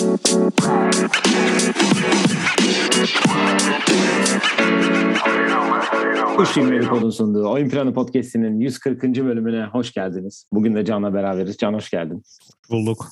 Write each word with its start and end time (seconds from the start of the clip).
Kuş 0.00 0.08
İlmeri 6.56 6.86
Pod'un 6.86 7.10
sunduğu 7.10 7.50
Oyun 7.50 7.68
Planı 7.68 7.94
Podcast'inin 7.94 8.60
140. 8.60 9.02
bölümüne 9.02 9.64
hoş 9.64 9.92
geldiniz. 9.92 10.46
Bugün 10.52 10.74
de 10.74 10.84
Can'la 10.84 11.14
beraberiz. 11.14 11.56
Can 11.56 11.74
hoş 11.74 11.90
geldin. 11.90 12.22
Bulduk. 12.70 13.06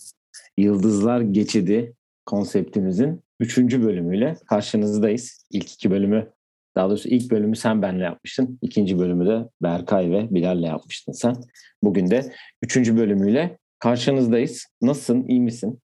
Yıldızlar 0.57 1.21
Geçidi 1.21 1.95
konseptimizin 2.27 3.23
3. 3.41 3.59
bölümüyle 3.59 4.37
karşınızdayız. 4.47 5.47
İlk 5.51 5.73
iki 5.73 5.91
bölümü, 5.91 6.31
daha 6.77 6.89
doğrusu 6.89 7.09
ilk 7.09 7.31
bölümü 7.31 7.57
sen 7.57 7.83
benle 7.83 8.05
yapmıştın. 8.05 8.59
İkinci 8.63 8.99
bölümü 8.99 9.27
de 9.27 9.49
Berkay 9.63 10.11
ve 10.11 10.29
Bilal'le 10.31 10.67
yapmıştın 10.67 11.13
sen. 11.13 11.37
Bugün 11.83 12.11
de 12.11 12.33
3. 12.63 12.77
bölümüyle 12.77 13.59
karşınızdayız. 13.79 14.67
Nasılsın, 14.83 15.25
iyi 15.29 15.41
misin? 15.41 15.81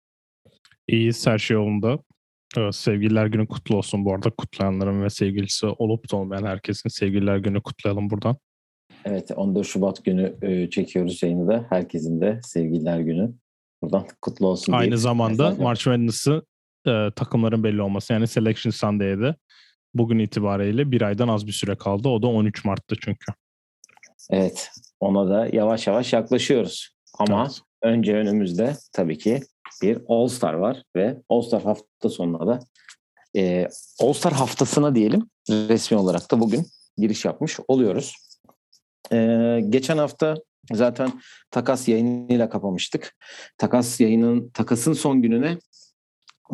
İyiyiz, 0.92 1.26
her 1.26 1.38
şey 1.38 1.54
yolunda. 1.54 1.98
Evet, 2.56 2.74
sevgililer 2.74 3.26
günü 3.26 3.46
kutlu 3.46 3.76
olsun 3.76 4.04
bu 4.04 4.14
arada. 4.14 4.30
Kutlayanların 4.30 5.02
ve 5.02 5.10
sevgilisi 5.10 5.66
olup 5.66 6.12
da 6.12 6.16
olmayan 6.16 6.46
herkesin 6.46 6.88
sevgililer 6.88 7.36
günü 7.36 7.62
kutlayalım 7.62 8.10
buradan. 8.10 8.36
Evet 9.04 9.30
14 9.36 9.66
Şubat 9.66 10.04
günü 10.04 10.36
e, 10.42 10.70
çekiyoruz 10.70 11.22
yayını 11.22 11.48
da. 11.48 11.66
Herkesin 11.68 12.20
de 12.20 12.40
sevgililer 12.42 13.00
günü. 13.00 13.32
Buradan 13.82 14.06
kutlu 14.22 14.46
olsun. 14.46 14.72
Aynı 14.72 14.98
zamanda 14.98 15.44
mesajlar. 15.44 15.64
March 15.64 15.86
Madness'ı 15.86 16.42
e, 16.86 17.10
takımların 17.16 17.64
belli 17.64 17.82
olması 17.82 18.12
yani 18.12 18.26
Selection 18.26 18.70
Sunday'de 18.70 19.34
bugün 19.94 20.18
itibariyle 20.18 20.90
bir 20.90 21.02
aydan 21.02 21.28
az 21.28 21.46
bir 21.46 21.52
süre 21.52 21.76
kaldı. 21.76 22.08
O 22.08 22.22
da 22.22 22.26
13 22.26 22.64
Mart'ta 22.64 22.96
çünkü. 23.00 23.32
Evet 24.30 24.70
ona 25.00 25.28
da 25.28 25.48
yavaş 25.52 25.86
yavaş 25.86 26.12
yaklaşıyoruz. 26.12 26.90
Ama 27.18 27.42
evet. 27.42 27.60
önce 27.82 28.14
önümüzde 28.14 28.76
tabii 28.92 29.18
ki 29.18 29.40
bir 29.82 29.98
All 30.08 30.28
Star 30.28 30.54
var 30.54 30.82
ve 30.96 31.16
All 31.28 31.42
Star 31.42 31.62
hafta 31.62 32.08
sonuna 32.08 32.46
da 32.46 32.58
e, 33.36 33.68
All 34.00 34.12
Star 34.12 34.32
haftasına 34.32 34.94
diyelim 34.94 35.30
resmi 35.50 35.98
olarak 35.98 36.30
da 36.30 36.40
bugün 36.40 36.66
giriş 36.98 37.24
yapmış 37.24 37.60
oluyoruz. 37.68 38.16
E, 39.12 39.16
geçen 39.68 39.98
hafta 39.98 40.36
zaten 40.72 41.22
takas 41.50 41.88
yayınıyla 41.88 42.48
kapamıştık. 42.48 43.16
Takas 43.58 44.00
yayının 44.00 44.48
takasın 44.48 44.92
son 44.92 45.22
gününe 45.22 45.58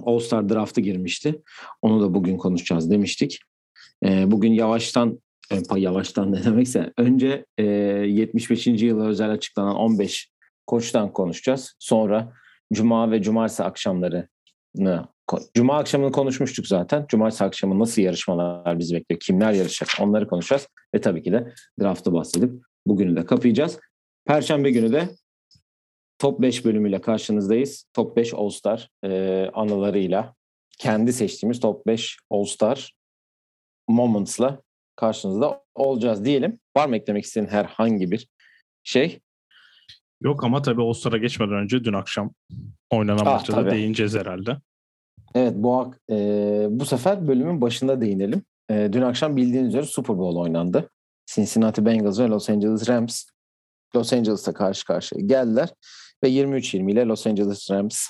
All 0.05 0.19
Star 0.19 0.49
draftı 0.49 0.81
girmişti. 0.81 1.43
Onu 1.83 2.03
da 2.03 2.15
bugün 2.15 2.37
konuşacağız 2.37 2.91
demiştik. 2.91 3.41
E, 4.05 4.31
bugün 4.31 4.53
yavaştan 4.53 5.21
e, 5.53 5.81
yavaştan 5.81 6.33
ne 6.33 6.45
demekse 6.45 6.93
önce 6.97 7.47
e, 7.59 7.65
75. 7.65 8.67
yıla 8.67 9.07
özel 9.07 9.31
açıklanan 9.31 9.77
15 9.77 10.31
koçtan 10.67 11.13
konuşacağız. 11.13 11.75
Sonra 11.79 12.33
Cuma 12.73 13.11
ve 13.11 13.23
Cumartesi 13.23 13.65
akşamlarını 13.65 15.09
Cuma 15.55 15.79
akşamını 15.79 16.13
konuşmuştuk 16.13 16.67
zaten. 16.67 17.07
Cumartesi 17.09 17.45
akşamı 17.45 17.79
nasıl 17.79 18.03
yarışmalar 18.03 18.79
bizi 18.79 18.95
bekliyor? 18.95 19.21
Kimler 19.21 19.53
yarışacak? 19.53 19.89
Onları 20.01 20.29
konuşacağız. 20.29 20.69
Ve 20.95 21.01
tabii 21.01 21.23
ki 21.23 21.33
de 21.33 21.53
draftı 21.81 22.13
bahsedip 22.13 22.53
bugünü 22.87 23.17
de 23.17 23.25
kapayacağız. 23.25 23.79
Perşembe 24.27 24.71
günü 24.71 24.93
de 24.93 25.09
Top 26.19 26.41
5 26.41 26.65
bölümüyle 26.65 27.01
karşınızdayız. 27.01 27.85
Top 27.93 28.17
5 28.17 28.35
All-Star 28.35 28.91
e, 29.05 29.45
anılarıyla 29.55 30.35
kendi 30.79 31.13
seçtiğimiz 31.13 31.61
Top 31.61 31.87
5 31.87 32.19
All-Star 32.31 32.95
Moments'la 33.89 34.63
karşınızda 34.97 35.65
olacağız 35.75 36.25
diyelim. 36.25 36.61
Var 36.77 36.89
mı 36.89 36.97
eklemek 36.97 37.25
istediğin 37.25 37.51
herhangi 37.51 38.11
bir 38.11 38.29
şey? 38.83 39.21
Yok 40.21 40.45
ama 40.45 40.63
tabii 40.63 40.83
All-Star'a 40.83 41.17
geçmeden 41.17 41.55
önce 41.55 41.85
dün 41.85 41.93
akşam 41.93 42.31
oynanan 42.91 43.27
ah, 43.27 43.33
maçta 43.35 43.57
da 43.57 43.71
değineceğiz 43.71 44.15
herhalde. 44.15 44.57
Evet 45.35 45.53
bu 45.57 45.95
e, 46.11 46.15
bu 46.71 46.85
sefer 46.85 47.29
bölümün 47.29 47.61
başında 47.61 48.01
değinelim. 48.01 48.43
E, 48.71 48.89
dün 48.93 49.03
akşam 49.03 49.37
bildiğiniz 49.37 49.69
üzere 49.69 49.83
Super 49.83 50.19
Bowl 50.19 50.39
oynandı. 50.39 50.91
Cincinnati 51.27 51.87
Bengals 51.87 52.21
ve 52.21 52.29
Los 52.29 52.51
Angeles 52.51 52.89
Rams 52.89 53.25
Los 53.97 54.13
Angeles'ta 54.13 54.53
karşı 54.53 54.85
karşıya 54.85 55.27
geldiler 55.27 55.69
ve 56.25 56.31
23-20 56.31 56.93
ile 56.93 57.05
Los 57.05 57.27
Angeles 57.27 57.71
Rams 57.71 58.07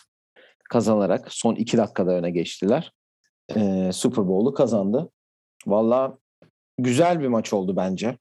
kazanarak 0.70 1.32
son 1.32 1.54
2 1.54 1.76
dakikada 1.76 2.10
öne 2.10 2.30
geçtiler. 2.30 2.92
E, 3.56 3.90
Super 3.92 4.28
Bowl'u 4.28 4.54
kazandı. 4.54 5.10
Valla 5.66 6.19
güzel 6.78 7.20
bir 7.20 7.28
maç 7.28 7.52
oldu 7.52 7.76
bence. 7.76 8.19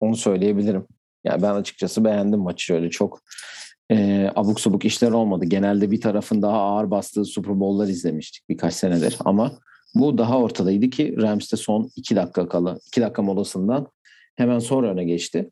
Onu 0.00 0.16
söyleyebilirim. 0.16 0.86
Yani 1.24 1.42
ben 1.42 1.54
açıkçası 1.54 2.04
beğendim 2.04 2.40
maçı 2.40 2.74
öyle 2.74 2.90
çok 2.90 3.22
e, 3.90 4.28
abuk 4.34 4.60
subuk 4.60 4.84
işler 4.84 5.10
olmadı. 5.10 5.44
Genelde 5.44 5.90
bir 5.90 6.00
tarafın 6.00 6.42
daha 6.42 6.56
ağır 6.56 6.90
bastığı 6.90 7.24
Super 7.24 7.60
Bowl'lar 7.60 7.88
izlemiştik 7.88 8.48
birkaç 8.48 8.74
senedir 8.74 9.18
ama 9.24 9.58
bu 9.94 10.18
daha 10.18 10.38
ortadaydı 10.38 10.90
ki 10.90 11.16
Rams'te 11.22 11.56
son 11.56 11.90
2 11.96 12.16
dakika 12.16 12.48
kala 12.48 12.78
2 12.86 13.00
dakika 13.00 13.22
molasından 13.22 13.86
hemen 14.36 14.58
sonra 14.58 14.90
öne 14.90 15.04
geçti. 15.04 15.50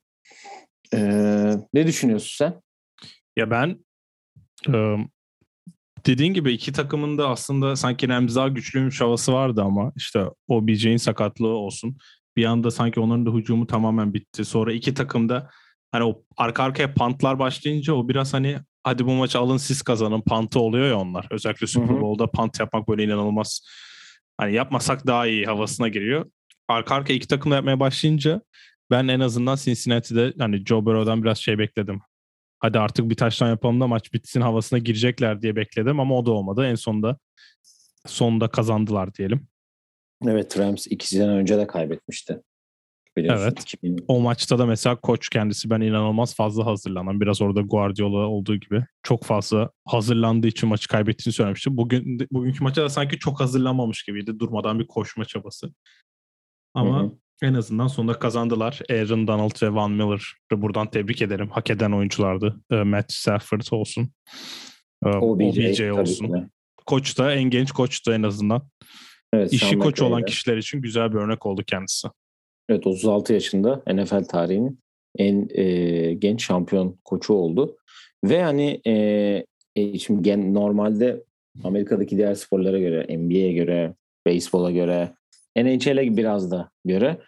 Ee, 0.94 1.54
ne 1.74 1.86
düşünüyorsun 1.86 2.36
sen? 2.38 2.62
Ya 3.36 3.50
ben 3.50 3.84
e, 4.68 4.96
dediğin 6.06 6.34
gibi 6.34 6.52
iki 6.52 6.72
takımın 6.72 7.18
da 7.18 7.28
aslında 7.28 7.76
sanki 7.76 8.08
Rams 8.08 8.36
daha 8.36 8.48
güçlüymüş 8.48 9.00
havası 9.00 9.32
vardı 9.32 9.62
ama 9.62 9.92
işte 9.96 10.24
o 10.48 10.66
BJ'in 10.66 10.96
sakatlığı 10.96 11.48
olsun. 11.48 11.96
Bir 12.38 12.44
anda 12.44 12.71
sanki 12.71 13.00
onların 13.00 13.26
da 13.26 13.31
hücumu 13.31 13.66
tamamen 13.66 14.15
bitti. 14.15 14.44
Sonra 14.44 14.72
iki 14.72 14.94
takım 14.94 15.28
da 15.28 15.50
hani 15.93 16.04
o 16.04 16.22
arka 16.37 16.62
arkaya 16.62 16.94
pantlar 16.94 17.38
başlayınca 17.38 17.94
o 17.94 18.09
biraz 18.09 18.34
hani 18.34 18.59
hadi 18.82 19.06
bu 19.06 19.12
maçı 19.12 19.38
alın 19.38 19.56
siz 19.56 19.82
kazanın 19.82 20.21
pantı 20.21 20.60
oluyor 20.60 20.87
ya 20.87 20.99
onlar. 20.99 21.26
Özellikle 21.31 21.66
Super 21.66 22.00
Bowl'da 22.00 22.31
pant 22.31 22.60
yapmak 22.60 22.88
böyle 22.88 23.04
inanılmaz 23.04 23.60
hani 24.37 24.54
yapmasak 24.54 25.06
daha 25.06 25.26
iyi 25.26 25.47
havasına 25.47 25.88
giriyor. 25.88 26.31
Arka 26.69 26.94
arka 26.94 27.12
iki 27.12 27.28
takım 27.28 27.53
yapmaya 27.53 27.81
başlayınca 27.81 28.43
ben 28.91 29.09
en 29.09 29.20
azından 29.20 29.56
Cincinnati'de 29.56 30.32
hani 30.38 30.65
Joe 30.66 30.84
Burrow'dan 30.84 31.22
biraz 31.22 31.38
şey 31.38 31.59
bekledim. 31.59 32.00
Hadi 32.59 32.78
artık 32.78 33.10
bir 33.10 33.16
taştan 33.16 33.49
yapalım 33.49 33.81
da 33.81 33.87
maç 33.87 34.12
bitsin 34.12 34.41
havasına 34.41 34.78
girecekler 34.78 35.43
diye 35.43 35.56
bekledim 35.56 36.00
ama 36.00 36.19
o 36.19 36.26
da 36.26 36.31
olmadı. 36.31 36.66
En 36.66 36.75
sonunda 36.75 37.19
sonunda 38.06 38.49
kazandılar 38.49 39.15
diyelim. 39.15 39.49
Evet 40.26 40.58
Rams 40.58 40.86
iki 40.86 41.08
sene 41.08 41.30
önce 41.30 41.58
de 41.58 41.66
kaybetmişti. 41.66 42.40
Evet. 43.16 43.60
2000... 43.60 44.04
O 44.08 44.20
maçta 44.20 44.58
da 44.58 44.66
mesela 44.66 44.96
koç 44.96 45.28
kendisi 45.28 45.70
ben 45.70 45.80
inanılmaz 45.80 46.34
fazla 46.34 46.66
hazırlanan 46.66 47.20
biraz 47.20 47.42
orada 47.42 47.60
Guardiola 47.60 48.26
olduğu 48.26 48.56
gibi 48.56 48.84
çok 49.02 49.24
fazla 49.24 49.70
hazırlandığı 49.84 50.46
için 50.46 50.68
maçı 50.68 50.88
kaybettiğini 50.88 51.34
söylemişti. 51.34 51.76
Bugün 51.76 52.26
bugünkü 52.32 52.64
maçta 52.64 52.82
da 52.82 52.88
sanki 52.88 53.18
çok 53.18 53.40
hazırlanmamış 53.40 54.02
gibiydi. 54.02 54.38
Durmadan 54.38 54.78
bir 54.78 54.86
koşma 54.86 55.24
çabası. 55.24 55.70
Ama 56.74 57.00
Hı-hı. 57.00 57.12
En 57.42 57.54
azından 57.54 57.86
sonunda 57.86 58.18
kazandılar. 58.18 58.80
Aaron 58.90 59.26
Donald 59.26 59.62
ve 59.62 59.74
Van 59.74 59.90
Miller'ı 59.90 60.62
buradan 60.62 60.90
tebrik 60.90 61.22
ederim. 61.22 61.50
Hak 61.50 61.70
eden 61.70 61.92
oyunculardı. 61.92 62.60
Ee, 62.70 62.82
Matt 62.82 63.12
Stafford 63.12 63.62
olsun. 63.70 64.12
Ee, 65.06 65.08
OBJ, 65.08 65.58
OBJ 65.58 65.80
olsun. 65.80 66.50
Koç 66.86 67.18
da 67.18 67.34
en 67.34 67.42
genç 67.42 67.72
koçtu 67.72 68.12
en 68.12 68.22
azından. 68.22 68.68
Evet, 69.32 69.52
İşi 69.52 69.78
koç 69.78 70.02
olan 70.02 70.24
kişiler 70.24 70.56
için 70.56 70.80
güzel 70.80 71.12
bir 71.12 71.18
örnek 71.18 71.46
oldu 71.46 71.62
kendisi. 71.66 72.08
Evet 72.68 72.86
36 72.86 73.32
yaşında 73.32 73.82
NFL 73.86 74.24
tarihinin 74.24 74.80
en 75.18 75.48
e, 75.50 76.14
genç 76.14 76.44
şampiyon 76.44 76.98
koçu 77.04 77.34
oldu. 77.34 77.76
Ve 78.24 78.42
hani 78.42 78.80
e, 78.86 78.92
e, 79.76 79.98
şimdi 79.98 80.22
gen, 80.22 80.54
normalde 80.54 81.24
Amerika'daki 81.64 82.16
diğer 82.16 82.34
sporlara 82.34 82.78
göre, 82.78 83.18
NBA'ye 83.18 83.52
göre, 83.52 83.94
beyzbola 84.26 84.70
göre, 84.70 85.14
NHL'e 85.56 86.16
biraz 86.16 86.50
da 86.50 86.70
göre 86.84 87.18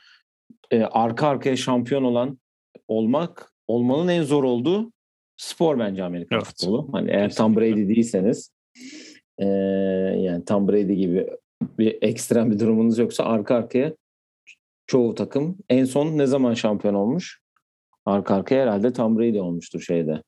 e, 0.71 0.83
arka 0.83 1.29
arkaya 1.29 1.57
şampiyon 1.57 2.05
olan 2.05 2.39
olmak 2.89 3.53
olmanın 3.67 4.09
en 4.09 4.23
zor 4.23 4.45
olduğu 4.45 4.93
spor 5.37 5.79
bence 5.79 6.05
Amerika 6.05 6.37
evet. 6.37 6.45
futbolu. 6.45 6.89
Hani 6.93 7.11
eğer 7.11 7.35
Tom 7.35 7.57
Brady 7.57 7.89
değilseniz 7.89 8.53
e, 9.39 9.47
yani 10.19 10.45
Tom 10.45 10.69
Brady 10.69 10.95
gibi 10.95 11.27
bir 11.79 11.99
ekstrem 12.03 12.51
bir 12.51 12.59
durumunuz 12.59 12.99
yoksa 12.99 13.25
arka 13.25 13.55
arkaya 13.55 13.93
çoğu 14.87 15.15
takım 15.15 15.59
en 15.69 15.85
son 15.85 16.19
ne 16.19 16.27
zaman 16.27 16.55
şampiyon 16.55 16.95
olmuş? 16.95 17.41
Arka 18.07 18.35
arkaya 18.35 18.63
herhalde 18.63 18.93
Tom 18.93 19.19
Brady 19.19 19.41
olmuştur 19.41 19.81
şeyde. 19.81 20.23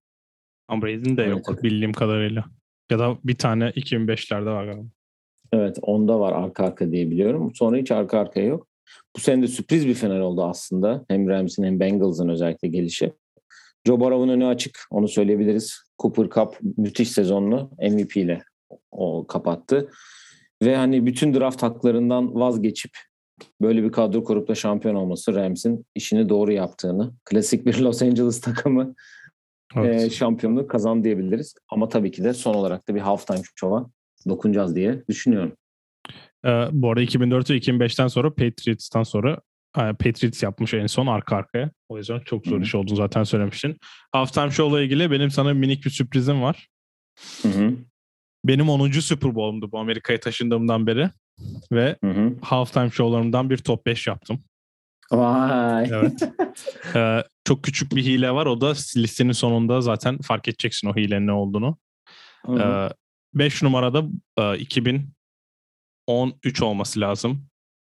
Tom 0.71 0.83
Brady'nin 0.83 1.17
de 1.17 1.23
yok 1.23 1.41
evet. 1.51 1.63
bildiğim 1.63 1.93
kadarıyla. 1.93 2.45
Ya 2.91 2.99
da 2.99 3.19
bir 3.25 3.35
tane 3.35 3.65
2005'lerde 3.65 4.45
var 4.45 4.65
galiba. 4.65 4.87
Evet 5.53 5.79
onda 5.83 6.21
var 6.21 6.33
arka 6.33 6.65
arka 6.65 6.91
diye 6.91 7.11
biliyorum. 7.11 7.55
Sonra 7.55 7.77
hiç 7.77 7.91
arka 7.91 8.19
arkaya 8.19 8.47
yok. 8.47 8.67
Bu 9.17 9.21
sene 9.21 9.43
de 9.43 9.47
sürpriz 9.47 9.87
bir 9.87 9.95
final 9.95 10.21
oldu 10.21 10.45
aslında. 10.45 11.05
Hem 11.09 11.29
Rams'in 11.29 11.65
hem 11.65 11.81
Bengals'ın 11.81 12.29
özellikle 12.29 12.69
gelişi. 12.69 13.13
Joe 13.87 14.01
Burrow'un 14.01 14.29
önü 14.29 14.47
açık. 14.47 14.79
Onu 14.91 15.09
söyleyebiliriz. 15.09 15.83
Cooper 15.99 16.29
Cup 16.29 16.59
müthiş 16.77 17.11
sezonlu 17.11 17.71
MVP 17.91 18.17
ile 18.17 18.43
o 18.91 19.27
kapattı. 19.27 19.91
Ve 20.63 20.77
hani 20.77 21.07
bütün 21.07 21.35
draft 21.35 21.63
haklarından 21.63 22.35
vazgeçip 22.35 22.91
böyle 23.61 23.83
bir 23.83 23.93
kadro 23.93 24.25
kurup 24.25 24.49
da 24.49 24.55
şampiyon 24.55 24.95
olması 24.95 25.35
Rams'in 25.35 25.87
işini 25.95 26.29
doğru 26.29 26.53
yaptığını, 26.53 27.13
klasik 27.25 27.67
bir 27.67 27.79
Los 27.79 28.03
Angeles 28.03 28.41
takımı 28.41 28.95
evet. 29.77 30.03
e, 30.03 30.11
şampiyonluğu 30.11 30.67
kazan 30.67 31.05
diyebiliriz. 31.05 31.55
Ama 31.69 31.89
tabii 31.89 32.11
ki 32.11 32.25
de 32.25 32.35
son 32.35 32.55
olarak 32.55 32.89
da 32.89 32.95
bir 32.95 33.01
halftime 33.01 33.41
show'a 33.57 33.87
dokunacağız 34.29 34.77
diye 34.77 35.03
düşünüyorum. 35.09 35.53
Ee, 36.45 36.49
bu 36.73 36.91
arada 36.91 37.03
2004 37.03 37.51
ve 37.51 37.57
2005'ten 37.57 38.09
sonra 38.09 38.35
Patriots'tan 38.35 39.03
sonra 39.03 39.41
Patriots 39.75 40.43
yapmış 40.43 40.75
en 40.75 40.87
son 40.87 41.07
arka 41.07 41.37
arkaya. 41.37 41.71
O 41.89 41.99
yüzden 41.99 42.21
çok 42.21 42.47
zor 42.47 42.57
Hı-hı. 42.57 42.63
iş 42.63 42.75
olduğunu 42.75 42.97
zaten 42.97 43.25
söylemiştin. 43.25 43.77
Halftime 44.13 44.51
Show'la 44.51 44.83
ilgili 44.83 45.11
benim 45.11 45.31
sana 45.31 45.55
minik 45.55 45.85
bir 45.85 45.91
sürprizim 45.91 46.43
var. 46.43 46.69
Hı-hı. 47.43 47.77
Benim 48.45 48.69
10. 48.69 48.91
Super 48.91 49.35
Bowl'umdu 49.35 49.73
bu 49.73 49.79
Amerika'ya 49.79 50.21
taşındığımdan 50.21 50.87
beri. 50.87 51.11
Ve 51.73 51.97
halftime 52.43 52.91
show'larımdan 52.91 53.51
bir 53.51 53.57
top 53.57 53.87
5 53.87 54.07
yaptım. 54.07 54.45
Vay. 55.13 55.91
Evet. 55.93 56.23
ee, 56.95 57.25
çok 57.45 57.65
küçük 57.65 57.95
bir 57.95 58.05
hile 58.05 58.31
var. 58.31 58.47
O 58.47 58.61
da 58.61 58.71
listenin 58.97 59.33
sonunda 59.33 59.81
zaten 59.81 60.19
fark 60.19 60.49
edeceksin 60.49 60.89
o 60.89 60.97
hilenin 60.97 61.27
ne 61.27 61.33
olduğunu. 61.33 61.79
5 63.35 63.63
numarada 63.63 64.05
e, 64.39 64.59
2013 64.59 66.63
olması 66.63 67.01
lazım. 67.01 67.47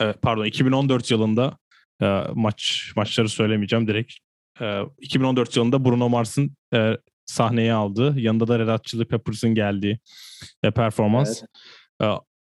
E, 0.01 0.13
pardon 0.13 0.45
2014 0.45 1.11
yılında 1.11 1.57
e, 2.01 2.23
maç 2.33 2.91
maçları 2.95 3.29
söylemeyeceğim 3.29 3.87
direkt. 3.87 4.13
E, 4.61 4.81
2014 4.99 5.57
yılında 5.57 5.85
Bruno 5.85 6.09
Mars'ın 6.09 6.57
e, 6.73 6.97
sahneye 7.25 7.73
aldığı, 7.73 8.19
yanında 8.19 8.47
da 8.47 8.59
Red 8.59 8.67
Hot 8.67 8.85
Chili 8.85 9.05
Peppers'ın 9.05 9.55
geldiği 9.55 9.99
e, 10.63 10.71
performans. 10.71 11.43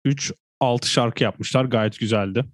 3 0.05 0.33
6 0.59 0.89
şarkı 0.89 1.23
yapmışlar. 1.23 1.65
Gayet 1.65 1.99
güzeldi. 1.99 2.45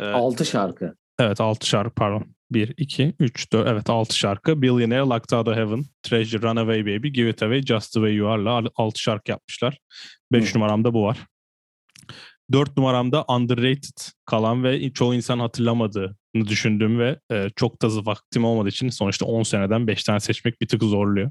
6 0.00 0.44
şarkı. 0.44 0.94
Evet 1.18 1.40
6 1.40 1.66
şarkı 1.66 1.94
pardon. 1.94 2.34
1, 2.50 2.74
2, 2.76 3.14
3, 3.18 3.52
4 3.52 3.68
evet 3.68 3.90
6 3.90 4.18
şarkı. 4.18 4.62
Billionaire, 4.62 5.00
Locked 5.00 5.36
Out 5.36 5.48
of 5.48 5.56
Heaven, 5.56 5.84
Treasure, 6.02 6.42
Runaway 6.42 6.80
Baby, 6.80 7.08
Give 7.08 7.30
It 7.30 7.42
Away, 7.42 7.62
Just 7.62 7.92
The 7.92 8.00
Way 8.00 8.14
You 8.14 8.28
Are'la 8.28 8.62
6 8.76 9.00
şarkı 9.00 9.30
yapmışlar. 9.30 9.78
5 10.32 10.54
numaramda 10.54 10.94
bu 10.94 11.04
var. 11.04 11.18
4 12.52 12.76
numaramda 12.76 13.24
underrated 13.24 13.98
kalan 14.24 14.64
ve 14.64 14.92
çoğu 14.92 15.14
insan 15.14 15.38
hatırlamadığını 15.38 16.16
düşündüğüm 16.34 16.98
ve 16.98 17.18
e, 17.32 17.46
çok 17.56 17.82
da 17.82 17.88
vaktim 18.06 18.44
olmadığı 18.44 18.68
için 18.68 18.88
sonuçta 18.88 19.26
10 19.26 19.42
seneden 19.42 19.86
5 19.86 20.04
tane 20.04 20.20
seçmek 20.20 20.60
bir 20.60 20.68
tık 20.68 20.82
zorluyor. 20.82 21.30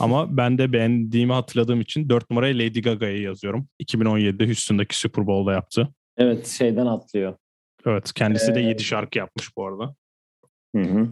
Ama 0.00 0.36
ben 0.36 0.58
de 0.58 0.72
beğendiğimi 0.72 1.32
hatırladığım 1.32 1.80
için 1.80 2.08
4 2.08 2.30
numaraya 2.30 2.54
Lady 2.54 2.80
Gaga'yı 2.80 3.20
yazıyorum. 3.20 3.68
2017'de 3.82 4.46
Houston'daki 4.46 4.98
Super 4.98 5.26
Bowl'da 5.26 5.52
yaptı. 5.52 5.88
Evet 6.16 6.46
şeyden 6.46 6.86
atlıyor. 6.86 7.34
Evet 7.86 8.12
kendisi 8.14 8.54
de 8.54 8.60
Ee, 8.60 8.64
7 8.64 8.84
şarkı 8.84 9.18
yapmış 9.18 9.56
bu 9.56 9.66
arada. 9.66 9.94
Hı 10.76 10.82
hı. 10.82 11.08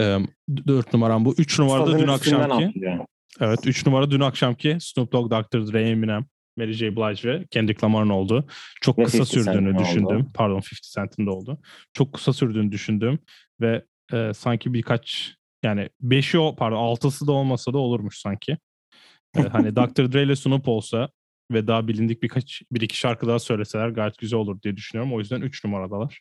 Ee, 0.00 0.18
4 0.66 0.92
numaram 0.92 1.24
bu. 1.24 1.34
3 1.38 1.58
numarada 1.58 1.86
Sazın 1.86 1.98
dün 1.98 2.08
akşamki. 2.08 2.66
atlıyor. 2.66 2.98
Evet 3.40 3.66
3 3.66 3.86
numara 3.86 4.10
dün 4.10 4.20
akşamki 4.20 4.76
Snoop 4.80 5.12
Dogg, 5.12 5.30
Dr. 5.32 5.72
Dre, 5.72 5.90
Eminem, 5.90 6.24
Mary 6.60 6.72
J. 6.72 6.96
Blige 6.96 7.28
ve 7.28 7.46
Kendrick 7.50 7.86
Lamar'ın 7.86 8.08
oldu. 8.08 8.46
Çok 8.80 8.98
Ve 8.98 9.04
kısa 9.04 9.18
50 9.18 9.26
sürdüğünü 9.26 9.52
Cent'in 9.52 9.74
oldu. 9.74 9.84
düşündüm. 9.84 10.26
Pardon 10.34 10.56
50 10.56 10.62
Cent'in 10.94 11.26
de 11.26 11.30
oldu. 11.30 11.58
Çok 11.92 12.12
kısa 12.12 12.32
sürdüğünü 12.32 12.72
düşündüm 12.72 13.18
ve 13.60 13.84
e, 14.12 14.34
sanki 14.34 14.74
birkaç 14.74 15.34
yani 15.62 15.88
5'i 16.02 16.38
o 16.38 16.56
pardon 16.56 16.76
6'sı 16.76 17.26
da 17.26 17.32
olmasa 17.32 17.72
da 17.72 17.78
olurmuş 17.78 18.18
sanki. 18.18 18.58
E, 19.36 19.40
hani 19.40 19.76
Dr. 19.76 20.12
Dre 20.12 20.22
ile 20.22 20.36
Snoop 20.36 20.68
olsa 20.68 21.08
ve 21.52 21.66
daha 21.66 21.88
bilindik 21.88 22.22
birkaç 22.22 22.62
bir 22.72 22.80
iki 22.80 22.98
şarkı 22.98 23.26
daha 23.26 23.38
söyleseler 23.38 23.88
gayet 23.88 24.18
güzel 24.18 24.38
olur 24.38 24.62
diye 24.62 24.76
düşünüyorum. 24.76 25.14
O 25.14 25.18
yüzden 25.18 25.40
3 25.40 25.64
numaradalar. 25.64 26.20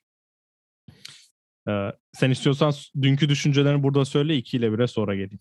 Ee, 1.70 1.92
sen 2.14 2.32
istiyorsan 2.32 2.74
dünkü 3.02 3.30
düşüncelerini 3.30 3.84
burada 3.84 4.06
söyle 4.06 4.38
2 4.38 4.58
ile 4.58 4.68
1'e 4.68 4.88
sonra 4.88 5.16
geleyim. 5.16 5.40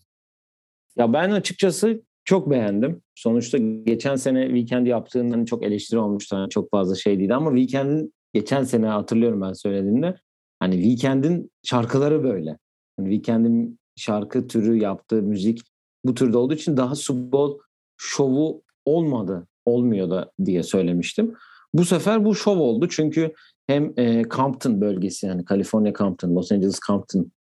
Ya 0.97 1.13
ben 1.13 1.31
açıkçası 1.31 2.03
çok 2.29 2.49
beğendim. 2.49 3.01
Sonuçta 3.15 3.57
geçen 3.57 4.15
sene 4.15 4.45
Weekend 4.45 4.87
yaptığından 4.87 5.45
çok 5.45 5.63
eleştiri 5.63 5.99
olmuştu. 5.99 6.35
Yani 6.35 6.49
çok 6.49 6.71
fazla 6.71 6.95
şey 6.95 7.19
değildi 7.19 7.33
ama 7.33 7.49
Weekend'in 7.49 8.13
geçen 8.33 8.63
sene 8.63 8.87
hatırlıyorum 8.87 9.41
ben 9.41 9.53
söylediğimde. 9.53 10.15
Hani 10.59 10.75
Weekend'in 10.75 11.51
şarkıları 11.63 12.23
böyle. 12.23 12.57
Yani 12.99 13.09
Weekend'in 13.09 13.79
şarkı 13.95 14.47
türü 14.47 14.77
yaptığı 14.77 15.21
müzik 15.21 15.61
bu 16.05 16.13
türde 16.13 16.37
olduğu 16.37 16.53
için 16.53 16.77
daha 16.77 16.95
Super 16.95 17.49
şovu 17.97 18.61
olmadı, 18.85 19.47
olmuyor 19.65 20.09
da 20.09 20.31
diye 20.45 20.63
söylemiştim. 20.63 21.33
Bu 21.73 21.85
sefer 21.85 22.25
bu 22.25 22.35
şov 22.35 22.57
oldu 22.57 22.87
çünkü 22.89 23.33
hem 23.67 23.93
e, 23.97 24.23
Compton 24.23 24.81
bölgesi 24.81 25.25
yani 25.25 25.45
California 25.45 25.93
Compton, 25.93 26.35
Los 26.35 26.51
Angeles 26.51 26.79
Compton 26.87 27.31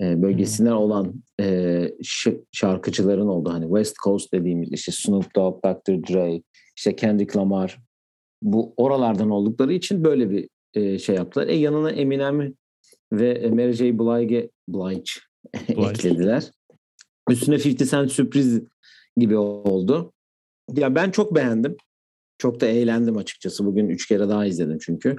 e, 0.00 0.22
bölgesinden 0.22 0.72
olan 0.72 1.14
e, 1.40 1.88
şarkıcıların 2.52 3.28
oldu. 3.28 3.52
Hani 3.52 3.64
West 3.64 3.96
Coast 4.04 4.32
dediğimiz 4.32 4.72
işte 4.72 4.92
Snoop 4.92 5.36
Dogg, 5.36 5.64
Dr. 5.64 5.92
Dre, 5.92 6.42
işte 6.76 6.96
Kendrick 6.96 7.38
Lamar 7.38 7.78
bu 8.42 8.74
oralardan 8.76 9.30
oldukları 9.30 9.72
için 9.72 10.04
böyle 10.04 10.30
bir 10.30 10.48
e, 10.74 10.98
şey 10.98 11.16
yaptılar. 11.16 11.46
E 11.46 11.54
yanına 11.54 11.90
Eminem 11.90 12.54
ve 13.12 13.50
Mary 13.50 13.72
J. 13.72 13.98
Blige, 13.98 14.50
Blige, 14.68 15.02
Blige. 15.68 15.88
eklediler. 15.88 16.50
Üstüne 17.30 17.54
50 17.54 17.76
Cent 17.76 18.12
sürpriz 18.12 18.60
gibi 19.16 19.36
oldu. 19.36 20.12
Ya 20.76 20.94
ben 20.94 21.10
çok 21.10 21.34
beğendim. 21.34 21.76
Çok 22.38 22.60
da 22.60 22.66
eğlendim 22.66 23.16
açıkçası. 23.16 23.66
Bugün 23.66 23.88
üç 23.88 24.08
kere 24.08 24.28
daha 24.28 24.46
izledim 24.46 24.78
çünkü. 24.80 25.16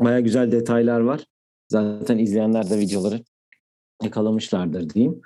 Baya 0.00 0.20
güzel 0.20 0.52
detaylar 0.52 1.00
var. 1.00 1.24
Zaten 1.68 2.18
izleyenler 2.18 2.70
de 2.70 2.78
videoları 2.78 3.20
yakalamışlardır 4.04 4.90
diyeyim. 4.90 5.20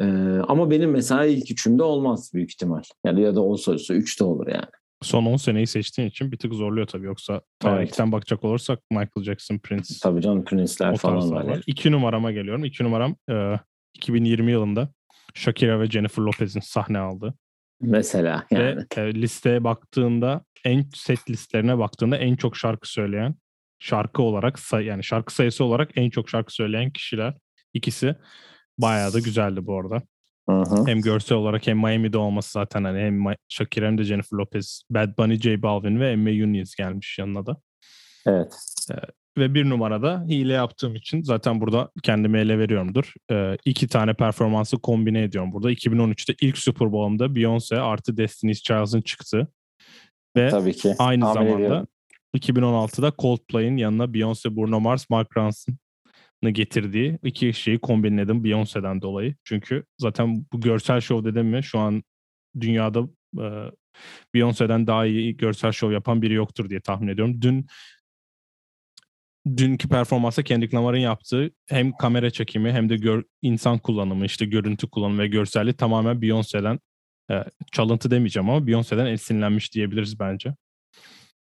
Ee, 0.00 0.04
ama 0.48 0.70
benim 0.70 0.90
mesela 0.90 1.24
ilk 1.24 1.50
üçümde 1.50 1.82
olmaz 1.82 2.30
büyük 2.34 2.50
ihtimal. 2.50 2.82
Yani 3.06 3.22
ya 3.22 3.34
da 3.34 3.40
olsa 3.40 3.72
olsa 3.72 3.94
üçte 3.94 4.24
olur 4.24 4.46
yani. 4.46 4.66
Son 5.02 5.26
10 5.26 5.36
seneyi 5.36 5.66
seçtiğin 5.66 6.08
için 6.08 6.32
bir 6.32 6.36
tık 6.36 6.54
zorluyor 6.54 6.86
tabii. 6.86 7.06
Yoksa 7.06 7.40
tarihten 7.58 8.04
evet. 8.04 8.12
bakacak 8.12 8.44
olursak 8.44 8.78
Michael 8.90 9.24
Jackson, 9.24 9.58
Prince. 9.58 9.94
Tabii 10.02 10.20
canım 10.20 10.44
Prince'ler 10.44 10.96
falan 10.96 11.30
var. 11.30 11.44
var. 11.44 11.62
İki 11.66 11.92
numarama 11.92 12.32
geliyorum. 12.32 12.64
İki 12.64 12.84
numaram 12.84 13.16
e, 13.30 13.56
2020 13.94 14.52
yılında 14.52 14.88
Shakira 15.34 15.80
ve 15.80 15.86
Jennifer 15.86 16.22
Lopez'in 16.22 16.60
sahne 16.60 16.98
aldı. 16.98 17.34
Mesela 17.80 18.46
yani. 18.50 18.64
Ve 18.64 18.86
e, 18.96 19.14
listeye 19.14 19.64
baktığında 19.64 20.44
en 20.64 20.84
set 20.94 21.30
listlerine 21.30 21.78
baktığında 21.78 22.16
en 22.16 22.36
çok 22.36 22.56
şarkı 22.56 22.92
söyleyen 22.92 23.34
şarkı 23.78 24.22
olarak 24.22 24.58
say 24.58 24.84
yani 24.84 25.04
şarkı 25.04 25.34
sayısı 25.34 25.64
olarak 25.64 25.90
en 25.96 26.10
çok 26.10 26.30
şarkı 26.30 26.54
söyleyen 26.54 26.90
kişiler 26.90 27.34
ikisi 27.74 28.16
bayağı 28.78 29.12
da 29.12 29.18
güzeldi 29.18 29.66
bu 29.66 29.78
arada. 29.78 30.02
Hı-hı. 30.48 30.86
Hem 30.86 31.00
görsel 31.00 31.38
olarak 31.38 31.66
hem 31.66 31.78
Miami'de 31.78 32.18
olması 32.18 32.52
zaten 32.52 32.84
hani 32.84 32.98
hem 33.00 33.24
Shakira 33.48 33.86
hem 33.86 33.98
de 33.98 34.04
Jennifer 34.04 34.36
Lopez, 34.36 34.82
Bad 34.90 35.18
Bunny, 35.18 35.40
J 35.40 35.62
Balvin 35.62 36.00
ve 36.00 36.10
Emme 36.10 36.30
Yunus 36.30 36.74
gelmiş 36.74 37.18
yanına 37.18 37.46
da. 37.46 37.56
Evet. 38.26 38.54
Ee, 38.90 38.94
ve 39.38 39.54
bir 39.54 39.68
numarada 39.68 40.24
hile 40.28 40.52
yaptığım 40.52 40.94
için 40.94 41.22
zaten 41.22 41.60
burada 41.60 41.90
kendimi 42.02 42.38
ele 42.38 42.58
veriyorumdur. 42.58 43.12
Ee, 43.30 43.56
iki 43.64 43.88
tane 43.88 44.14
performansı 44.14 44.78
kombine 44.78 45.22
ediyorum 45.22 45.52
burada. 45.52 45.72
2013'te 45.72 46.34
ilk 46.40 46.58
Super 46.58 46.92
Bowl'umda 46.92 47.26
Beyoncé 47.26 47.78
artı 47.78 48.16
Destiny's 48.16 48.62
Child'ın 48.62 49.00
çıktı. 49.00 49.48
Ve 50.36 50.48
Tabii 50.48 50.72
ki. 50.72 50.94
aynı 50.98 51.24
Tahmin 51.24 51.34
zamanda 51.34 51.64
ediyorum. 51.64 51.88
2016'da 52.36 53.12
Coldplay'in 53.18 53.76
yanına 53.76 54.04
Beyoncé, 54.04 54.56
Bruno 54.56 54.80
Mars, 54.80 55.10
Mark 55.10 55.36
Ronson'ı 55.36 55.76
getirdiği 56.50 57.18
iki 57.22 57.52
şeyi 57.52 57.78
kombinledim 57.78 58.44
Beyoncé'den 58.44 59.02
dolayı. 59.02 59.34
Çünkü 59.44 59.84
zaten 59.98 60.46
bu 60.52 60.60
görsel 60.60 61.00
şov 61.00 61.24
dedim 61.24 61.46
mi 61.46 61.64
şu 61.64 61.78
an 61.78 62.02
dünyada 62.60 63.00
e, 63.38 63.46
Beyoncé'den 64.34 64.86
daha 64.86 65.06
iyi 65.06 65.36
görsel 65.36 65.72
şov 65.72 65.92
yapan 65.92 66.22
biri 66.22 66.34
yoktur 66.34 66.70
diye 66.70 66.80
tahmin 66.80 67.08
ediyorum. 67.08 67.42
Dün 67.42 67.66
dünkü 69.56 69.88
performansa 69.88 70.42
Kendrick 70.42 70.76
Lamar'ın 70.76 70.98
yaptığı 70.98 71.50
hem 71.68 71.92
kamera 71.92 72.30
çekimi 72.30 72.72
hem 72.72 72.88
de 72.88 72.96
gör, 72.96 73.24
insan 73.42 73.78
kullanımı, 73.78 74.24
işte 74.24 74.46
görüntü 74.46 74.90
kullanımı 74.90 75.22
ve 75.22 75.26
görselliği 75.26 75.74
tamamen 75.74 76.16
Beyoncé'den 76.16 76.78
e, 77.30 77.44
çalıntı 77.72 78.10
demeyeceğim 78.10 78.50
ama 78.50 78.66
Beyoncé'den 78.66 79.06
esinlenmiş 79.06 79.74
diyebiliriz 79.74 80.20
bence. 80.20 80.54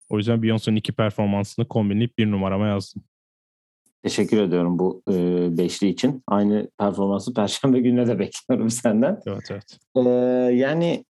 O 0.09 0.17
yüzden 0.17 0.39
Beyoncé'nin 0.39 0.75
iki 0.75 0.91
performansını 0.91 1.67
kombinleyip 1.67 2.17
bir 2.17 2.31
numarama 2.31 2.67
yazdım. 2.67 3.03
Teşekkür 4.03 4.41
ediyorum 4.41 4.79
bu 4.79 5.01
e, 5.11 5.13
beşli 5.57 5.87
için. 5.87 6.23
Aynı 6.27 6.69
performansı 6.79 7.33
Perşembe 7.33 7.79
gününe 7.79 8.07
de 8.07 8.19
bekliyorum 8.19 8.69
senden. 8.69 9.19
Evet 9.27 9.51
evet. 9.51 9.77
E, 9.95 10.09
yani 10.55 11.05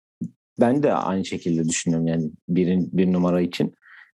ben 0.61 0.83
de 0.83 0.93
aynı 0.93 1.25
şekilde 1.25 1.69
düşünüyorum 1.69 2.07
yani 2.07 2.31
birin, 2.49 2.91
bir 2.93 3.13
numara 3.13 3.41
için. 3.41 3.75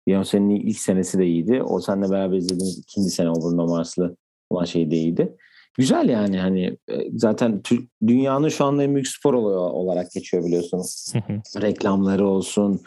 Beyoncé'nin 0.08 0.50
ilk 0.50 0.78
senesi 0.78 1.18
de 1.18 1.26
iyiydi. 1.26 1.62
O 1.62 1.80
seninle 1.80 2.10
beraber 2.10 2.36
izlediğimiz 2.36 2.78
ikinci 2.78 3.10
sene 3.10 3.30
o 3.30 3.34
Bruno 3.34 3.66
Mars'lı 3.66 4.16
olan 4.50 4.64
şey 4.64 4.90
de 4.90 4.96
iyiydi. 4.96 5.36
Güzel 5.78 6.08
yani 6.08 6.38
hani 6.38 6.76
zaten 7.14 7.62
dünyanın 8.06 8.48
şu 8.48 8.64
anda 8.64 8.82
en 8.82 8.94
büyük 8.94 9.08
spor 9.08 9.34
olarak 9.34 10.10
geçiyor 10.10 10.44
biliyorsunuz. 10.44 11.12
Reklamları 11.60 12.26
olsun, 12.26 12.80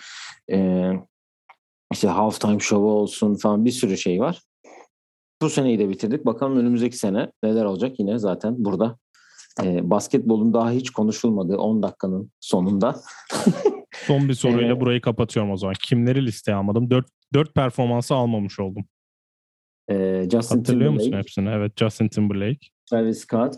e, 0.51 0.89
işte 1.93 2.07
halftime 2.07 2.59
show'u 2.59 2.91
olsun 2.91 3.35
falan 3.35 3.65
bir 3.65 3.71
sürü 3.71 3.97
şey 3.97 4.19
var. 4.19 4.41
Bu 5.43 5.50
seneyi 5.50 5.79
de 5.79 5.89
bitirdik. 5.89 6.25
Bakalım 6.25 6.57
önümüzdeki 6.57 6.97
sene 6.97 7.31
neler 7.43 7.65
olacak 7.65 8.00
yine 8.00 8.17
zaten 8.17 8.55
burada. 8.57 8.97
E, 9.63 9.89
basketbolun 9.89 10.53
daha 10.53 10.71
hiç 10.71 10.89
konuşulmadığı 10.89 11.57
10 11.57 11.83
dakikanın 11.83 12.31
sonunda 12.39 12.95
Son 13.93 14.29
bir 14.29 14.33
soruyla 14.33 14.79
burayı 14.79 15.01
kapatıyorum 15.01 15.51
o 15.51 15.57
zaman. 15.57 15.75
Kimleri 15.83 16.25
listeye 16.25 16.55
almadım? 16.55 16.89
Dört, 16.89 17.05
dört 17.33 17.55
performansı 17.55 18.15
almamış 18.15 18.59
oldum. 18.59 18.85
Ee, 19.89 20.27
Justin 20.31 20.57
Hatırlıyor 20.57 20.89
Timberlake. 20.89 20.93
musun 20.93 21.17
hepsini? 21.17 21.50
Evet 21.50 21.77
Justin 21.77 22.07
Timberlake. 22.07 22.67
Travis 22.89 23.19
Scott 23.19 23.55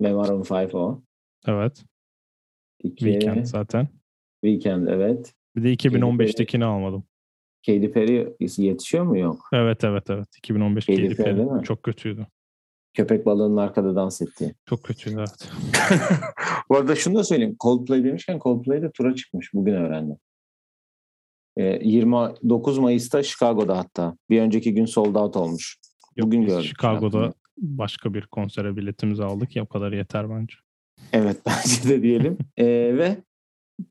ve 0.00 0.12
Maroon 0.12 0.40
5 0.40 0.74
o. 0.74 1.02
Evet. 1.46 1.84
İki, 2.82 3.04
Weekend 3.04 3.44
zaten. 3.44 3.88
Weekend 4.44 4.88
evet. 4.88 5.34
Bir 5.56 5.62
de 5.62 5.74
2015'tekini 5.74 6.64
almadım. 6.64 7.04
Katy 7.66 7.86
Perry 7.86 8.36
yetişiyor 8.58 9.04
mu 9.04 9.18
yok? 9.18 9.48
Evet 9.52 9.84
evet 9.84 10.10
evet. 10.10 10.36
2015 10.38 10.86
Katy, 10.86 11.02
Katy 11.02 11.22
Perry, 11.22 11.36
Perry 11.36 11.62
çok 11.62 11.82
kötüydü. 11.82 12.26
Köpek 12.94 13.26
balığının 13.26 13.56
arkada 13.56 13.96
dans 13.96 14.22
ettiği. 14.22 14.54
Çok 14.66 14.84
kötüydü 14.84 15.16
evet. 15.18 15.50
Bu 16.68 16.76
arada 16.76 16.96
şunu 16.96 17.14
da 17.14 17.24
söyleyeyim. 17.24 17.56
Coldplay 17.60 18.04
demişken 18.04 18.38
Coldplay 18.38 18.82
de 18.82 18.90
tura 18.90 19.14
çıkmış. 19.14 19.54
Bugün 19.54 19.74
öğrendim. 19.74 20.16
29 21.56 22.78
ee, 22.78 22.80
Mayıs'ta 22.80 23.22
Chicago'da 23.22 23.78
hatta. 23.78 24.16
Bir 24.30 24.40
önceki 24.40 24.74
gün 24.74 24.84
sold 24.84 25.14
out 25.14 25.36
olmuş. 25.36 25.78
Yok, 26.16 26.26
Bugün 26.26 26.46
gördük. 26.46 26.68
Chicago'da 26.68 27.34
başka 27.58 28.14
bir 28.14 28.26
konsere 28.26 28.76
biletimizi 28.76 29.24
aldık 29.24 29.56
ya 29.56 29.62
o 29.62 29.66
kadar 29.66 29.92
yeter 29.92 30.30
bence. 30.30 30.54
Evet 31.12 31.36
bence 31.46 31.88
de 31.88 32.02
diyelim. 32.02 32.38
ee, 32.56 32.66
ve 32.66 33.16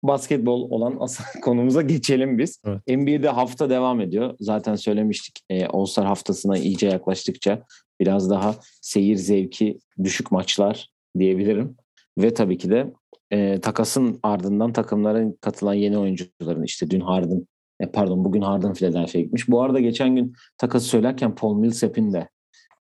basketbol 0.03 0.71
olan 0.71 0.97
asıl 0.99 1.23
konumuza 1.41 1.81
geçelim 1.81 2.37
biz. 2.37 2.61
Evet. 2.65 2.81
NBA'de 2.87 3.29
hafta 3.29 3.69
devam 3.69 4.01
ediyor. 4.01 4.35
Zaten 4.39 4.75
söylemiştik 4.75 5.39
e, 5.49 5.65
All-Star 5.65 6.05
haftasına 6.05 6.57
iyice 6.57 6.87
yaklaştıkça 6.87 7.63
biraz 7.99 8.29
daha 8.29 8.55
seyir 8.81 9.15
zevki 9.15 9.79
düşük 10.03 10.31
maçlar 10.31 10.89
diyebilirim. 11.19 11.75
Ve 12.17 12.33
tabii 12.33 12.57
ki 12.57 12.69
de 12.69 12.93
e, 13.31 13.59
takasın 13.61 14.19
ardından 14.23 14.73
takımların 14.73 15.37
katılan 15.41 15.73
yeni 15.73 15.97
oyuncuların 15.97 16.63
işte 16.63 16.89
dün 16.89 16.99
Harden 16.99 17.47
e, 17.79 17.85
pardon 17.85 18.25
bugün 18.25 18.41
Harden 18.41 18.73
Philadelphia'ya 18.73 19.23
gitmiş. 19.23 19.49
Bu 19.49 19.61
arada 19.61 19.79
geçen 19.79 20.15
gün 20.15 20.33
takası 20.57 20.85
söylerken 20.85 21.35
Paul 21.35 21.55
Millsap'in 21.55 22.13
de 22.13 22.29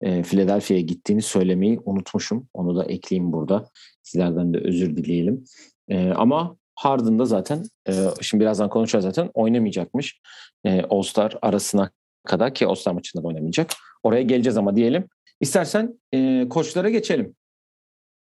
e, 0.00 0.23
Philadelphia'ya 0.23 0.83
gittiğini 0.83 1.23
söylemeyi 1.23 1.81
unutmuşum. 1.85 2.49
Onu 2.55 2.76
da 2.76 2.85
ekleyeyim 2.85 3.33
burada. 3.33 3.69
Sizlerden 4.02 4.55
de 4.55 4.59
özür 4.59 4.97
dileyelim. 4.97 5.45
E, 5.88 6.11
ama 6.11 6.57
Harden 6.80 7.18
da 7.18 7.25
zaten 7.25 7.64
e, 7.88 7.92
şimdi 8.20 8.40
birazdan 8.40 8.70
konuşacağız 8.70 9.04
zaten 9.04 9.30
oynamayacakmış. 9.34 10.20
E, 10.64 10.82
All-Star 10.82 11.38
arasına 11.42 11.90
kadar 12.25 12.54
ki 12.54 12.66
All-Star 12.66 12.92
maçında 12.92 13.22
da 13.22 13.26
oynamayacak. 13.26 13.70
Oraya 14.02 14.22
geleceğiz 14.22 14.56
ama 14.56 14.76
diyelim. 14.76 15.08
İstersen 15.40 16.00
e, 16.14 16.49
koçlara 16.49 16.90
geçelim. 16.90 17.34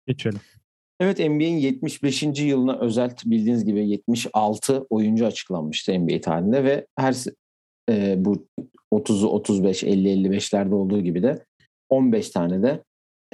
Geçelim. 0.07 0.41
Evet 1.01 1.19
NBA'in 1.19 1.57
75. 1.57 2.23
yılına 2.23 2.79
özel 2.79 3.17
bildiğiniz 3.25 3.65
gibi 3.65 3.89
76 3.89 4.87
oyuncu 4.91 5.27
açıklanmıştı 5.27 5.99
NBA 6.01 6.21
tarihinde 6.21 6.65
ve 6.65 6.87
her 6.99 7.17
e, 7.91 8.15
bu 8.25 8.47
30'u 8.93 9.29
35 9.29 9.85
50 9.85 10.09
55'lerde 10.09 10.75
olduğu 10.75 11.01
gibi 11.01 11.23
de 11.23 11.45
15 11.89 12.31
tane 12.31 12.63
de 12.63 12.85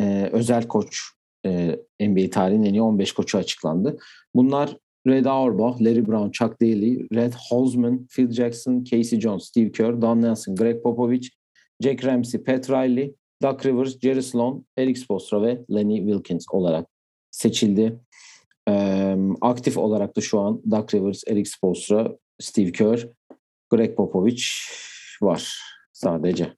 e, 0.01 0.29
özel 0.33 0.69
koç 0.69 1.01
e, 1.47 1.79
NBA 2.01 2.31
tarihinin 2.31 2.67
en 2.67 2.75
iyi 2.75 2.83
15 2.83 3.13
koçu 3.13 3.39
açıklandı. 3.39 3.99
Bunlar 4.35 4.77
Red 5.09 5.27
Auerbach, 5.27 5.81
Larry 5.81 6.03
Brown, 6.03 6.31
Chuck 6.31 6.59
Daly, 6.59 7.09
Red 7.15 7.33
Holzman, 7.33 8.07
Phil 8.11 8.31
Jackson, 8.31 8.85
Casey 8.85 9.19
Jones, 9.19 9.45
Steve 9.45 9.73
Kerr, 9.73 10.03
Don 10.03 10.21
Nelson, 10.21 10.55
Greg 10.55 10.83
Popovich, 10.83 11.31
Jack 11.83 12.05
Ramsey, 12.05 12.39
Pat 12.39 12.69
Riley, 12.69 13.15
Doug 13.41 13.65
Rivers, 13.65 13.97
Jerry 14.03 14.23
Sloan, 14.23 14.65
Eric 14.77 14.99
Spoelstra 15.01 15.43
ve 15.43 15.65
Lenny 15.71 15.99
Wilkins 15.99 16.47
olarak 16.51 16.87
seçildi. 17.31 18.01
Ee, 18.69 19.17
aktif 19.41 19.77
olarak 19.79 20.17
da 20.17 20.21
şu 20.21 20.41
an 20.41 20.63
Doug 20.71 20.95
Rivers, 20.95 21.23
Eric 21.27 21.51
Spoelstra, 21.51 22.17
Steve 22.41 22.73
Kerr, 22.73 23.09
Greg 23.71 23.97
Popovich 23.97 24.45
var 25.23 25.59
sadece. 25.93 26.55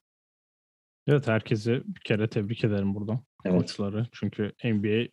Evet 1.07 1.27
herkesi 1.27 1.81
bir 1.85 2.01
kere 2.05 2.29
tebrik 2.29 2.63
ederim 2.63 2.95
buradan. 2.95 3.19
Evet. 3.45 3.61
Koçları. 3.61 4.07
Çünkü 4.11 4.51
NBA 4.63 5.07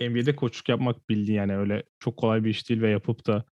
NBA'de 0.00 0.36
koçluk 0.36 0.68
yapmak 0.68 1.08
bildiğin 1.08 1.38
yani 1.38 1.56
öyle 1.56 1.82
çok 1.98 2.16
kolay 2.16 2.44
bir 2.44 2.50
iş 2.50 2.68
değil 2.68 2.82
ve 2.82 2.90
yapıp 2.90 3.26
da 3.26 3.44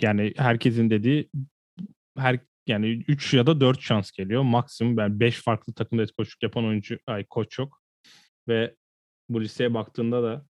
yani 0.00 0.32
herkesin 0.36 0.90
dediği 0.90 1.30
her 2.18 2.40
yani 2.66 3.04
3 3.08 3.34
ya 3.34 3.46
da 3.46 3.60
4 3.60 3.80
şans 3.80 4.10
geliyor. 4.10 4.42
Maksimum 4.42 4.96
ben 4.96 5.20
5 5.20 5.42
farklı 5.42 5.72
takımda 5.72 6.06
koçluk 6.18 6.42
yapan 6.42 6.64
oyuncu 6.64 6.98
ay 7.06 7.24
koç 7.24 7.58
yok. 7.58 7.82
Ve 8.48 8.74
bu 9.28 9.42
listeye 9.42 9.74
baktığında 9.74 10.22
da 10.22 10.46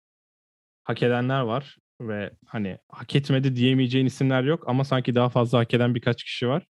hak 0.83 1.03
edenler 1.03 1.41
var 1.41 1.77
ve 2.01 2.31
hani 2.45 2.77
hak 2.89 3.15
etmedi 3.15 3.55
diyemeyeceğin 3.55 4.05
isimler 4.05 4.43
yok 4.43 4.63
ama 4.67 4.83
sanki 4.83 5.15
daha 5.15 5.29
fazla 5.29 5.59
hak 5.59 5.73
eden 5.73 5.95
birkaç 5.95 6.23
kişi 6.23 6.47
var. 6.47 6.65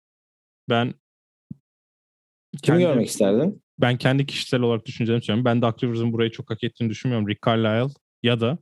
Ben 0.68 0.94
Kimi 2.62 2.78
görmek 2.78 3.06
isterdin? 3.06 3.62
Ben 3.78 3.98
kendi 3.98 4.26
kişisel 4.26 4.60
olarak 4.60 4.86
düşüneceğimi 4.86 5.22
söylüyorum. 5.22 5.44
Ben 5.44 5.62
Doug 5.62 5.84
Rivers'ın 5.84 6.12
burayı 6.12 6.30
çok 6.30 6.50
hak 6.50 6.64
ettiğini 6.64 6.90
düşünmüyorum. 6.90 7.28
Rick 7.28 7.46
Carlisle 7.46 7.94
ya 8.22 8.40
da 8.40 8.58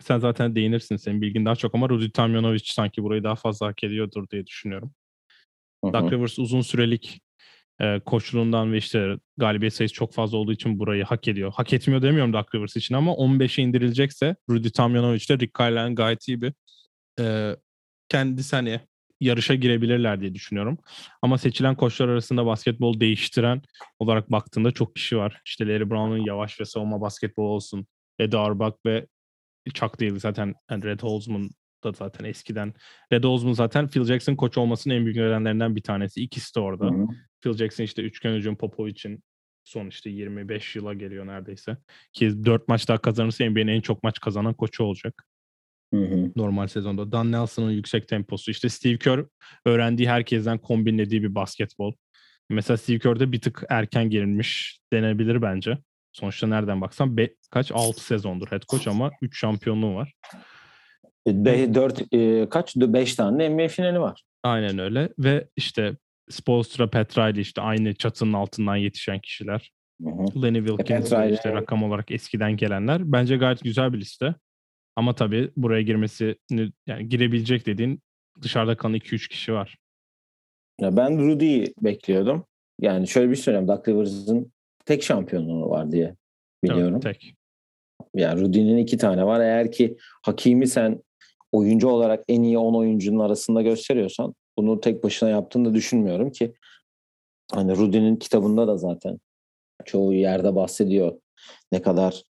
sen 0.00 0.18
zaten 0.18 0.56
değinirsin 0.56 0.96
senin 0.96 1.22
bilgin 1.22 1.44
daha 1.44 1.56
çok 1.56 1.74
ama 1.74 1.88
Rudy 1.88 2.10
Tomjanovic 2.10 2.62
sanki 2.64 3.02
burayı 3.02 3.24
daha 3.24 3.34
fazla 3.34 3.66
hak 3.66 3.84
ediyordur 3.84 4.28
diye 4.30 4.46
düşünüyorum. 4.46 4.94
Doug 5.84 6.12
Rivers 6.12 6.38
uzun 6.38 6.60
sürelik 6.60 7.20
e, 7.80 8.00
koçluğundan 8.00 8.72
ve 8.72 8.76
işte 8.78 9.16
galibiyet 9.36 9.74
sayısı 9.74 9.94
çok 9.94 10.14
fazla 10.14 10.38
olduğu 10.38 10.52
için 10.52 10.78
burayı 10.78 11.04
hak 11.04 11.28
ediyor. 11.28 11.52
Hak 11.56 11.72
etmiyor 11.72 12.02
demiyorum 12.02 12.32
Doug 12.32 12.54
Rivers 12.54 12.76
için 12.76 12.94
ama 12.94 13.12
15'e 13.12 13.62
indirilecekse 13.62 14.36
Rudy 14.50 14.68
Tomjanovic 14.68 15.24
ile 15.28 15.38
Rick 15.38 15.58
Carlisle'ın 15.58 15.94
gayet 15.94 16.28
iyi 16.28 16.42
bir 16.42 16.52
e, 17.20 17.56
kendisi 18.08 18.56
hani 18.56 18.80
yarışa 19.20 19.54
girebilirler 19.54 20.20
diye 20.20 20.34
düşünüyorum. 20.34 20.78
Ama 21.22 21.38
seçilen 21.38 21.74
koçlar 21.74 22.08
arasında 22.08 22.46
basketbol 22.46 23.00
değiştiren 23.00 23.62
olarak 23.98 24.32
baktığında 24.32 24.70
çok 24.70 24.96
kişi 24.96 25.16
var. 25.16 25.42
İşte 25.46 25.68
Larry 25.68 25.90
Brown'un 25.90 26.26
yavaş 26.26 26.60
ve 26.60 26.64
savunma 26.64 27.00
basketbol 27.00 27.44
olsun. 27.44 27.86
Ed 28.22 28.32
Auerbach 28.32 28.74
ve 28.86 29.06
Chuck 29.74 30.00
Daly 30.00 30.20
zaten 30.20 30.54
yani 30.70 30.84
Red 30.84 31.00
Holzman 31.00 31.50
da 31.84 31.92
zaten 31.92 32.24
eskiden. 32.24 32.74
Red 33.12 33.24
Holzman 33.24 33.52
zaten 33.52 33.88
Phil 33.88 34.04
Jackson 34.04 34.34
koç 34.34 34.58
olmasının 34.58 34.94
en 34.94 35.04
büyük 35.04 35.16
nedenlerinden 35.16 35.76
bir 35.76 35.82
tanesi. 35.82 36.22
İkisi 36.22 36.54
de 36.54 36.60
orada. 36.60 36.84
Hı-hı. 36.84 37.06
Phil 37.40 37.52
Jackson 37.52 37.84
işte 37.84 38.02
üçgen 38.02 38.32
hücum 38.32 38.56
Popovic'in 38.56 39.22
son 39.64 39.86
işte 39.86 40.10
25 40.10 40.76
yıla 40.76 40.94
geliyor 40.94 41.26
neredeyse. 41.26 41.76
Ki 42.12 42.44
4 42.44 42.68
maç 42.68 42.88
daha 42.88 42.98
kazanırsa 42.98 43.44
NBA'nin 43.44 43.68
en 43.68 43.80
çok 43.80 44.02
maç 44.02 44.20
kazanan 44.20 44.54
koçu 44.54 44.84
olacak. 44.84 45.24
Hı 45.94 46.00
hı. 46.04 46.32
Normal 46.36 46.66
sezonda. 46.66 47.12
Dan 47.12 47.32
Nelson'ın 47.32 47.70
yüksek 47.70 48.08
temposu. 48.08 48.50
İşte 48.50 48.68
Steve 48.68 48.98
Kerr 48.98 49.26
öğrendiği 49.66 50.08
herkesten 50.08 50.58
kombinlediği 50.58 51.22
bir 51.22 51.34
basketbol. 51.34 51.92
Mesela 52.50 52.76
Steve 52.76 52.98
Kerr'de 52.98 53.32
bir 53.32 53.40
tık 53.40 53.64
erken 53.68 54.10
girilmiş 54.10 54.80
denebilir 54.92 55.42
bence. 55.42 55.78
Sonuçta 56.12 56.46
nereden 56.46 56.80
baksan 56.80 57.16
be, 57.16 57.28
kaç 57.50 57.72
6 57.72 58.04
sezondur 58.04 58.46
head 58.46 58.62
coach 58.62 58.88
ama 58.88 59.10
3 59.22 59.40
şampiyonluğu 59.40 59.94
var. 59.94 60.12
4 61.26 62.14
e, 62.14 62.48
kaç 62.48 62.76
5 62.76 63.14
tane 63.14 63.48
NBA 63.48 63.68
finali 63.68 64.00
var. 64.00 64.22
Aynen 64.42 64.78
öyle 64.78 65.08
ve 65.18 65.48
işte 65.56 65.96
Spolstra, 66.30 66.90
Petrali 66.90 67.40
işte 67.40 67.60
aynı 67.60 67.94
çatının 67.94 68.32
altından 68.32 68.76
yetişen 68.76 69.20
kişiler. 69.20 69.72
Hı 70.02 70.10
hı. 70.10 70.42
Lenny 70.42 70.66
Wilkins 70.66 71.12
e, 71.12 71.30
işte 71.34 71.52
rakam 71.52 71.82
olarak 71.82 72.10
eskiden 72.10 72.56
gelenler. 72.56 73.12
Bence 73.12 73.36
gayet 73.36 73.60
güzel 73.64 73.92
bir 73.92 74.00
liste. 74.00 74.34
Ama 74.96 75.14
tabii 75.14 75.50
buraya 75.56 75.82
girmesi 75.82 76.36
yani 76.86 77.08
girebilecek 77.08 77.66
dediğin 77.66 78.02
dışarıda 78.42 78.76
kalan 78.76 78.94
2-3 78.94 79.28
kişi 79.28 79.52
var. 79.52 79.76
Ya 80.80 80.96
ben 80.96 81.18
Rudy'yi 81.18 81.74
bekliyordum. 81.80 82.44
Yani 82.80 83.08
şöyle 83.08 83.30
bir 83.30 83.36
şey 83.36 83.42
söyleyeyim. 83.42 83.68
Doug 83.68 83.88
Rivers'ın 83.88 84.52
tek 84.86 85.02
şampiyonluğu 85.02 85.70
var 85.70 85.92
diye 85.92 86.14
biliyorum. 86.64 87.00
Evet, 87.04 87.20
tek. 87.20 87.34
Yani 88.14 88.40
Rudy'nin 88.40 88.76
iki 88.76 88.98
tane 88.98 89.26
var. 89.26 89.40
Eğer 89.40 89.72
ki 89.72 89.96
Hakimi 90.22 90.66
sen 90.66 91.02
oyuncu 91.52 91.88
olarak 91.88 92.24
en 92.28 92.42
iyi 92.42 92.58
10 92.58 92.74
oyuncunun 92.74 93.18
arasında 93.18 93.62
gösteriyorsan 93.62 94.34
bunu 94.58 94.80
tek 94.80 95.04
başına 95.04 95.28
yaptığını 95.28 95.70
da 95.70 95.74
düşünmüyorum 95.74 96.30
ki 96.30 96.54
hani 97.52 97.76
Rudy'nin 97.76 98.16
kitabında 98.16 98.68
da 98.68 98.76
zaten 98.76 99.18
çoğu 99.84 100.14
yerde 100.14 100.54
bahsediyor 100.54 101.20
ne 101.72 101.82
kadar 101.82 102.22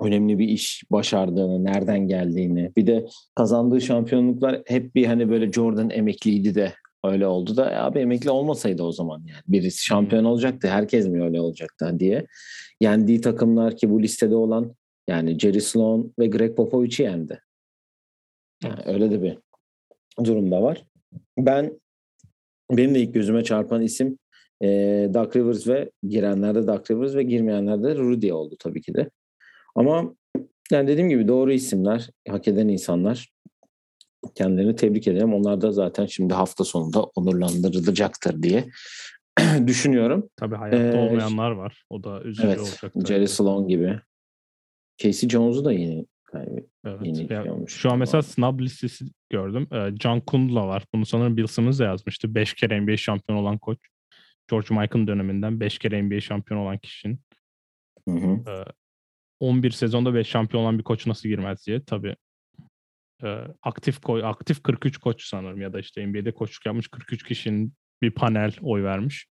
önemli 0.00 0.38
bir 0.38 0.48
iş 0.48 0.82
başardığını, 0.90 1.64
nereden 1.64 2.06
geldiğini. 2.06 2.72
Bir 2.76 2.86
de 2.86 3.06
kazandığı 3.34 3.80
şampiyonluklar 3.80 4.62
hep 4.66 4.94
bir 4.94 5.06
hani 5.06 5.30
böyle 5.30 5.52
Jordan 5.52 5.90
emekliydi 5.90 6.54
de 6.54 6.72
öyle 7.04 7.26
oldu 7.26 7.56
da 7.56 7.70
e 7.70 7.76
abi 7.76 7.98
emekli 7.98 8.30
olmasaydı 8.30 8.82
o 8.82 8.92
zaman 8.92 9.22
yani 9.26 9.42
birisi 9.48 9.84
şampiyon 9.84 10.24
olacaktı 10.24 10.68
herkes 10.68 11.06
mi 11.06 11.24
öyle 11.24 11.40
olacaktı 11.40 11.96
diye 11.98 12.26
yendiği 12.80 13.20
takımlar 13.20 13.76
ki 13.76 13.90
bu 13.90 14.02
listede 14.02 14.36
olan 14.36 14.74
yani 15.08 15.38
Jerry 15.38 15.60
Sloan 15.60 16.12
ve 16.18 16.26
Greg 16.26 16.56
Popovich'i 16.56 17.02
yendi. 17.02 17.42
Yani 18.64 18.80
öyle 18.84 19.10
de 19.10 19.22
bir 19.22 19.38
durumda 20.24 20.62
var. 20.62 20.84
Ben 21.38 21.80
benim 22.70 22.94
de 22.94 23.00
ilk 23.00 23.14
gözüme 23.14 23.44
çarpan 23.44 23.82
isim 23.82 24.18
e, 24.62 24.68
Doug 25.14 25.36
Rivers 25.36 25.68
ve 25.68 25.90
girenlerde 26.08 26.66
Doug 26.66 26.90
Rivers 26.90 27.14
ve 27.14 27.22
girmeyenlerde 27.22 27.96
Rudy 27.96 28.32
oldu 28.32 28.56
tabii 28.58 28.82
ki 28.82 28.94
de. 28.94 29.10
Ama 29.74 30.14
yani 30.70 30.88
dediğim 30.88 31.08
gibi 31.08 31.28
doğru 31.28 31.52
isimler, 31.52 32.10
hak 32.28 32.48
eden 32.48 32.68
insanlar. 32.68 33.32
Kendilerini 34.34 34.76
tebrik 34.76 35.08
ederim. 35.08 35.34
Onlar 35.34 35.60
da 35.60 35.72
zaten 35.72 36.06
şimdi 36.06 36.34
hafta 36.34 36.64
sonunda 36.64 37.02
onurlandırılacaktır 37.02 38.42
diye 38.42 38.68
düşünüyorum. 39.66 40.30
Tabii 40.36 40.56
hayatta 40.56 40.98
ee, 40.98 40.98
olmayanlar 40.98 41.50
var. 41.50 41.84
O 41.90 42.04
da 42.04 42.22
üzücü 42.22 42.46
evet, 42.46 42.60
olacaktır. 42.60 43.06
Jerry 43.06 43.28
Sloan 43.28 43.68
gibi. 43.68 44.00
Casey 44.98 45.28
Jones'u 45.28 45.64
da 45.64 45.72
yeni 45.72 46.06
Evet. 46.84 47.00
Yeni 47.02 47.32
yani 47.32 47.68
şu 47.68 47.90
an 47.90 47.98
mesela 47.98 48.22
snub 48.22 48.60
listesi 48.60 49.04
gördüm. 49.30 49.68
Ee, 49.72 49.96
John 50.00 50.20
Kundla 50.20 50.66
var. 50.66 50.84
Bunu 50.94 51.06
sanırım 51.06 51.36
Bill 51.36 51.46
Simmons 51.46 51.78
da 51.78 51.84
yazmıştı. 51.84 52.34
5 52.34 52.54
kere 52.54 52.80
NBA 52.80 52.96
şampiyon 52.96 53.38
olan 53.38 53.58
koç. 53.58 53.78
George 54.50 54.74
Michael 54.74 55.06
döneminde 55.06 55.60
5 55.60 55.78
kere 55.78 56.02
NBA 56.02 56.20
şampiyon 56.20 56.60
olan 56.60 56.78
kişinin. 56.78 57.20
Hı 58.08 58.14
hı. 58.14 58.50
Ee, 58.50 58.64
11 59.40 59.70
sezonda 59.70 60.14
5 60.14 60.26
şampiyon 60.26 60.62
olan 60.62 60.78
bir 60.78 60.84
koç 60.84 61.06
nasıl 61.06 61.28
girmez 61.28 61.66
diye. 61.66 61.84
Tabii 61.84 62.16
aktif 63.62 64.00
koy 64.00 64.24
aktif 64.24 64.62
43 64.62 64.98
koç 64.98 65.24
sanırım 65.24 65.60
ya 65.60 65.72
da 65.72 65.80
işte 65.80 66.06
NBA'de 66.06 66.32
koçluk 66.32 66.66
yapmış 66.66 66.88
43 66.88 67.22
kişinin 67.24 67.74
bir 68.02 68.10
panel 68.10 68.52
oy 68.62 68.82
vermiş. 68.82 69.26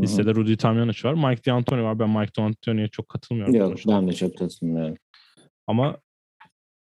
Listede 0.00 0.34
Rudy 0.34 0.56
Tomjanovic 0.56 1.04
var. 1.04 1.14
Mike 1.14 1.50
D'Antoni 1.50 1.82
var. 1.82 1.98
Ben 1.98 2.10
Mike 2.10 2.32
D'Antoni'ye 2.38 2.88
çok 2.88 3.08
katılmıyorum. 3.08 3.54
Yok 3.54 3.66
sonuçta. 3.66 3.92
ben 3.92 4.08
de 4.08 4.12
çok 4.12 4.38
katılmıyorum. 4.38 4.96
Ama 5.66 5.98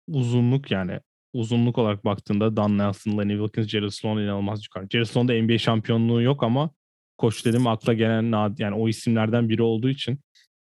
uzunluk 0.08 0.70
yani 0.70 1.00
uzunluk 1.32 1.78
olarak 1.78 2.04
baktığında 2.04 2.56
Dan 2.56 2.78
Nelson, 2.78 3.18
Lenny 3.18 3.32
Wilkins, 3.32 3.66
Jerry 3.66 3.90
Sloan 3.90 4.18
inanılmaz 4.18 4.64
yukarı. 4.64 4.88
Jerry 4.90 5.06
Sloan'da 5.06 5.42
NBA 5.42 5.58
şampiyonluğu 5.58 6.22
yok 6.22 6.42
ama 6.42 6.70
koç 7.18 7.46
dedim 7.46 7.66
akla 7.66 7.92
gelen 7.94 8.54
yani 8.58 8.74
o 8.74 8.88
isimlerden 8.88 9.48
biri 9.48 9.62
olduğu 9.62 9.88
için 9.88 10.20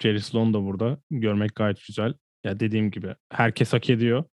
Jerry 0.02 0.21
Sloan 0.21 0.55
da 0.55 0.64
burada 0.64 0.99
görmek 1.11 1.55
gayet 1.55 1.87
güzel. 1.87 2.14
Ya 2.45 2.61
dediğim 2.61 2.90
gibi 2.90 3.14
herkes 3.33 3.73
hak 3.73 3.90
ediyor 3.90 4.25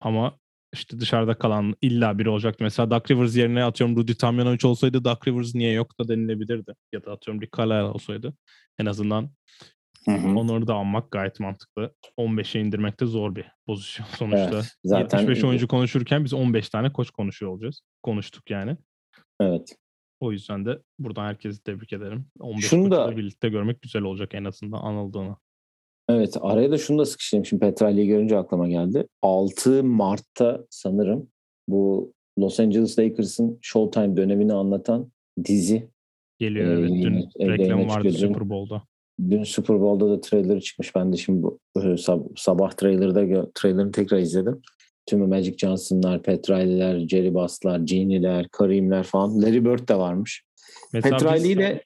ama 0.00 0.38
işte 0.74 1.00
dışarıda 1.00 1.34
kalan 1.34 1.74
illa 1.82 2.18
biri 2.18 2.28
olacaktı. 2.28 2.64
Mesela 2.64 2.90
Duck 2.90 3.10
Rivers 3.10 3.36
yerine 3.36 3.64
atıyorum 3.64 3.96
Rudy 3.96 4.12
Tomjanovic 4.12 4.68
olsaydı 4.68 5.04
Duck 5.04 5.28
Rivers 5.28 5.54
niye 5.54 5.72
yok 5.72 6.00
da 6.00 6.08
denilebilirdi. 6.08 6.74
Ya 6.92 7.04
da 7.04 7.12
atıyorum 7.12 7.42
Rick 7.42 7.58
Carlisle 7.58 7.82
olsaydı 7.82 8.34
en 8.78 8.86
azından 8.86 9.30
Hı 10.04 10.14
hı. 10.14 10.38
Onları 10.38 10.66
da 10.66 10.74
almak 10.74 11.10
gayet 11.10 11.40
mantıklı. 11.40 11.94
15'e 12.18 12.60
indirmek 12.60 13.00
de 13.00 13.06
zor 13.06 13.34
bir 13.36 13.46
pozisyon 13.66 14.06
sonuçta. 14.16 14.54
Evet, 14.54 14.76
zaten 14.84 15.18
75 15.18 15.44
oyuncu 15.44 15.68
konuşurken 15.68 16.24
biz 16.24 16.34
15 16.34 16.68
tane 16.68 16.92
koç 16.92 17.10
konuşuyor 17.10 17.52
olacağız. 17.52 17.80
Konuştuk 18.02 18.50
yani. 18.50 18.76
Evet. 19.40 19.76
O 20.20 20.32
yüzden 20.32 20.66
de 20.66 20.78
buradan 20.98 21.24
herkesi 21.24 21.62
tebrik 21.62 21.92
ederim. 21.92 22.26
15 22.40 22.64
şunu 22.64 22.90
da 22.90 23.16
birlikte 23.16 23.48
görmek 23.48 23.82
güzel 23.82 24.02
olacak 24.02 24.34
en 24.34 24.44
azından 24.44 24.78
anıldığını. 24.78 25.36
Evet 26.08 26.36
araya 26.40 26.70
da 26.70 26.78
şunu 26.78 26.98
da 26.98 27.04
sıkıştırayım. 27.04 27.46
Şimdi 27.46 27.60
Petrali'yi 27.60 28.06
görünce 28.06 28.38
aklıma 28.38 28.68
geldi. 28.68 29.06
6 29.22 29.84
Mart'ta 29.84 30.64
sanırım 30.70 31.28
bu 31.68 32.12
Los 32.38 32.60
Angeles 32.60 32.98
Lakers'ın 32.98 33.58
Showtime 33.62 34.16
dönemini 34.16 34.52
anlatan 34.52 35.10
dizi 35.44 35.88
geliyor. 36.38 36.66
E, 36.66 36.80
evet. 36.80 36.90
Dün 36.90 37.48
reklam 37.48 37.88
vardı 37.88 38.12
Super 38.12 38.48
Bowl'da. 38.50 38.82
Dün 39.30 39.42
Super 39.42 39.80
Bowl'da 39.80 40.10
da 40.10 40.20
trailer 40.20 40.60
çıkmış. 40.60 40.94
Ben 40.94 41.12
de 41.12 41.16
şimdi 41.16 41.42
bu, 41.42 41.58
sabah 42.36 42.72
trailer'da 42.72 43.50
trailer'ını 43.54 43.92
tekrar 43.92 44.18
izledim. 44.18 44.62
Tüm 45.06 45.28
Magic 45.28 45.58
Johnson'lar, 45.58 46.22
Petrali'ler, 46.22 47.08
Jerry 47.08 47.34
Bass'lar, 47.34 47.78
Genie'ler, 47.78 48.48
Kareem'ler 48.48 49.02
falan. 49.02 49.42
Larry 49.42 49.64
Bird 49.64 49.88
de 49.88 49.98
varmış. 49.98 50.44
Petrali 50.92 51.48
ile 51.48 51.84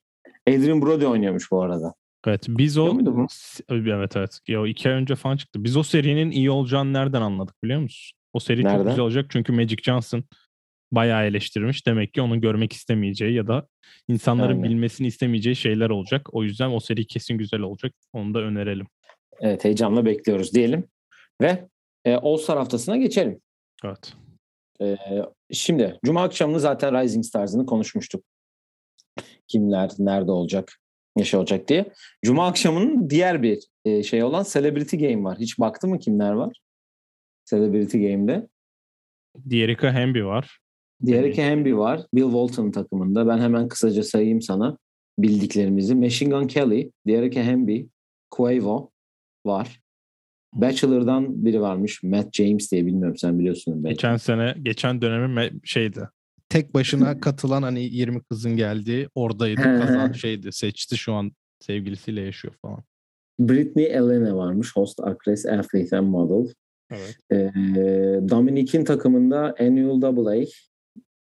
Adrian 0.49 0.83
Brody 0.83 1.07
oynuyormuş 1.07 1.51
bu 1.51 1.63
arada. 1.63 1.95
Evet 2.27 2.47
biz 2.49 2.79
o 2.79 2.99
evet 3.69 4.17
evet 4.17 4.41
ya 4.49 4.67
iki 4.67 4.89
ay 4.89 4.95
önce 4.95 5.15
falan 5.15 5.37
çıktı. 5.37 5.65
Biz 5.65 5.77
o 5.77 5.83
serinin 5.83 6.31
iyi 6.31 6.51
olacağını 6.51 6.93
nereden 6.93 7.23
anladık 7.23 7.65
biliyor 7.65 7.81
musun? 7.81 8.19
O 8.33 8.41
seri 8.41 8.65
nereden? 8.65 8.79
çok 8.79 8.87
güzel 8.87 9.01
olacak 9.01 9.27
çünkü 9.29 9.53
Magic 9.53 9.83
Johnson 9.83 10.25
bayağı 10.93 11.27
eleştirmiş. 11.27 11.87
Demek 11.87 12.15
ki 12.15 12.23
onun 12.23 12.41
görmek 12.41 12.73
istemeyeceği 12.73 13.35
ya 13.35 13.47
da 13.47 13.67
insanların 14.09 14.49
Aynen. 14.49 14.63
bilmesini 14.63 15.07
istemeyeceği 15.07 15.57
şeyler 15.57 15.91
olacak. 15.91 16.35
O 16.35 16.43
yüzden 16.43 16.71
o 16.71 16.81
seri 16.81 17.07
kesin 17.07 17.39
güzel 17.39 17.61
olacak. 17.61 17.93
Onu 18.13 18.35
da 18.35 18.39
önerelim. 18.39 18.87
Evet 19.41 19.65
heyecanla 19.65 20.05
bekliyoruz 20.05 20.55
diyelim. 20.55 20.85
Ve 21.41 21.69
e, 22.05 22.15
All-Star 22.15 22.59
haftasına 22.59 22.97
geçelim. 22.97 23.41
Evet. 23.85 24.15
E, 24.83 24.97
şimdi 25.53 25.99
Cuma 26.05 26.23
akşamını 26.23 26.61
zaten 26.61 27.03
Rising 27.03 27.25
Stars'ını 27.25 27.67
konuşmuştuk. 27.67 28.25
Kimler, 29.49 29.91
nerede 29.99 30.31
olacak, 30.31 30.82
şey 31.25 31.41
olacak 31.41 31.69
diye. 31.69 31.93
Cuma 32.25 32.47
akşamının 32.47 33.11
diğer 33.11 33.43
bir 33.43 33.59
e, 33.85 34.03
şey 34.03 34.23
olan 34.23 34.45
Celebrity 34.49 34.97
Game 34.97 35.25
var. 35.25 35.39
Hiç 35.39 35.59
baktı 35.59 35.89
mı 35.89 35.99
kimler 35.99 36.33
var? 36.33 36.61
Celebrity 37.51 37.99
Game'de. 37.99 38.49
Diğerika 39.51 39.93
Hemby 39.93 40.23
var. 40.25 40.59
Diğer 41.07 41.37
Hemby 41.37 41.75
var. 41.75 42.01
Bill 42.15 42.23
Walton 42.23 42.71
takımında. 42.71 43.29
Ben 43.29 43.39
hemen 43.39 43.69
kısaca 43.69 44.03
sayayım 44.03 44.43
sana 44.43 44.79
bildiklerimizi. 45.19 45.95
Machine 45.95 46.35
Gun 46.35 46.47
Kelly, 46.47 46.91
diğer 47.07 47.33
Hemby, 47.33 47.83
Quavo 48.31 48.91
var. 49.47 49.81
Bachelor'dan 50.55 51.45
biri 51.45 51.61
varmış. 51.61 52.03
Matt 52.03 52.33
James 52.33 52.73
diye 52.73 52.87
bilmiyorum 52.87 53.17
sen 53.17 53.39
biliyorsun. 53.39 53.85
Belki. 53.85 53.95
Geçen 53.95 54.17
sene, 54.17 54.55
geçen 54.63 55.03
dönemi 55.03 55.51
şeydi. 55.65 56.09
Tek 56.53 56.75
başına 56.75 57.21
katılan 57.21 57.63
hani 57.63 57.85
20 57.85 58.23
kızın 58.23 58.57
geldiği 58.57 59.09
oradaydı. 59.15 59.63
kazan 59.63 60.13
şeydi. 60.13 60.53
Seçti 60.53 60.97
şu 60.97 61.13
an 61.13 61.33
sevgilisiyle 61.61 62.21
yaşıyor 62.21 62.55
falan. 62.63 62.85
Britney 63.41 63.87
Elena 63.87 64.37
varmış. 64.37 64.77
Host, 64.77 65.01
actress, 65.01 65.47
athlete 65.47 65.97
and 65.99 66.07
model. 66.07 66.53
Evet. 66.91 67.17
Ee, 67.33 67.51
Dominic'in 68.31 68.85
takımında 68.85 69.55
Annual 69.61 70.03
AA, 70.03 70.37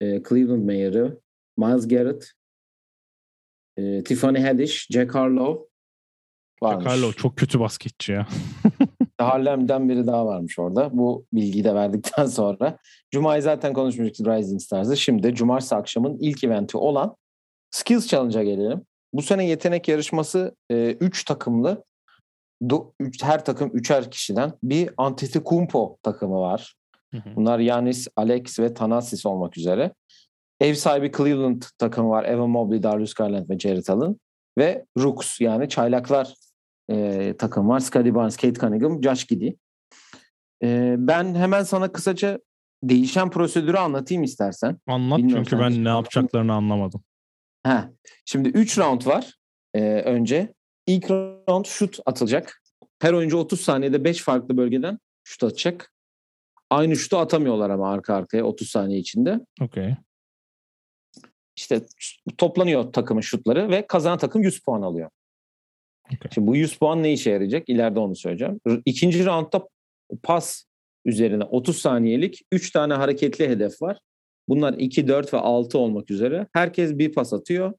e, 0.01 0.23
Cleveland 0.29 0.63
Mayer'ı, 0.63 1.19
Miles 1.57 1.87
Garrett, 1.87 2.31
e, 3.77 4.03
Tiffany 4.03 4.39
Haddish, 4.39 4.87
Jack 4.89 5.15
Harlow 5.15 5.69
varmış. 6.63 6.83
Jack 6.83 6.91
Harlow 6.91 7.21
çok 7.21 7.37
kötü 7.37 7.59
basketçi 7.59 8.11
ya. 8.11 8.27
Harlem'den 9.21 9.89
biri 9.89 10.07
daha 10.07 10.25
varmış 10.25 10.59
orada. 10.59 10.89
Bu 10.93 11.25
bilgiyi 11.33 11.63
de 11.63 11.75
verdikten 11.75 12.25
sonra. 12.37 12.77
Cuma'yı 13.11 13.41
zaten 13.41 13.73
konuşmuştuk 13.73 14.27
Rising 14.27 14.61
Stars'ı. 14.61 14.97
Şimdi 14.97 15.35
cumartesi 15.35 15.75
akşamın 15.75 16.17
ilk 16.19 16.43
eventi 16.43 16.77
olan 16.77 17.15
Skills 17.71 18.07
Challenge'a 18.07 18.43
gelelim. 18.43 18.85
Bu 19.13 19.21
sene 19.21 19.45
yetenek 19.45 19.87
yarışması 19.87 20.55
3 20.69 21.21
e, 21.21 21.25
takımlı. 21.25 21.83
Do, 22.69 22.93
üç, 22.99 23.23
her 23.23 23.45
takım 23.45 23.71
üçer 23.73 24.11
kişiden. 24.11 24.53
Bir 24.63 24.89
Antetokounmpo 24.97 25.97
takımı 26.03 26.39
var. 26.39 26.75
Bunlar 27.35 27.59
Yanis, 27.59 28.07
Alex 28.15 28.59
ve 28.59 28.73
Thanasis 28.73 29.25
olmak 29.25 29.57
üzere. 29.57 29.93
Ev 30.59 30.73
sahibi 30.73 31.11
Cleveland 31.17 31.61
takımı 31.77 32.09
var. 32.09 32.23
Evan 32.23 32.49
Mobley, 32.49 32.83
Darius 32.83 33.13
Garland 33.13 33.49
ve 33.49 33.59
Jared 33.59 33.87
Allen. 33.87 34.15
Ve 34.57 34.85
Rooks 34.97 35.41
yani 35.41 35.69
çaylaklar 35.69 36.33
e, 36.89 37.35
takım 37.37 37.69
var. 37.69 37.79
Scottie 37.79 38.15
Barnes, 38.15 38.37
Kate 38.37 38.59
Cunningham, 38.59 39.03
Josh 39.03 39.27
Giddy. 39.27 39.49
E, 40.63 40.95
ben 40.97 41.35
hemen 41.35 41.63
sana 41.63 41.91
kısaca 41.91 42.39
değişen 42.83 43.29
prosedürü 43.29 43.77
anlatayım 43.77 44.23
istersen. 44.23 44.77
Anlat 44.87 45.17
Bilmiyorum 45.17 45.45
çünkü 45.49 45.63
ben 45.63 45.83
ne 45.83 45.89
yapacaklarını 45.89 46.53
anlamadım. 46.53 47.03
Ha, 47.63 47.91
şimdi 48.25 48.49
3 48.49 48.77
round 48.77 49.05
var 49.05 49.37
e, 49.73 49.81
önce. 50.01 50.53
İlk 50.87 51.11
round 51.11 51.65
şut 51.65 51.99
atılacak. 52.05 52.61
Her 52.99 53.13
oyuncu 53.13 53.37
30 53.37 53.61
saniyede 53.61 54.03
5 54.03 54.23
farklı 54.23 54.57
bölgeden 54.57 54.99
şut 55.23 55.43
atacak. 55.43 55.93
Aynı 56.69 56.95
şutu 56.95 57.17
atamıyorlar 57.17 57.69
ama 57.69 57.91
arka 57.91 58.15
arkaya 58.15 58.43
30 58.43 58.69
saniye 58.69 58.99
içinde. 58.99 59.39
Okey. 59.61 59.95
İşte 61.55 61.81
toplanıyor 62.37 62.93
takımın 62.93 63.21
şutları 63.21 63.69
ve 63.69 63.87
kazanan 63.87 64.17
takım 64.17 64.43
100 64.43 64.59
puan 64.59 64.81
alıyor. 64.81 65.09
Okay. 66.15 66.31
Şimdi 66.33 66.47
bu 66.47 66.55
100 66.55 66.77
puan 66.77 67.03
ne 67.03 67.13
işe 67.13 67.31
yarayacak? 67.31 67.69
İleride 67.69 67.99
onu 67.99 68.15
söyleyeceğim. 68.15 68.59
İkinci 68.85 69.25
roundda 69.25 69.67
pas 70.23 70.65
üzerine 71.05 71.43
30 71.43 71.77
saniyelik 71.77 72.41
3 72.51 72.71
tane 72.71 72.93
hareketli 72.93 73.49
hedef 73.49 73.81
var. 73.81 73.99
Bunlar 74.49 74.73
2, 74.73 75.07
4 75.07 75.33
ve 75.33 75.37
6 75.37 75.77
olmak 75.77 76.11
üzere. 76.11 76.47
Herkes 76.53 76.97
bir 76.97 77.13
pas 77.13 77.33
atıyor 77.33 77.73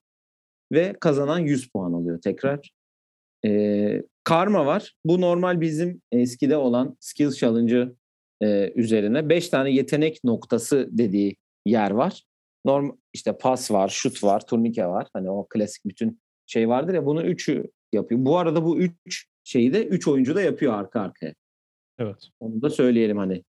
ve 0.72 0.96
kazanan 1.00 1.38
100 1.38 1.68
puan 1.68 1.92
alıyor 1.92 2.20
tekrar. 2.20 2.70
Ee, 3.44 4.02
karma 4.24 4.66
var. 4.66 4.94
Bu 5.04 5.20
normal 5.20 5.60
bizim 5.60 6.02
eskide 6.12 6.56
olan 6.56 6.96
Skills 7.00 7.38
Challenge'ı 7.38 7.96
e, 8.42 8.72
üzerine 8.74 9.28
5 9.28 9.48
tane 9.48 9.70
yetenek 9.70 10.24
noktası 10.24 10.88
dediği 10.90 11.36
yer 11.66 11.90
var. 11.90 12.22
Norm 12.64 12.90
işte 13.12 13.38
pas 13.38 13.70
var, 13.70 13.88
şut 13.88 14.24
var, 14.24 14.46
turnike 14.46 14.86
var. 14.86 15.08
Hani 15.12 15.30
o 15.30 15.46
klasik 15.50 15.84
bütün 15.84 16.20
şey 16.46 16.68
vardır 16.68 16.94
ya 16.94 17.06
bunu 17.06 17.22
üçü 17.22 17.64
yapıyor. 17.94 18.24
Bu 18.24 18.38
arada 18.38 18.64
bu 18.64 18.78
üç 18.78 19.26
şeyi 19.44 19.72
de 19.72 19.86
üç 19.86 20.08
oyuncu 20.08 20.34
da 20.34 20.42
yapıyor 20.42 20.74
arka 20.74 21.00
arkaya. 21.00 21.34
Evet. 21.98 22.28
Onu 22.40 22.62
da 22.62 22.70
söyleyelim 22.70 23.18
hani. 23.18 23.42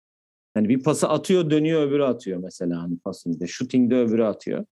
Hani 0.55 0.69
bir 0.69 0.83
pası 0.83 1.09
atıyor, 1.09 1.51
dönüyor 1.51 1.83
öbürü 1.83 2.03
atıyor 2.03 2.39
mesela 2.43 2.83
hani 2.83 2.99
pasında. 2.99 3.47
Shooting'de 3.47 3.97
öbürü 3.97 4.25
atıyor. 4.25 4.65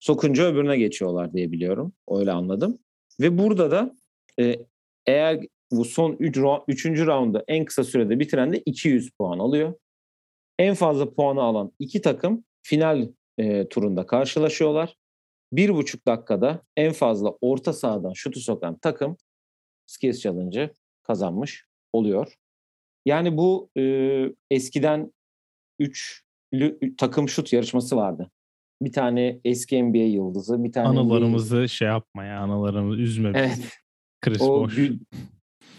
Sokunca 0.00 0.44
öbürüne 0.44 0.76
geçiyorlar 0.76 1.32
diye 1.32 1.52
biliyorum. 1.52 1.92
Öyle 2.10 2.32
anladım. 2.32 2.78
Ve 3.20 3.38
burada 3.38 3.70
da 3.70 3.96
e, 4.40 4.56
eğer 5.06 5.40
bu 5.70 5.84
son 5.84 6.16
3. 6.18 6.36
Üç, 6.36 6.44
üçüncü 6.68 7.06
round'u 7.06 7.44
en 7.48 7.64
kısa 7.64 7.84
sürede 7.84 8.18
bitiren 8.18 8.52
de 8.52 8.62
200 8.66 9.10
puan 9.10 9.38
alıyor. 9.38 9.74
En 10.58 10.74
fazla 10.74 11.14
puanı 11.14 11.42
alan 11.42 11.72
iki 11.78 12.00
takım 12.00 12.44
final 12.62 13.08
e, 13.38 13.68
turunda 13.68 14.06
karşılaşıyorlar. 14.06 14.96
Bir 15.52 15.74
buçuk 15.74 16.06
dakikada 16.06 16.62
en 16.76 16.92
fazla 16.92 17.34
orta 17.40 17.72
sahadan 17.72 18.12
şutu 18.12 18.40
sokan 18.40 18.78
takım 18.78 19.16
Skills 19.86 20.20
Challenge'ı 20.20 20.70
kazanmış 21.02 21.66
oluyor. 21.92 22.34
Yani 23.06 23.36
bu 23.36 23.70
e, 23.78 23.82
eskiden 24.50 25.12
üçlü 25.78 26.96
takım 26.98 27.28
şut 27.28 27.52
yarışması 27.52 27.96
vardı. 27.96 28.30
Bir 28.82 28.92
tane 28.92 29.40
eski 29.44 29.82
NBA 29.82 29.98
yıldızı, 29.98 30.64
bir 30.64 30.72
tane 30.72 30.88
Anılarımızı 30.88 31.56
NBA... 31.56 31.68
şey 31.68 31.88
yapma 31.88 32.24
ya, 32.24 32.40
anılarımızı 32.40 33.00
üzme. 33.00 33.32
Evet. 33.34 33.78
Chris 34.20 34.42
o, 34.42 34.60
Bosh. 34.60 34.78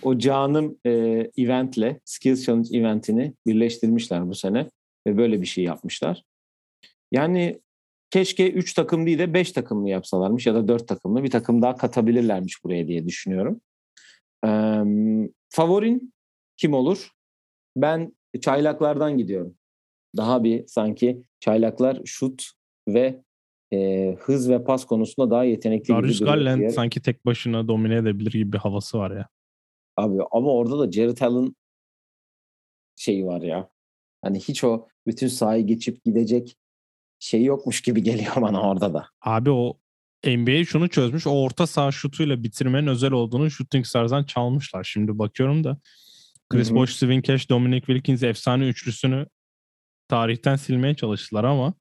o 0.01 0.17
canım 0.17 0.77
e, 0.85 0.91
eventle, 1.37 1.99
Skills 2.05 2.45
Challenge 2.45 2.77
eventini 2.77 3.33
birleştirmişler 3.47 4.29
bu 4.29 4.35
sene 4.35 4.69
ve 5.07 5.17
böyle 5.17 5.41
bir 5.41 5.45
şey 5.45 5.63
yapmışlar. 5.63 6.23
Yani 7.11 7.61
keşke 8.13 8.51
3 8.51 8.73
takım 8.73 9.05
değil 9.05 9.19
de 9.19 9.33
5 9.33 9.51
takımlı 9.51 9.89
yapsalarmış 9.89 10.47
ya 10.47 10.55
da 10.55 10.67
4 10.67 10.87
takımlı 10.87 11.23
bir 11.23 11.31
takım 11.31 11.61
daha 11.61 11.75
katabilirlermiş 11.75 12.63
buraya 12.63 12.87
diye 12.87 13.05
düşünüyorum. 13.05 13.61
Ee, 14.45 14.83
favorin 15.49 16.13
kim 16.57 16.73
olur? 16.73 17.09
Ben 17.75 18.15
çaylaklardan 18.41 19.17
gidiyorum. 19.17 19.55
Daha 20.17 20.43
bir 20.43 20.67
sanki 20.67 21.23
çaylaklar 21.39 22.01
şut 22.05 22.51
ve 22.87 23.23
e, 23.73 24.11
hız 24.19 24.49
ve 24.49 24.63
pas 24.63 24.85
konusunda 24.85 25.31
daha 25.31 25.43
yetenekli 25.43 25.93
Darius 25.93 26.19
gibi 26.19 26.29
Garland 26.29 26.57
duruyor. 26.57 26.71
sanki 26.71 27.01
tek 27.01 27.25
başına 27.25 27.67
domine 27.67 27.95
edebilir 27.95 28.31
gibi 28.31 28.53
bir 28.53 28.57
havası 28.57 28.97
var 28.97 29.11
ya. 29.11 29.29
Abi 29.97 30.17
ama 30.31 30.53
orada 30.53 30.79
da 30.79 30.91
Jared 30.91 31.21
Allen 31.21 31.55
şeyi 32.95 33.25
var 33.25 33.41
ya. 33.41 33.69
Hani 34.21 34.39
hiç 34.39 34.63
o 34.63 34.87
bütün 35.07 35.27
sahayı 35.27 35.67
geçip 35.67 36.03
gidecek 36.03 36.57
şey 37.23 37.43
yokmuş 37.43 37.81
gibi 37.81 38.03
geliyor 38.03 38.35
bana 38.41 38.61
orada 38.61 38.93
da. 38.93 39.05
Abi 39.21 39.51
o 39.51 39.77
NBA 40.25 40.65
şunu 40.65 40.87
çözmüş. 40.87 41.27
O 41.27 41.31
orta 41.31 41.67
saha 41.67 41.91
şutuyla 41.91 42.43
bitirmenin 42.43 42.87
özel 42.87 43.11
olduğunu 43.11 43.51
Shooting 43.51 43.85
Stars'dan 43.85 44.23
çalmışlar. 44.23 44.83
Şimdi 44.83 45.19
bakıyorum 45.19 45.63
da 45.63 45.77
Chris. 46.49 46.71
Bosh, 46.73 46.95
Steven 46.95 47.21
Cash, 47.21 47.49
Dominic 47.49 47.85
Wilkins 47.85 48.23
efsane 48.23 48.67
üçlüsünü 48.67 49.25
tarihten 50.07 50.55
silmeye 50.55 50.95
çalıştılar 50.95 51.43
ama 51.43 51.73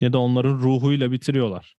ya 0.00 0.12
da 0.12 0.18
onların 0.18 0.58
ruhuyla 0.58 1.12
bitiriyorlar 1.12 1.76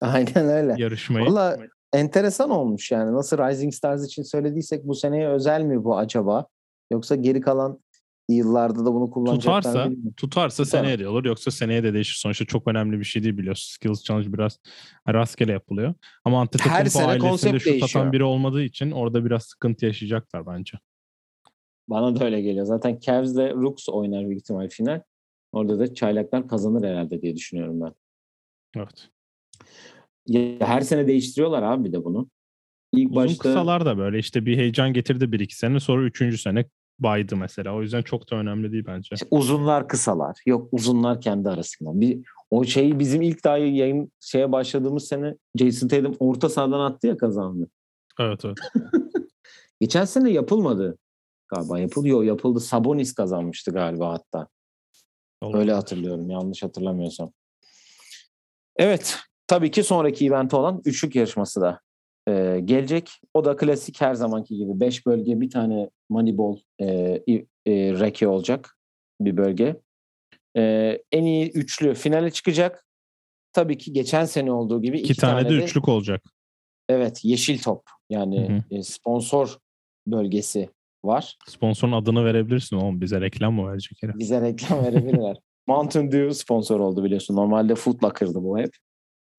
Aynen 0.00 0.48
öyle. 0.48 0.74
yarışmayı. 0.82 1.26
Valla 1.26 1.58
enteresan 1.92 2.50
olmuş 2.50 2.90
yani. 2.90 3.12
Nasıl 3.14 3.38
Rising 3.38 3.74
Stars 3.74 4.06
için 4.06 4.22
söylediysek 4.22 4.84
bu 4.84 4.94
seneye 4.94 5.28
özel 5.28 5.62
mi 5.62 5.84
bu 5.84 5.98
acaba? 5.98 6.46
Yoksa 6.90 7.14
geri 7.14 7.40
kalan 7.40 7.80
yıllarda 8.28 8.84
da 8.84 8.94
bunu 8.94 9.10
kullanacaklar 9.10 9.62
Tutarsa, 9.62 9.90
tutarsa 10.16 10.64
Tutar. 10.64 10.78
seneye 10.80 10.98
de 10.98 11.08
olur. 11.08 11.24
Yoksa 11.24 11.50
seneye 11.50 11.82
de 11.82 11.94
değişir. 11.94 12.14
Sonuçta 12.14 12.44
çok 12.44 12.68
önemli 12.68 12.98
bir 12.98 13.04
şey 13.04 13.22
değil 13.22 13.38
biliyorsun. 13.38 13.74
Skills 13.74 14.02
Challenge 14.04 14.32
biraz 14.32 14.58
rastgele 15.08 15.52
yapılıyor. 15.52 15.94
Ama 16.24 16.36
Her 16.36 16.40
Antetokounmpo 16.42 16.90
sene 16.90 17.06
ailesinde 17.06 17.52
değişiyor. 17.52 17.82
atan 17.82 18.12
biri 18.12 18.24
olmadığı 18.24 18.62
için 18.62 18.90
orada 18.90 19.24
biraz 19.24 19.42
sıkıntı 19.44 19.86
yaşayacaklar 19.86 20.46
bence. 20.46 20.78
Bana 21.88 22.20
da 22.20 22.24
öyle 22.24 22.40
geliyor. 22.40 22.66
Zaten 22.66 22.98
Cavs'le 23.00 23.36
Rooks 23.54 23.88
oynar 23.88 24.26
büyük 24.26 24.40
ihtimal 24.40 24.68
final. 24.68 25.02
Orada 25.52 25.78
da 25.78 25.94
çaylaklar 25.94 26.48
kazanır 26.48 26.88
herhalde 26.88 27.22
diye 27.22 27.36
düşünüyorum 27.36 27.80
ben. 27.80 27.92
Evet. 28.76 29.08
Ya, 30.26 30.68
her 30.68 30.80
sene 30.80 31.06
değiştiriyorlar 31.06 31.62
abi 31.62 31.92
de 31.92 32.04
bunu. 32.04 32.30
İlk 32.92 33.10
Uzun 33.10 33.16
başta 33.24 33.42
kısalar 33.42 33.86
da 33.86 33.98
böyle 33.98 34.18
işte 34.18 34.46
bir 34.46 34.56
heyecan 34.56 34.92
getirdi 34.92 35.32
bir 35.32 35.40
iki 35.40 35.56
sene 35.56 35.80
sonra 35.80 36.04
üçüncü 36.06 36.38
sene 36.38 36.64
baydı 37.00 37.36
mesela. 37.36 37.74
O 37.74 37.82
yüzden 37.82 38.02
çok 38.02 38.30
da 38.30 38.36
önemli 38.36 38.72
değil 38.72 38.84
bence. 38.86 39.08
İşte 39.12 39.26
uzunlar 39.30 39.88
kısalar. 39.88 40.36
Yok 40.46 40.68
uzunlar 40.72 41.20
kendi 41.20 41.48
arasında. 41.48 42.00
Bir, 42.00 42.20
o 42.50 42.64
şeyi 42.64 42.98
bizim 42.98 43.22
ilk 43.22 43.44
daha 43.44 43.58
yayın 43.58 44.12
şeye 44.20 44.52
başladığımız 44.52 45.08
sene 45.08 45.34
Jason 45.56 45.88
Tatum 45.88 46.16
orta 46.18 46.48
sahadan 46.48 46.80
attı 46.80 47.06
ya 47.06 47.16
kazandı. 47.16 47.68
Evet 48.20 48.44
evet. 48.44 48.58
Geçen 49.80 50.04
sene 50.04 50.30
yapılmadı. 50.30 50.98
Galiba 51.48 51.78
yapılıyor. 51.78 52.22
Yapıldı. 52.22 52.60
Sabonis 52.60 53.14
kazanmıştı 53.14 53.70
galiba 53.70 54.12
hatta. 54.12 54.48
Öyle 55.54 55.72
hatırlıyorum. 55.72 56.30
Yanlış 56.30 56.62
hatırlamıyorsam. 56.62 57.32
Evet. 58.76 59.18
Tabii 59.46 59.70
ki 59.70 59.82
sonraki 59.82 60.26
event 60.26 60.54
olan 60.54 60.82
üçlük 60.84 61.16
yarışması 61.16 61.60
da 61.60 61.80
e, 62.28 62.60
gelecek. 62.64 63.20
O 63.34 63.44
da 63.44 63.56
klasik 63.56 64.00
her 64.00 64.14
zamanki 64.14 64.56
gibi. 64.56 64.80
Beş 64.80 65.06
bölge 65.06 65.40
bir 65.40 65.50
tane 65.50 65.90
Moneyball 66.08 66.56
e, 66.80 66.86
e, 66.86 67.34
reke 67.66 68.28
olacak 68.28 68.76
bir 69.20 69.36
bölge. 69.36 69.76
E, 70.56 70.62
en 71.12 71.24
iyi 71.24 71.50
üçlü 71.50 71.94
finale 71.94 72.30
çıkacak. 72.30 72.84
Tabii 73.52 73.78
ki 73.78 73.92
geçen 73.92 74.24
sene 74.24 74.52
olduğu 74.52 74.82
gibi 74.82 75.00
İki, 75.00 75.16
tane, 75.16 75.48
de 75.48 75.54
üçlük 75.54 75.88
olacak. 75.88 76.22
Evet 76.88 77.24
yeşil 77.24 77.62
top 77.62 77.82
yani 78.10 78.64
Hı 78.70 78.76
e, 78.76 78.82
sponsor 78.82 79.56
bölgesi 80.06 80.68
var. 81.04 81.36
Sponsorun 81.46 81.92
adını 81.92 82.24
verebilirsin 82.24 82.76
oğlum. 82.76 83.00
Bize 83.00 83.20
reklam 83.20 83.54
mı 83.54 83.70
verecek 83.70 84.02
herif? 84.02 84.14
Bize 84.18 84.40
reklam 84.40 84.84
verebilirler. 84.84 85.36
Mountain 85.66 86.12
Dew 86.12 86.34
sponsor 86.34 86.80
oldu 86.80 87.04
biliyorsun. 87.04 87.36
Normalde 87.36 87.74
Foot 87.74 88.04
Locker'dı 88.04 88.42
bu 88.42 88.58
hep. 88.58 88.70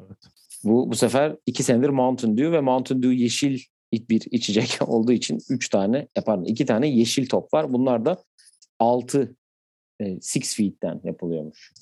Evet. 0.01 0.17
Bu 0.63 0.91
bu 0.91 0.95
sefer 0.95 1.35
iki 1.45 1.63
senedir 1.63 1.89
Mountain 1.89 2.37
Dew 2.37 2.51
ve 2.51 2.61
Mountain 2.61 3.03
Dew 3.03 3.15
yeşil 3.15 3.59
bir 3.93 4.27
içecek 4.31 4.77
olduğu 4.87 5.11
için 5.11 5.39
üç 5.49 5.69
tane, 5.69 6.07
e, 6.15 6.21
pardon 6.21 6.43
iki 6.43 6.65
tane 6.65 6.87
yeşil 6.87 7.27
top 7.27 7.53
var. 7.53 7.73
Bunlar 7.73 8.05
da 8.05 8.23
6 8.79 9.35
e, 10.01 10.21
six 10.21 10.55
feet'ten 10.55 11.01
yapılıyormuş. 11.03 11.73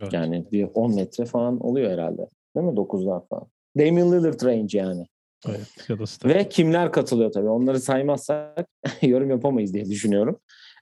Evet. 0.00 0.12
Yani 0.12 0.44
bir 0.52 0.68
10 0.74 0.94
metre 0.94 1.24
falan 1.24 1.60
oluyor 1.60 1.90
herhalde. 1.90 2.28
Değil 2.56 2.66
mi? 2.66 2.72
9'dan 2.72 3.26
falan. 3.30 3.46
Damian 3.78 4.12
Lillard 4.12 4.44
range 4.44 4.78
yani. 4.78 5.06
Evet. 5.48 5.88
Ya 5.88 5.98
da. 5.98 6.04
Ve 6.24 6.48
kimler 6.48 6.92
katılıyor 6.92 7.32
tabii. 7.32 7.48
Onları 7.48 7.80
saymazsak 7.80 8.68
yorum 9.02 9.30
yapamayız 9.30 9.74
diye 9.74 9.84
düşünüyorum. 9.84 10.40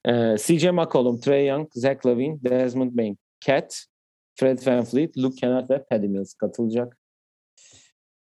Ee, 0.08 0.36
CJ 0.38 0.64
McCollum, 0.64 1.20
Trey 1.20 1.46
Young, 1.46 1.68
Zach 1.74 2.06
Lavine, 2.06 2.38
Desmond 2.42 2.96
Bain, 2.96 3.18
Cat, 3.40 3.84
Fred 4.34 4.66
VanVleet, 4.66 5.18
Luke 5.18 5.36
Kennard 5.36 5.70
ve 5.70 5.84
Patty 5.84 6.06
Mills 6.06 6.34
katılacak. 6.34 6.98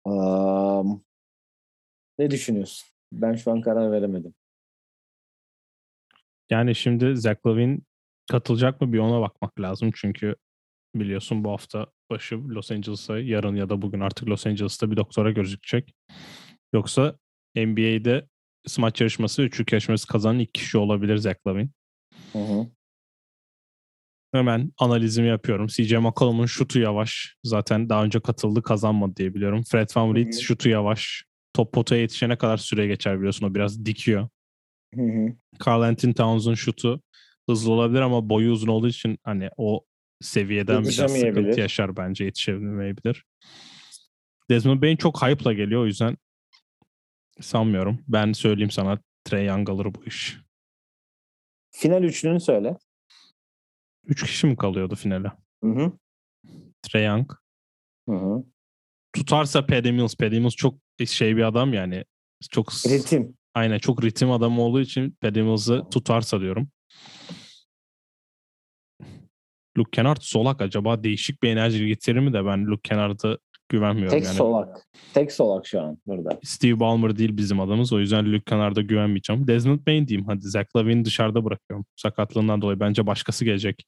Um, 0.06 1.04
ne 2.20 2.32
düşünüyorsun? 2.32 2.88
Ben 3.12 3.36
şu 3.36 3.52
an 3.52 3.62
karar 3.62 3.92
veremedim. 3.92 4.34
Yani 6.50 6.76
şimdi 6.76 7.18
Zach 7.18 7.46
Lavine 7.46 7.80
katılacak 8.32 8.82
mı 8.82 8.94
bir 8.94 9.00
ona 9.00 9.22
bakmak 9.22 9.60
lazım. 9.60 9.92
Çünkü 9.96 10.36
biliyorsun 10.96 11.44
bu 11.44 11.52
hafta 11.52 11.88
başı 12.10 12.50
Los 12.50 12.72
Angeles'a 12.72 13.20
yarın 13.20 13.56
ya 13.56 13.70
da 13.70 13.82
bugün 13.82 14.00
artık 14.00 14.30
Los 14.30 14.48
Angeles'ta 14.48 14.92
bir 14.92 14.98
doktora 14.98 15.32
gözükecek. 15.32 15.96
Yoksa 16.74 17.16
NBA'de 17.56 18.28
smaç 18.68 19.02
yarışması, 19.02 19.42
üçlük 19.42 19.72
yarışması 19.72 20.08
kazanan 20.08 20.40
ilk 20.40 20.54
kişi 20.54 20.78
olabilir 20.78 21.18
Zach 21.18 21.48
Lavine. 21.48 21.70
Hı 22.34 22.40
hı. 22.40 22.68
Hemen 24.32 24.72
analizimi 24.78 25.28
yapıyorum. 25.28 25.68
CJ 25.68 25.94
McCollum'un 25.94 26.46
şutu 26.46 26.80
yavaş. 26.80 27.36
Zaten 27.44 27.90
daha 27.90 28.04
önce 28.04 28.20
katıldı 28.20 28.62
kazanmadı 28.64 29.16
diye 29.16 29.34
biliyorum. 29.34 29.64
Fred 29.64 29.90
VanVleet 29.96 30.34
Hı 30.34 30.38
hı. 30.38 30.42
şutu 30.42 30.70
yavaş. 30.70 31.24
Top 31.54 31.74
potaya 31.74 32.02
yetişene 32.02 32.38
kadar 32.38 32.58
süre 32.58 32.88
geçer 32.88 33.18
biliyorsun. 33.18 33.46
O 33.46 33.56
biraz 33.56 33.86
dikiyor. 33.86 34.30
Hı 34.96 35.02
hı. 35.02 35.36
Carl 35.66 35.82
Anthony 35.82 36.14
Towns'un 36.14 36.56
şutu 36.56 37.02
hızlı 37.50 37.72
olabilir 37.72 38.02
ama 38.02 38.30
boyu 38.30 38.52
uzun 38.52 38.68
olduğu 38.68 38.88
için 38.88 39.18
hani 39.24 39.50
o 39.58 39.86
seviyeden 40.22 40.84
biraz 40.84 41.12
sıkıntı 41.12 41.60
yaşar 41.60 41.98
bence 41.98 42.24
yetişemeyebilir. 42.26 43.26
Desmond 44.50 44.82
Bain 44.82 44.96
çok 44.96 45.24
hype'la 45.24 45.54
geliyor 45.54 45.82
o 45.82 45.86
yüzden 45.86 46.18
sanmıyorum. 47.42 48.00
Ben 48.08 48.34
söyleyeyim 48.34 48.72
sana 48.72 49.00
Trey 49.24 49.46
Young 49.46 49.70
alır 49.70 49.86
bu 49.94 50.06
iş. 50.06 50.38
Final 51.72 52.04
üçlünü 52.04 52.40
söyle. 52.40 52.78
Üç 54.06 54.24
kişi 54.24 54.48
mi 54.48 54.58
kalıyordu 54.58 54.96
finale? 54.96 55.32
Hı 55.64 55.70
hı. 55.70 55.92
Trey 56.82 57.06
Young. 57.06 57.32
Hı 58.10 58.16
hı. 58.16 58.44
Tutarsa 59.14 59.66
Paddy 59.66 59.92
Mills. 59.92 60.16
Paddy 60.16 60.40
Mills 60.40 60.56
çok 60.56 60.76
şey 61.08 61.38
bir 61.38 61.44
adam 61.44 61.74
yani. 61.74 62.06
Çok 62.52 62.72
Ritim. 62.72 63.38
aynen 63.54 63.78
çok 63.78 64.04
ritim 64.04 64.32
adamı 64.32 64.62
olduğu 64.62 64.82
için 64.82 65.18
Paddy 65.22 65.42
Mills'ı 65.42 65.84
tutarsa 65.92 66.40
diyorum. 66.42 66.70
Luke 69.78 69.92
Kennard 69.92 70.22
solak 70.22 70.62
acaba 70.62 71.04
değişik 71.04 71.44
bir 71.44 71.50
enerji 71.50 71.88
getirir 71.88 72.20
mi 72.20 72.34
de 72.34 72.46
ben 72.46 72.66
Luke 72.66 72.82
Kennard'a 72.90 73.38
güvenmiyorum. 73.72 74.18
Tek 74.18 74.26
yani. 74.26 74.36
solak. 74.36 74.88
Tek 75.14 75.32
solak 75.32 75.68
şu 75.68 75.82
an 75.82 75.98
burada. 76.06 76.40
Steve 76.44 76.80
Ballmer 76.80 77.18
değil 77.18 77.38
bizim 77.38 77.60
adamız. 77.60 77.94
O 77.94 78.00
yüzden 78.00 78.34
Luke 78.34 78.44
Kennard'a 78.46 78.82
güvenmeyeceğim. 78.82 79.48
Desmond 79.48 79.88
Bain 79.88 80.08
diyeyim. 80.08 80.28
Hadi 80.28 80.42
Zach 80.42 80.76
Lavine'i 80.76 81.06
dışarıda 81.06 81.46
bırakıyorum. 81.46 81.86
Sakatlığından 81.96 82.62
dolayı 82.62 82.80
bence 82.80 83.08
başkası 83.08 83.46
gelecek. 83.46 83.88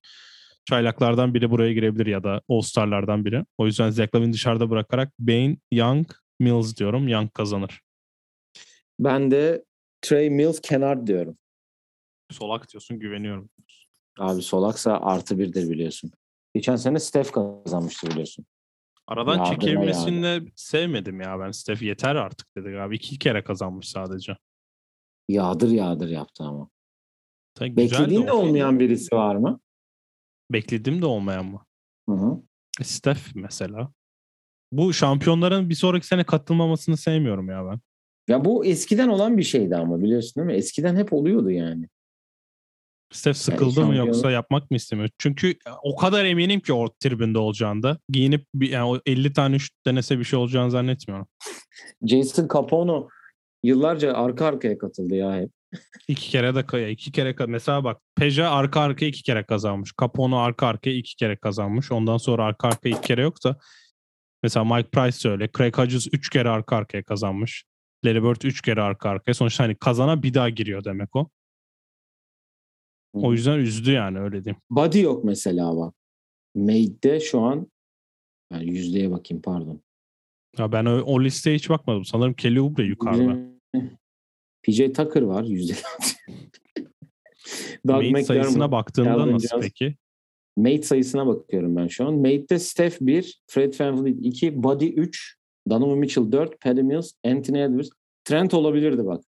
Çaylaklardan 0.65 1.33
biri 1.33 1.51
buraya 1.51 1.73
girebilir 1.73 2.05
ya 2.05 2.23
da 2.23 2.41
All-Star'lardan 2.49 3.25
biri. 3.25 3.45
O 3.57 3.65
yüzden 3.65 3.89
Zach 3.89 4.15
Lavine'i 4.15 4.33
dışarıda 4.33 4.69
bırakarak 4.69 5.13
Bain, 5.19 5.59
Young, 5.71 6.07
Mills 6.39 6.77
diyorum. 6.77 7.07
Young 7.07 7.33
kazanır. 7.33 7.81
Ben 8.99 9.31
de 9.31 9.63
Trey 10.01 10.29
Mills 10.29 10.61
kenar 10.61 11.07
diyorum. 11.07 11.37
Solak 12.31 12.71
diyorsun 12.71 12.99
güveniyorum. 12.99 13.49
Abi 14.19 14.41
Solaksa 14.41 14.97
artı 14.97 15.39
birdir 15.39 15.69
biliyorsun. 15.69 16.11
Geçen 16.55 16.75
sene 16.75 16.99
Steph 16.99 17.31
kazanmıştı 17.31 18.07
biliyorsun. 18.09 18.45
Aradan 19.07 19.37
Yağdır 19.37 19.51
çekilmesini 19.51 20.51
sevmedim 20.55 21.21
ya 21.21 21.39
ben. 21.39 21.51
Steph 21.51 21.81
yeter 21.81 22.15
artık 22.15 22.55
dedik 22.57 22.75
abi. 22.79 22.95
İki 22.95 23.19
kere 23.19 23.43
kazanmış 23.43 23.89
sadece. 23.89 24.37
Yağdır 25.29 25.69
yağdır 25.69 26.09
yaptı 26.09 26.43
ama. 26.43 26.69
Tabii 27.55 27.77
Beklediğin 27.77 28.27
de 28.27 28.31
olmayan 28.31 28.79
birisi 28.79 29.15
var 29.15 29.35
mı? 29.35 29.59
Beklediğim 30.51 31.01
de 31.01 31.05
olmayan 31.05 31.45
mı? 31.45 31.65
Hı 32.09 32.15
hı. 32.15 32.41
E, 32.81 32.83
Steph 32.83 33.35
mesela. 33.35 33.91
Bu 34.71 34.93
şampiyonların 34.93 35.69
bir 35.69 35.75
sonraki 35.75 36.07
sene 36.07 36.23
katılmamasını 36.23 36.97
sevmiyorum 36.97 37.49
ya 37.49 37.65
ben. 37.65 37.79
Ya 38.27 38.45
bu 38.45 38.65
eskiden 38.65 39.07
olan 39.07 39.37
bir 39.37 39.43
şeydi 39.43 39.75
ama 39.75 40.01
biliyorsun 40.01 40.33
değil 40.35 40.45
mi? 40.45 40.53
Eskiden 40.53 40.95
hep 40.95 41.13
oluyordu 41.13 41.51
yani. 41.51 41.89
Steph 43.13 43.35
sıkıldı 43.35 43.85
mı 43.85 43.93
şampiyonu- 43.93 44.07
yoksa 44.07 44.31
yapmak 44.31 44.71
mı 44.71 44.77
istemiyor? 44.77 45.09
Çünkü 45.17 45.55
o 45.83 45.95
kadar 45.95 46.25
eminim 46.25 46.59
ki 46.59 46.73
o 46.73 46.89
tribünde 46.99 47.37
olacağında. 47.39 47.97
Giyinip 48.09 48.45
bir, 48.55 48.69
yani 48.69 48.85
o 48.85 48.99
50 49.05 49.33
tane 49.33 49.59
şut 49.59 49.85
denese 49.85 50.19
bir 50.19 50.23
şey 50.23 50.39
olacağını 50.39 50.71
zannetmiyorum. 50.71 51.27
Jason 52.07 52.47
Capono 52.53 53.07
yıllarca 53.63 54.13
arka 54.13 54.45
arkaya 54.45 54.77
katıldı 54.77 55.15
ya 55.15 55.35
hep. 55.35 55.49
İki 56.07 56.29
kere 56.29 56.55
de 56.55 56.65
kaya, 56.65 56.89
iki 56.89 57.11
kere 57.11 57.35
mesela 57.47 57.83
bak 57.83 58.01
Peja 58.15 58.49
arka 58.51 58.81
arkaya 58.81 59.07
iki 59.07 59.23
kere 59.23 59.43
kazanmış. 59.43 59.91
Capono 60.01 60.37
arka 60.37 60.67
arkaya 60.67 60.95
iki 60.95 61.15
kere 61.15 61.37
kazanmış. 61.37 61.91
Ondan 61.91 62.17
sonra 62.17 62.45
arka 62.45 62.67
arkaya 62.67 62.89
iki 62.89 63.07
kere 63.07 63.21
yoksa 63.21 63.55
mesela 64.43 64.63
Mike 64.63 64.89
Price 64.89 65.29
öyle. 65.29 65.49
Craig 65.57 65.77
Hodges 65.77 66.07
üç 66.11 66.29
kere 66.29 66.49
arka 66.49 66.75
arkaya 66.75 67.03
kazanmış. 67.03 67.65
Larry 68.05 68.23
Bird 68.23 68.41
üç 68.41 68.61
kere 68.61 68.81
arka 68.81 69.09
arkaya. 69.09 69.33
Sonuçta 69.33 69.63
hani 69.63 69.75
kazana 69.75 70.23
bir 70.23 70.33
daha 70.33 70.49
giriyor 70.49 70.83
demek 70.83 71.15
o. 71.15 71.29
O 73.13 73.31
yüzden 73.33 73.57
üzdü 73.59 73.91
yani 73.91 74.19
öyle 74.19 74.43
diyeyim. 74.43 74.61
Body 74.69 75.01
yok 75.01 75.23
mesela 75.23 75.77
bak. 75.77 75.93
Made'de 76.55 77.19
şu 77.19 77.39
an 77.39 77.67
yani 78.51 78.69
yüzdeye 78.69 79.11
bakayım 79.11 79.41
pardon. 79.41 79.81
Ya 80.57 80.71
ben 80.71 80.85
o, 80.85 81.01
o 81.01 81.23
listeye 81.23 81.55
hiç 81.55 81.69
bakmadım. 81.69 82.05
Sanırım 82.05 82.33
Kelly 82.33 82.61
Oubre 82.61 82.83
yukarıda. 82.83 83.37
PJ 84.63 84.77
Tucker 84.77 85.21
var 85.21 85.43
yüzde. 85.43 85.73
Doug 87.87 88.11
Mate 88.11 88.23
sayısına 88.23 88.71
baktığında 88.71 89.09
Calvin 89.09 89.33
nasıl 89.33 89.47
Johnson. 89.47 89.61
peki? 89.61 89.95
Mate 90.57 90.81
sayısına 90.81 91.27
bakıyorum 91.27 91.75
ben 91.75 91.87
şu 91.87 92.07
an. 92.07 92.13
Mate'de 92.13 92.59
Steph 92.59 93.01
1, 93.01 93.41
Fred 93.47 93.73
VanVleet 93.79 94.17
2, 94.21 94.63
Buddy 94.63 94.85
3, 94.87 95.37
Donovan 95.69 95.97
Mitchell 95.97 96.31
4, 96.31 96.61
Patty 96.61 96.81
Mills, 96.81 97.11
Anthony 97.25 97.63
Edwards. 97.63 97.89
Trent 98.23 98.53
olabilirdi 98.53 99.05
bak. 99.05 99.23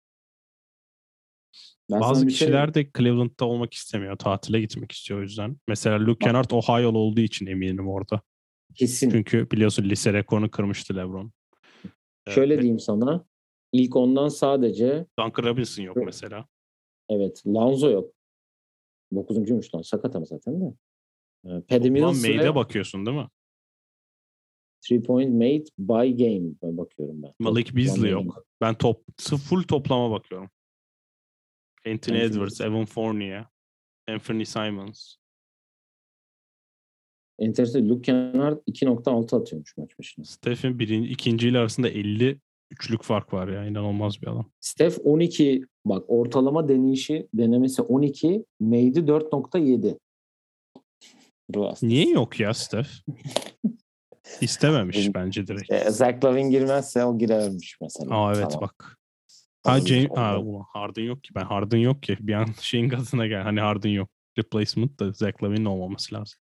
Ben 1.94 2.02
Bazı 2.02 2.22
şey- 2.22 2.30
kişiler 2.30 2.74
de 2.74 2.90
Cleveland'da 2.98 3.46
olmak 3.46 3.74
istemiyor. 3.74 4.18
Tatile 4.18 4.62
gitmek 4.62 4.92
istiyor 4.92 5.20
o 5.20 5.22
yüzden. 5.24 5.58
Mesela 5.68 6.00
Luke 6.06 6.26
Kennard 6.26 6.52
Ohio'lu 6.52 6.98
olduğu 6.98 7.22
için 7.22 7.46
eminim 7.46 7.88
orada. 7.90 8.22
kesin. 8.76 9.10
Çünkü 9.10 9.52
biliyorsun 9.52 9.84
lise 9.84 10.14
rekorunu 10.14 10.52
kırmıştı 10.52 10.96
LeBron. 10.96 11.32
Şöyle 12.30 12.54
Evet, 12.54 12.62
diyeyim 12.62 12.80
sana. 12.80 13.26
İlk 13.72 13.96
ondan 13.96 14.28
sadece 14.28 15.06
Duncan 15.20 15.44
Robinson 15.44 15.84
yok 15.84 15.98
mesela. 16.06 16.46
evet 17.10 17.44
Lonzo 17.48 17.90
yok. 17.90 18.14
Dokuzuncuymuş 19.16 19.76
lan. 19.76 19.82
Sakat 19.82 20.16
ama 20.16 20.26
zaten 20.26 20.62
de. 20.62 20.66
Ee, 21.46 21.50
Ulan 21.80 21.92
Mills 21.92 22.26
ve 22.26 22.56
bakıyorsun 22.56 23.06
değil 23.06 23.18
mi? 23.18 23.28
three 24.88 25.02
point 25.02 25.34
made 25.34 25.64
by 25.80 26.24
game 26.24 26.52
Ben 26.64 26.78
bakıyorum 26.78 27.24
ben. 27.24 27.34
Malik 27.40 27.76
Beasley 27.76 28.12
yok. 28.12 28.46
Ben 28.62 28.76
top 28.76 29.04
full 29.22 29.64
toplama 29.64 30.12
bakıyorum. 30.12 30.50
Anthony 31.88 32.18
Anthony 32.18 32.22
Edwards, 32.22 32.62
Evan 32.62 32.86
Fournier, 32.86 33.46
Anthony 34.08 34.46
Simons. 34.46 35.16
Enteresan. 37.40 37.90
Luke 37.90 38.02
Kennard 38.02 38.58
2.6 38.68 39.42
atıyormuş 39.42 39.78
maç 39.78 40.00
başına. 40.00 40.26
Steph'in 40.26 40.80
birinci, 40.80 41.10
ikinci 41.10 41.48
ile 41.48 41.60
arasında 41.60 41.90
50 41.90 42.40
üçlük 42.72 43.04
fark 43.04 43.34
var 43.34 43.48
ya. 43.48 43.66
inanılmaz 43.66 44.22
bir 44.22 44.28
adam. 44.28 44.52
Steph 44.60 44.98
12 45.04 45.66
bak 45.86 46.04
ortalama 46.08 46.70
deneyişi 46.70 47.28
denemesi 47.34 47.82
12 47.82 48.46
Made'i 48.60 49.08
4.7. 49.08 49.98
Ruas. 51.56 51.84
Niye 51.84 52.10
yok 52.10 52.40
ya 52.40 52.54
Steph? 52.54 52.90
İstememiş 54.42 55.14
bence 55.16 55.48
direkt. 55.48 55.72
E, 55.72 55.92
Zach 55.92 56.24
Lavin 56.24 56.50
girmezse 56.50 57.06
o 57.06 57.18
girermiş 57.18 57.78
mesela. 57.82 58.16
Aa 58.16 58.34
evet 58.36 58.52
Tamam. 58.52 58.62
bak. 58.62 58.98
Ha, 59.64 59.80
James, 59.80 60.10
ha, 60.16 60.40
ulan 60.40 60.66
Harden 60.74 61.04
yok 61.04 61.24
ki. 61.24 61.36
Ben 61.36 61.46
Harden 61.46 61.78
yok 61.78 62.04
ki. 62.04 62.18
Bir 62.20 62.34
an 62.34 62.48
şeyin 62.62 62.90
gazına 62.90 63.28
gel. 63.28 63.44
Hani 63.44 63.60
Harden 63.60 63.90
yok. 63.90 64.10
Replacement 64.38 65.00
da 65.00 65.12
Zach 65.12 65.44
Lavin'in 65.44 65.66
olmaması 65.66 66.16
lazım. 66.16 66.40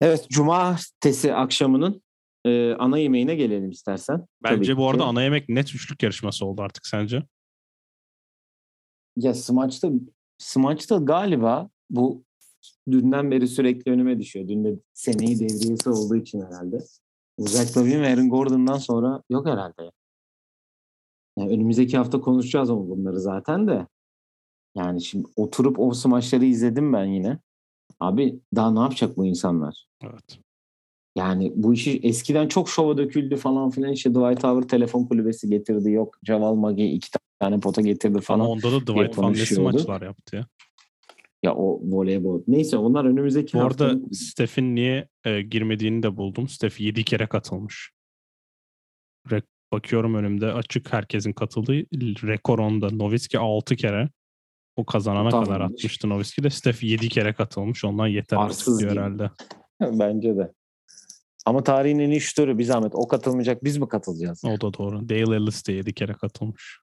Evet 0.00 0.26
cumartesi 0.30 1.34
akşamının 1.34 2.02
e, 2.44 2.72
ana 2.72 2.98
yemeğine 2.98 3.34
gelelim 3.34 3.70
istersen. 3.70 4.26
Bence 4.42 4.72
Tabii 4.72 4.80
bu 4.80 4.88
arada 4.88 5.02
ki. 5.02 5.08
ana 5.08 5.22
yemek 5.22 5.48
net 5.48 5.74
üçlük 5.74 6.02
yarışması 6.02 6.46
oldu 6.46 6.62
artık 6.62 6.86
sence? 6.86 7.22
Ya 9.16 9.34
smaçta 9.34 9.90
smaçta 10.38 10.96
galiba 10.96 11.70
bu 11.90 12.24
dünden 12.90 13.30
beri 13.30 13.48
sürekli 13.48 13.92
önüme 13.92 14.18
düşüyor. 14.18 14.48
Dün 14.48 14.64
de 14.64 14.74
seneyi 14.94 15.40
devriyesi 15.40 15.90
olduğu 15.90 16.16
için 16.16 16.40
herhalde. 16.40 16.78
Zach 17.38 17.76
Lavin 17.76 18.02
ve 18.02 18.08
Aaron 18.08 18.30
Gordon'dan 18.30 18.78
sonra 18.78 19.22
yok 19.30 19.46
herhalde. 19.46 19.90
Yani 21.38 21.50
önümüzdeki 21.52 21.96
hafta 21.96 22.20
konuşacağız 22.20 22.70
ama 22.70 22.88
bunları 22.88 23.20
zaten 23.20 23.68
de. 23.68 23.86
Yani 24.76 25.04
şimdi 25.04 25.26
oturup 25.36 25.78
o 25.78 25.94
smaçları 25.94 26.44
izledim 26.44 26.92
ben 26.92 27.04
yine. 27.04 27.38
Abi 28.00 28.40
daha 28.54 28.70
ne 28.70 28.80
yapacak 28.80 29.16
bu 29.16 29.26
insanlar? 29.26 29.86
Evet. 30.02 30.38
Yani 31.16 31.52
bu 31.56 31.74
işi 31.74 32.00
eskiden 32.02 32.48
çok 32.48 32.68
şova 32.68 32.96
döküldü 32.98 33.36
falan 33.36 33.70
filan. 33.70 33.92
İşte 33.92 34.10
Dwight 34.10 34.44
Howard 34.44 34.68
telefon 34.68 35.04
kulübesi 35.04 35.48
getirdi. 35.48 35.90
Yok 35.90 36.18
Javal 36.22 36.54
Magi 36.54 36.84
iki 36.86 37.08
tane 37.40 37.60
pota 37.60 37.82
getirdi 37.82 38.20
falan. 38.20 38.40
Ama 38.40 38.48
onda 38.48 38.72
da 38.72 38.80
Dwight 38.80 39.16
konuşuyordu. 39.16 39.64
maçlar 39.78 40.02
yaptı 40.02 40.36
ya. 40.36 40.46
Ya 41.42 41.54
o 41.54 41.80
voleybol. 41.82 42.42
Neyse 42.48 42.76
onlar 42.76 43.04
önümüzdeki 43.04 43.54
Bu 43.58 43.62
arada 43.62 43.84
haftanın- 43.84 44.10
Steph'in 44.12 44.74
niye 44.74 45.08
e, 45.24 45.42
girmediğini 45.42 46.02
de 46.02 46.16
buldum. 46.16 46.48
Steph 46.48 46.80
7 46.80 47.04
kere 47.04 47.26
katılmış. 47.26 47.90
Re- 49.28 49.42
bakıyorum 49.72 50.14
önümde 50.14 50.52
açık 50.52 50.92
herkesin 50.92 51.32
katıldığı 51.32 51.72
rekor 52.26 52.58
onda. 52.58 52.90
Nowitzki 52.90 53.38
6 53.38 53.76
kere. 53.76 54.08
O 54.76 54.86
kazanana 54.86 55.30
Tamam. 55.30 55.44
kadar 55.44 55.60
atmıştı 55.60 56.08
Nowitzki 56.08 56.42
de. 56.42 56.50
Steph 56.50 56.82
7 56.82 57.08
kere 57.08 57.32
katılmış. 57.32 57.84
Ondan 57.84 58.06
yeter 58.06 58.36
Arsız 58.36 58.80
diyor 58.80 58.90
herhalde. 58.92 59.30
Bence 59.80 60.36
de. 60.36 60.52
Ama 61.46 61.64
tarihin 61.64 61.98
en 61.98 62.10
iyi 62.10 62.20
şutörü 62.20 62.58
bir 62.58 62.64
zahmet. 62.64 62.94
O 62.94 63.08
katılmayacak 63.08 63.64
biz 63.64 63.78
mi 63.78 63.88
katılacağız? 63.88 64.44
O 64.44 64.60
da 64.60 64.78
doğru. 64.78 65.08
Dale 65.08 65.36
Ellis 65.36 65.66
de 65.68 65.72
7 65.72 65.92
kere 65.94 66.12
katılmış. 66.12 66.80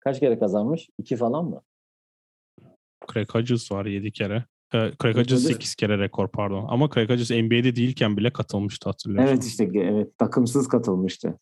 Kaç 0.00 0.20
kere 0.20 0.38
kazanmış? 0.38 0.88
İki 0.98 1.16
falan 1.16 1.44
mı? 1.44 1.62
Craig 3.12 3.30
Hodges 3.34 3.72
var 3.72 3.86
7 3.86 4.12
kere. 4.12 4.44
Ee, 4.74 4.92
Craig 5.02 5.16
Hodges 5.16 5.44
Hodges- 5.44 5.52
8 5.52 5.74
kere 5.74 5.98
rekor 5.98 6.28
pardon. 6.28 6.66
Ama 6.68 6.90
Craig 6.94 7.10
Hodges 7.10 7.30
NBA'de 7.30 7.76
değilken 7.76 8.16
bile 8.16 8.30
katılmıştı 8.32 8.88
hatırlıyorsun. 8.88 9.32
Evet 9.34 9.44
işte 9.44 9.70
evet 9.74 10.18
takımsız 10.18 10.68
katılmıştı. 10.68 11.38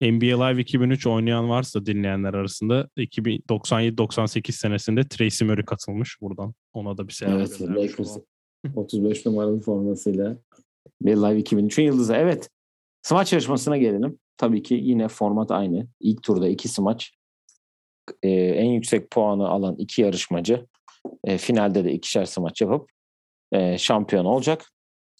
NBA 0.00 0.44
Live 0.44 0.60
2003 0.60 1.06
oynayan 1.06 1.48
varsa 1.48 1.86
dinleyenler 1.86 2.34
arasında 2.34 2.88
97-98 2.98 4.52
senesinde 4.52 5.08
Tracy 5.08 5.44
Murray 5.44 5.64
katılmış 5.64 6.20
buradan. 6.20 6.54
Ona 6.72 6.98
da 6.98 7.08
bir 7.08 7.12
selam 7.12 7.38
Evet 7.38 7.58
göndermiş 7.58 7.90
Lakers 7.90 8.10
olalım. 8.10 8.24
35 8.76 9.26
numaralı 9.26 9.60
formasıyla 9.60 10.36
bir 11.02 11.16
Live 11.16 11.40
2003'ün 11.40 11.84
yıldızı. 11.84 12.14
Evet. 12.14 12.50
Smaç 13.02 13.32
yarışmasına 13.32 13.76
gelelim. 13.76 14.18
Tabii 14.36 14.62
ki 14.62 14.74
yine 14.74 15.08
format 15.08 15.50
aynı. 15.50 15.86
İlk 16.00 16.22
turda 16.22 16.48
iki 16.48 16.68
smaç. 16.68 17.14
Ee, 18.22 18.30
en 18.30 18.70
yüksek 18.70 19.10
puanı 19.10 19.48
alan 19.48 19.76
iki 19.76 20.02
yarışmacı. 20.02 20.66
e, 21.24 21.38
finalde 21.38 21.84
de 21.84 21.92
ikişer 21.92 22.24
smaç 22.24 22.60
yapıp 22.60 22.90
e, 23.52 23.78
şampiyon 23.78 24.24
olacak. 24.24 24.72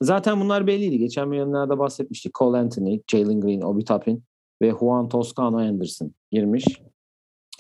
Zaten 0.03 0.41
bunlar 0.41 0.67
belliydi. 0.67 0.99
Geçen 0.99 1.31
bölümlerde 1.31 1.79
bahsetmiştik. 1.79 2.35
Cole 2.35 2.59
Anthony, 2.59 3.01
Jalen 3.11 3.41
Green, 3.41 3.61
Obi 3.61 3.85
Toppin 3.85 4.25
ve 4.63 4.73
Juan 4.81 5.09
Toscano 5.09 5.59
Anderson 5.59 6.15
girmiş. 6.31 6.65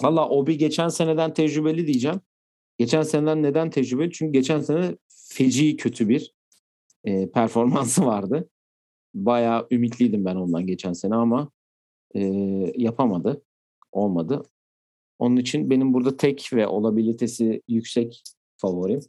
Valla 0.03 0.29
Obi 0.29 0.59
geçen 0.59 0.89
seneden 0.89 1.35
tecrübeli 1.35 1.87
diyeceğim. 1.87 2.21
Geçen 2.79 3.03
seneden 3.03 3.43
neden 3.43 3.71
tecrübeli? 3.71 4.13
Çünkü 4.13 4.33
geçen 4.33 4.61
sene 4.61 4.97
feci 5.09 5.77
kötü 5.77 6.09
bir 6.09 6.35
e, 7.05 7.31
performansı 7.31 8.07
vardı. 8.07 8.49
Bayağı 9.15 9.67
ümitliydim 9.71 10.25
ben 10.25 10.37
ondan 10.37 10.67
geçen 10.67 10.93
sene 10.93 11.15
ama 11.15 11.51
e, 12.15 12.21
yapamadı. 12.77 13.43
Olmadı. 13.93 14.43
Onun 15.19 15.37
için 15.37 15.71
benim 15.71 15.95
burada 15.95 16.17
tek 16.17 16.51
ve 16.53 16.67
olabilitesi 16.67 17.63
yüksek 17.69 18.23
favorim. 18.57 19.01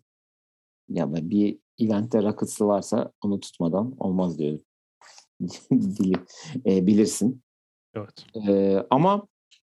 Ya 0.90 1.14
ben 1.14 1.30
bir 1.30 1.58
eventte 1.86 2.24
Rockets'ı 2.24 2.68
varsa 2.68 3.12
onu 3.24 3.40
tutmadan 3.40 3.96
olmaz 4.00 4.40
diyorum. 4.40 4.62
E, 6.66 6.88
bilirsin. 6.88 7.42
Evet. 7.96 8.26
Ee, 8.48 8.78
ama 8.90 9.28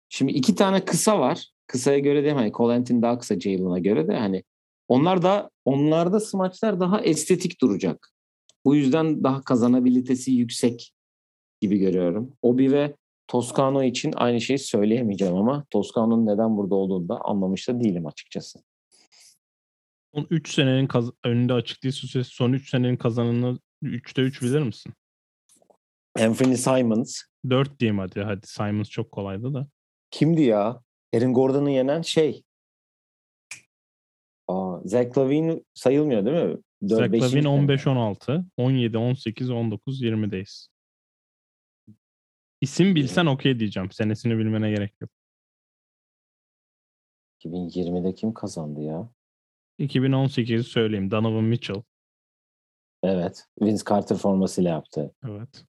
şimdi 0.08 0.32
iki 0.32 0.54
tane 0.54 0.84
kısa 0.84 1.20
var. 1.20 1.50
Kısaya 1.66 1.98
göre 1.98 2.24
de 2.24 2.32
hani 2.32 2.52
Cole 2.52 2.74
Anthony 2.74 3.02
daha 3.02 3.18
kısa 3.18 3.40
Jalen'a 3.40 3.78
göre 3.78 4.08
de 4.08 4.16
hani 4.16 4.42
Onlar 4.90 5.22
da 5.22 5.50
onlarda 5.64 6.20
smaçlar 6.20 6.80
daha 6.80 7.00
estetik 7.00 7.60
duracak. 7.60 8.12
Bu 8.64 8.74
yüzden 8.76 9.24
daha 9.24 9.42
kazanabilitesi 9.42 10.32
yüksek 10.32 10.92
gibi 11.60 11.78
görüyorum. 11.78 12.32
Obi 12.42 12.72
ve 12.72 12.96
Toscano 13.28 13.82
için 13.82 14.12
aynı 14.16 14.40
şeyi 14.40 14.58
söyleyemeyeceğim 14.58 15.34
ama 15.34 15.64
Toscano'nun 15.70 16.26
neden 16.26 16.56
burada 16.56 16.74
olduğunu 16.74 17.08
da 17.08 17.20
anlamış 17.20 17.68
da 17.68 17.80
değilim 17.80 18.06
açıkçası. 18.06 18.58
Son 20.14 20.26
3 20.30 20.54
senenin 20.54 20.86
kaz- 20.86 21.12
önünde 21.24 21.52
açık 21.52 21.82
değil 21.82 21.92
süresi 21.94 22.30
son 22.30 22.52
3 22.52 22.70
senenin 22.70 22.96
kazananını 22.96 23.58
3'te 23.82 24.22
3 24.22 24.42
bilir 24.42 24.62
misin? 24.62 24.92
Anthony 26.18 26.56
Simons. 26.56 27.22
4 27.50 27.80
diyeyim 27.80 27.98
hadi. 27.98 28.20
Hadi 28.22 28.46
Simons 28.46 28.88
çok 28.90 29.12
kolaydı 29.12 29.54
da. 29.54 29.68
Kimdi 30.10 30.42
ya? 30.42 30.82
Aaron 31.14 31.32
Gordon'u 31.34 31.70
yenen 31.70 32.02
şey. 32.02 32.42
Aa, 34.48 34.80
Zach 34.84 35.18
Lavine 35.18 35.60
sayılmıyor 35.74 36.24
değil 36.26 36.36
mi? 36.46 36.56
Dört- 36.82 36.98
Zach 36.98 37.12
beşinci 37.12 37.44
Lavine 37.44 37.76
sene. 37.76 37.94
15-16, 37.96 38.44
17-18, 38.58 39.50
19-20'deyiz. 39.50 40.68
İsim 42.60 42.94
bilsen 42.94 43.26
okey 43.26 43.58
diyeceğim. 43.60 43.90
Senesini 43.92 44.38
bilmene 44.38 44.70
gerek 44.70 44.94
yok. 45.00 45.10
2020'de 47.44 48.14
kim 48.14 48.34
kazandı 48.34 48.80
ya? 48.80 49.10
2018'i 49.80 50.64
söyleyeyim. 50.64 51.10
Donovan 51.10 51.44
Mitchell. 51.44 51.82
Evet. 53.02 53.46
Vince 53.60 53.82
Carter 53.88 54.16
formasıyla 54.16 54.70
yaptı. 54.70 55.14
Evet. 55.28 55.64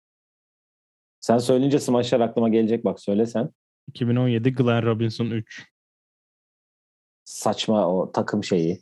Sen 1.20 1.38
söyleyince 1.38 1.80
smaçlar 1.80 2.20
aklıma 2.20 2.50
gelecek 2.50 2.86
bak 2.86 3.00
söyle 3.00 3.26
sen. 3.26 3.50
2017 3.88 4.54
Glenn 4.54 4.86
Robinson 4.86 5.26
3. 5.26 5.68
Saçma 7.26 7.88
o 7.88 8.12
takım 8.12 8.44
şeyi 8.44 8.82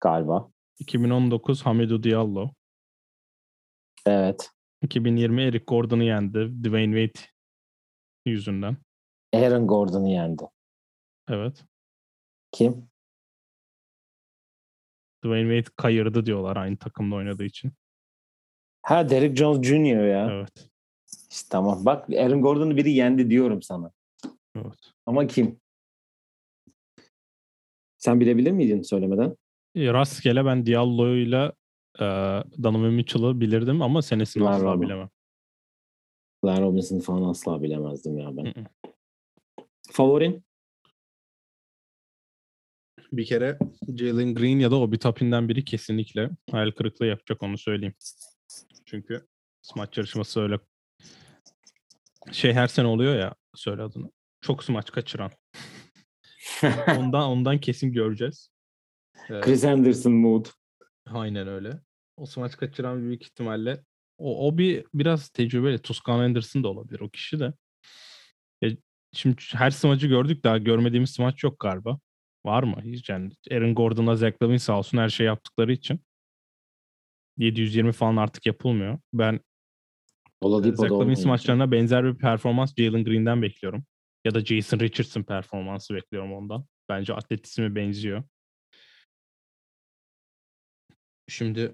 galiba. 0.00 0.50
2019 0.78 1.62
Hamidou 1.62 2.02
Diallo. 2.02 2.50
Evet. 4.06 4.50
2020 4.82 5.42
Eric 5.42 5.64
Gordon'u 5.64 6.02
yendi. 6.02 6.64
Dwayne 6.64 7.06
Wade 7.06 7.26
yüzünden. 8.26 8.76
Aaron 9.34 9.66
Gordon'u 9.66 10.08
yendi. 10.08 10.42
Evet. 11.28 11.64
Kim? 12.52 12.88
Dwayne 15.26 15.56
Wade 15.56 15.74
kayırdı 15.76 16.26
diyorlar 16.26 16.56
aynı 16.56 16.76
takımda 16.76 17.14
oynadığı 17.16 17.44
için. 17.44 17.72
Ha 18.82 19.10
Derrick 19.10 19.36
Jones 19.36 19.62
Jr. 19.66 20.04
ya. 20.06 20.30
Evet. 20.32 20.70
İşte 21.30 21.48
tamam. 21.50 21.84
Bak 21.84 22.10
Aaron 22.10 22.40
Gordon'u 22.42 22.76
biri 22.76 22.90
yendi 22.92 23.30
diyorum 23.30 23.62
sana. 23.62 23.92
Evet. 24.56 24.92
Ama 25.06 25.26
kim? 25.26 25.60
Sen 27.98 28.20
bilebilir 28.20 28.50
miydin 28.50 28.82
söylemeden? 28.82 29.36
E, 29.74 29.92
Rastgele 29.92 30.44
ben 30.44 30.66
Diallo'yla 30.66 31.52
e, 32.00 32.04
Donovan 32.62 32.92
Mitchell'ı 32.92 33.40
bilirdim 33.40 33.82
ama 33.82 34.02
senesini 34.02 34.44
Var 34.44 34.52
asla 34.52 34.70
ama. 34.70 34.82
bilemem. 34.82 35.08
Glenn 36.42 36.62
Robinson 36.62 36.98
falan 37.00 37.28
asla 37.28 37.62
bilemezdim 37.62 38.18
ya 38.18 38.36
ben. 38.36 38.44
Hı 38.44 38.48
hı. 38.60 38.64
Favorin? 39.90 40.45
Bir 43.12 43.26
kere 43.26 43.58
Jalen 43.96 44.34
Green 44.34 44.58
ya 44.58 44.70
da 44.70 44.76
Obi 44.76 44.98
Toppin'den 44.98 45.48
biri 45.48 45.64
kesinlikle 45.64 46.30
hayal 46.50 46.70
kırıklığı 46.70 47.06
yapacak 47.06 47.42
onu 47.42 47.58
söyleyeyim. 47.58 47.94
Çünkü 48.84 49.26
smaç 49.62 49.98
yarışması 49.98 50.40
öyle 50.40 50.58
şey 52.32 52.52
her 52.52 52.66
sene 52.66 52.86
oluyor 52.86 53.16
ya 53.16 53.34
söyle 53.54 53.82
adını. 53.82 54.10
Çok 54.40 54.64
smaç 54.64 54.90
kaçıran. 54.90 55.30
Ondan 56.98 57.22
ondan 57.22 57.58
kesin 57.58 57.92
göreceğiz. 57.92 58.50
Ee, 59.30 59.40
Chris 59.40 59.64
Anderson 59.64 60.12
mood. 60.12 60.46
Aynen 61.06 61.48
öyle. 61.48 61.80
O 62.16 62.26
smaç 62.26 62.56
kaçıran 62.56 63.02
büyük 63.02 63.22
ihtimalle 63.22 63.84
o, 64.18 64.48
o 64.48 64.58
bir 64.58 64.84
biraz 64.94 65.28
tecrübeli. 65.28 65.78
Tuscan 65.78 66.18
Anderson 66.18 66.62
da 66.62 66.68
olabilir 66.68 67.00
o 67.00 67.10
kişi 67.10 67.40
de. 67.40 67.52
E, 68.64 68.66
şimdi 69.12 69.36
her 69.52 69.70
smacı 69.70 70.06
gördük 70.06 70.44
daha 70.44 70.58
görmediğimiz 70.58 71.10
smaç 71.10 71.44
yok 71.44 71.60
galiba. 71.60 71.98
Var 72.46 72.62
mı? 72.62 72.76
Hiç 72.84 73.08
yani 73.08 73.30
Aaron 73.50 73.74
Gordon'la 73.74 74.16
Zach 74.16 74.34
Lavine 74.42 74.58
sağ 74.58 74.78
olsun 74.78 74.98
her 74.98 75.08
şey 75.08 75.26
yaptıkları 75.26 75.72
için. 75.72 76.00
720 77.38 77.92
falan 77.92 78.16
artık 78.16 78.46
yapılmıyor. 78.46 78.98
Ben 79.12 79.40
Zach 80.76 80.90
Lavine 80.90 80.94
olmayınca. 80.94 81.22
smaçlarına 81.22 81.72
benzer 81.72 82.04
bir 82.04 82.18
performans 82.18 82.74
Jalen 82.76 83.04
Green'den 83.04 83.42
bekliyorum. 83.42 83.84
Ya 84.24 84.34
da 84.34 84.40
Jason 84.40 84.80
Richardson 84.80 85.22
performansı 85.22 85.94
bekliyorum 85.94 86.32
ondan. 86.32 86.64
Bence 86.88 87.14
atletizme 87.14 87.74
benziyor. 87.74 88.22
Şimdi 91.28 91.72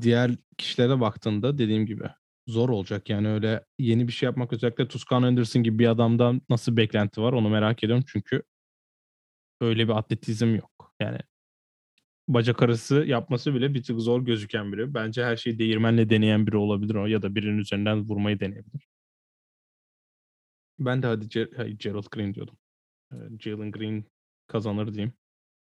diğer 0.00 0.30
kişilere 0.58 1.00
baktığında 1.00 1.58
dediğim 1.58 1.86
gibi 1.86 2.04
zor 2.46 2.68
olacak. 2.68 3.10
Yani 3.10 3.28
öyle 3.28 3.64
yeni 3.78 4.08
bir 4.08 4.12
şey 4.12 4.26
yapmak 4.26 4.52
özellikle 4.52 4.88
Tuscan 4.88 5.22
Anderson 5.22 5.62
gibi 5.62 5.78
bir 5.78 5.86
adamdan 5.86 6.42
nasıl 6.48 6.76
beklenti 6.76 7.22
var 7.22 7.32
onu 7.32 7.48
merak 7.48 7.84
ediyorum. 7.84 8.04
Çünkü 8.08 8.42
öyle 9.60 9.88
bir 9.88 9.92
atletizm 9.98 10.54
yok. 10.54 10.94
Yani 11.00 11.18
bacak 12.28 12.62
arası 12.62 12.94
yapması 12.94 13.54
bile 13.54 13.74
bir 13.74 13.82
tık 13.82 14.00
zor 14.00 14.22
gözüken 14.22 14.72
biri. 14.72 14.94
Bence 14.94 15.24
her 15.24 15.36
şeyi 15.36 15.58
değirmenle 15.58 16.10
deneyen 16.10 16.46
biri 16.46 16.56
olabilir 16.56 16.94
o 16.94 17.06
ya 17.06 17.22
da 17.22 17.34
birinin 17.34 17.58
üzerinden 17.58 18.08
vurmayı 18.08 18.40
deneyebilir. 18.40 18.88
Ben 20.78 21.02
de 21.02 21.06
hadi 21.06 21.24
Ger- 21.24 21.56
hayır, 21.56 21.78
Gerald 21.78 22.06
Green 22.10 22.34
diyordum. 22.34 22.58
Ee, 23.12 23.16
Jalen 23.40 23.70
Green 23.70 24.04
kazanır 24.46 24.94
diyeyim. 24.94 25.12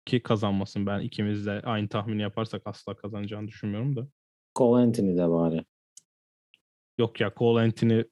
Ki 0.05 0.23
kazanmasın. 0.23 0.85
Ben 0.85 0.99
ikimiz 0.99 1.45
de 1.45 1.51
aynı 1.51 1.87
tahmini 1.87 2.21
yaparsak 2.21 2.61
asla 2.65 2.95
kazanacağını 2.95 3.47
düşünmüyorum 3.47 3.95
da. 3.95 4.07
Cole 4.55 4.81
Anthony 4.81 5.17
de 5.17 5.29
bari. 5.29 5.65
Yok 6.97 7.21
ya 7.21 7.33
Cole 7.37 7.61
Anthony 7.61 8.03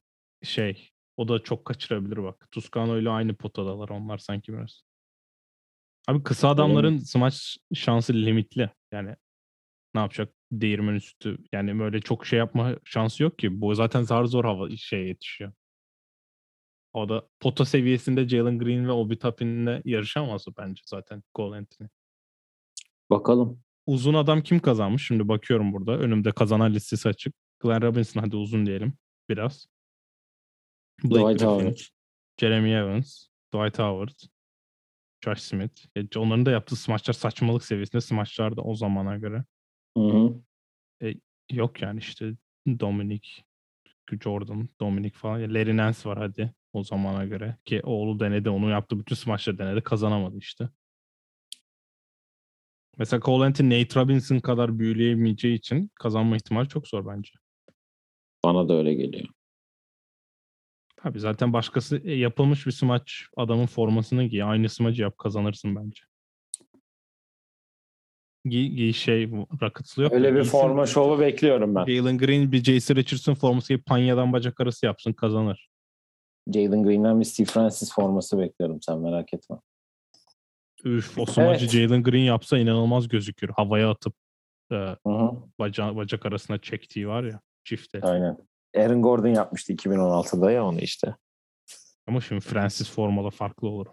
şey 0.42 0.90
o 1.16 1.28
da 1.28 1.38
çok 1.42 1.64
kaçırabilir 1.64 2.22
bak. 2.22 2.48
Tuscano 2.50 2.98
ile 2.98 3.10
aynı 3.10 3.34
potadalar 3.34 3.88
onlar 3.88 4.18
sanki 4.18 4.52
biraz. 4.52 4.82
Abi 6.08 6.22
kısa 6.22 6.48
adamların 6.48 6.98
smaç 6.98 7.58
şansı 7.74 8.14
limitli. 8.14 8.70
Yani 8.92 9.16
ne 9.94 10.00
yapacak? 10.00 10.34
Değirmen 10.52 10.94
üstü. 10.94 11.38
Yani 11.52 11.78
böyle 11.78 12.00
çok 12.00 12.26
şey 12.26 12.38
yapma 12.38 12.76
şansı 12.84 13.22
yok 13.22 13.38
ki. 13.38 13.60
Bu 13.60 13.74
zaten 13.74 14.02
zar 14.02 14.24
zor 14.24 14.44
hava 14.44 14.76
şey 14.76 15.06
yetişiyor. 15.06 15.52
O 16.92 17.08
da 17.08 17.28
pota 17.40 17.64
seviyesinde 17.64 18.28
Jalen 18.28 18.58
Green 18.58 18.86
ve 18.88 18.92
Obi 18.92 19.18
Toppin'le 19.18 19.82
yarışamaz 19.84 20.44
bence 20.58 20.82
zaten 20.86 21.22
Cole 21.34 21.56
Anthony. 21.56 21.88
Bakalım. 23.10 23.62
Uzun 23.86 24.14
adam 24.14 24.42
kim 24.42 24.60
kazanmış? 24.60 25.06
Şimdi 25.06 25.28
bakıyorum 25.28 25.72
burada. 25.72 25.92
Önümde 25.98 26.32
kazanan 26.32 26.74
listesi 26.74 27.08
açık. 27.08 27.34
Glenn 27.60 27.82
Robinson 27.82 28.20
hadi 28.20 28.36
uzun 28.36 28.66
diyelim 28.66 28.92
biraz. 29.28 29.66
Blake 31.04 31.14
Dwight 31.14 31.40
Griffin, 31.40 31.46
Howard. 31.46 31.78
Jeremy 32.40 32.74
Evans, 32.74 33.26
Dwight 33.54 33.78
Howard, 33.78 34.18
Josh 35.24 35.40
Smith. 35.40 35.86
Ya, 35.96 36.04
onların 36.16 36.46
da 36.46 36.50
yaptığı 36.50 36.76
smaçlar 36.76 37.14
saçmalık 37.14 37.64
seviyesinde 37.64 38.00
smaçlar 38.00 38.56
da 38.56 38.62
o 38.62 38.74
zamana 38.74 39.16
göre. 39.16 39.44
Hı 39.96 40.00
hı. 40.00 40.40
Yok 41.52 41.82
yani 41.82 41.98
işte 41.98 42.32
Dominic, 42.80 43.28
Jordan, 44.22 44.68
Dominic 44.80 45.18
falan. 45.18 45.38
Ya 45.38 45.48
Larry 45.54 45.76
Nance 45.76 45.98
var 46.04 46.18
hadi 46.18 46.54
o 46.72 46.84
zamana 46.84 47.24
göre. 47.24 47.56
Ki 47.64 47.80
oğlu 47.84 48.20
denedi 48.20 48.50
onu 48.50 48.70
yaptı. 48.70 48.98
Bütün 48.98 49.16
smaçları 49.16 49.58
denedi. 49.58 49.80
Kazanamadı 49.80 50.38
işte. 50.38 50.68
Mesela 52.98 53.20
Cole 53.20 53.44
Anthony 53.44 53.80
Nate 53.80 54.00
Robinson 54.00 54.38
kadar 54.38 54.78
büyüleyemeyeceği 54.78 55.58
için 55.58 55.90
kazanma 55.94 56.36
ihtimali 56.36 56.68
çok 56.68 56.88
zor 56.88 57.06
bence. 57.06 57.30
Bana 58.44 58.68
da 58.68 58.74
öyle 58.74 58.94
geliyor. 58.94 59.28
Tabii 61.02 61.20
zaten 61.20 61.52
başkası 61.52 61.96
e, 62.04 62.14
yapılmış 62.14 62.66
bir 62.66 62.72
smaç 62.72 63.26
adamın 63.36 63.66
formasını 63.66 64.24
giy. 64.24 64.42
Aynı 64.44 64.68
smacı 64.68 65.02
yap 65.02 65.18
kazanırsın 65.18 65.76
bence. 65.76 66.02
Giy, 68.44 68.68
giy 68.68 68.92
şey 68.92 69.30
Rockets'lı 69.62 70.02
yok. 70.02 70.12
Öyle 70.12 70.34
bir 70.34 70.40
giysin. 70.40 70.50
forma 70.50 70.86
şovu 70.86 71.20
bekliyorum 71.20 71.74
ben. 71.74 71.84
Jalen 71.84 72.18
Green 72.18 72.52
bir 72.52 72.64
J.C. 72.64 72.94
Richardson 72.96 73.34
forması 73.34 73.68
giyip 73.68 73.86
Panya'dan 73.86 74.32
bacak 74.32 74.60
arası 74.60 74.86
yapsın 74.86 75.12
kazanır. 75.12 75.70
Jalen 76.54 76.82
Green'den 76.82 77.20
bir 77.20 77.24
Steve 77.24 77.46
Francis 77.46 77.92
forması 77.94 78.38
bekliyorum 78.38 78.82
sen 78.82 78.98
merak 78.98 79.34
etme. 79.34 79.56
Üf 80.84 81.18
o 81.18 81.26
smacı 81.26 81.64
Evet. 81.64 81.70
Jalen 81.70 82.02
Green 82.02 82.24
yapsa 82.24 82.58
inanılmaz 82.58 83.08
gözükür. 83.08 83.48
Havaya 83.48 83.90
atıp 83.90 84.14
e, 84.72 84.74
Hı 84.74 84.96
hı. 85.06 85.30
baca, 85.58 85.96
bacak 85.96 86.26
arasına 86.26 86.58
çektiği 86.58 87.08
var 87.08 87.24
ya 87.24 87.40
çifte. 87.64 88.00
Aynen. 88.02 88.49
Aaron 88.76 89.02
Gordon 89.02 89.28
yapmıştı 89.28 89.72
2016'da 89.72 90.50
ya 90.50 90.64
onu 90.66 90.80
işte. 90.80 91.14
Ama 92.06 92.20
şimdi 92.20 92.40
Francis 92.40 92.90
formalı 92.90 93.30
farklı 93.30 93.68
olur. 93.68 93.86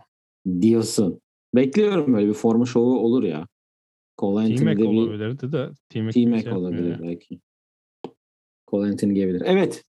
Diyorsun. 0.62 1.22
Bekliyorum 1.56 2.14
böyle 2.14 2.28
bir 2.28 2.34
forma 2.34 2.66
şovu 2.66 3.00
olur 3.00 3.24
ya. 3.24 3.48
Cole 4.18 4.48
T-Mac 4.48 4.72
Anthony'de 4.72 4.92
bir 4.92 4.98
olabilirdi 4.98 5.52
de 5.52 5.70
T-Mac, 5.90 6.14
T-Mac 6.24 6.52
olabilir 6.52 6.90
ya. 6.90 7.00
belki. 7.02 7.40
Cole 8.68 8.90
Anthony 8.92 9.14
gelebilir. 9.14 9.42
Evet. 9.46 9.84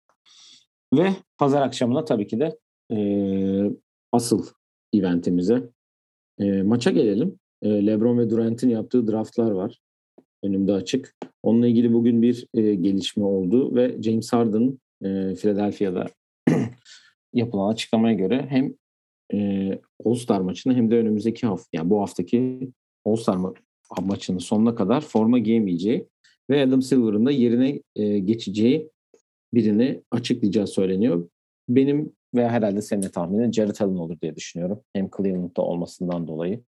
Ve 0.94 1.14
pazar 1.38 1.62
akşamına 1.62 2.06
tabii 2.06 2.28
ki 2.28 2.40
de 2.40 2.58
eee, 2.90 3.72
asıl 4.12 4.48
eventimize 4.94 5.70
eee, 6.40 6.64
maça 6.64 6.92
gelelim. 6.92 7.40
e, 7.62 7.86
LeBron 7.86 8.18
ve 8.18 8.30
Durant'in 8.30 8.70
yaptığı 8.70 9.08
draftlar 9.08 9.52
var. 9.52 9.80
Önümde 10.44 10.74
açık. 10.74 11.16
Onunla 11.44 11.68
ilgili 11.68 11.94
bugün 11.94 12.22
bir 12.22 12.48
e, 12.54 12.76
gelişme 12.76 13.24
oldu 13.24 13.76
ve 13.76 14.02
James 14.02 14.34
Harden 14.34 14.80
e, 15.04 15.36
Philadelphia'da 15.36 16.08
yapılan 17.34 17.74
açıklamaya 17.74 18.14
göre 18.14 18.46
hem 18.50 18.74
e, 19.34 19.72
All-Star 20.06 20.42
maçını 20.42 20.74
hem 20.74 20.92
de 20.92 20.98
önümüzdeki 20.98 21.48
hafta 21.48 21.68
yani 21.74 21.90
bu 21.90 22.02
haftaki 22.02 22.70
All-Star 23.06 23.36
ma- 23.38 23.56
maçının 24.02 24.40
sonuna 24.40 24.76
kadar 24.76 25.02
forma 25.02 25.40
giyemeyeceği 25.40 26.08
ve 26.50 26.64
Adam 26.64 26.82
Silver'ın 26.82 27.26
da 27.26 27.32
yerine 27.32 27.82
e, 27.96 28.20
geçeceği 28.20 28.90
birini 29.54 30.04
açıklayacağı 30.12 30.68
söyleniyor. 30.68 31.30
Benim 31.70 32.14
ve 32.36 32.50
herhalde 32.50 32.82
senin 32.82 33.02
de 33.02 33.10
tahminin 33.10 33.52
Jared 33.52 33.76
Allen 33.80 33.96
olur 33.96 34.22
diye 34.22 34.36
düşünüyorum. 34.36 34.82
Hem 34.94 35.10
Cleveland'da 35.18 35.62
olmasından 35.62 36.28
dolayı 36.28 36.64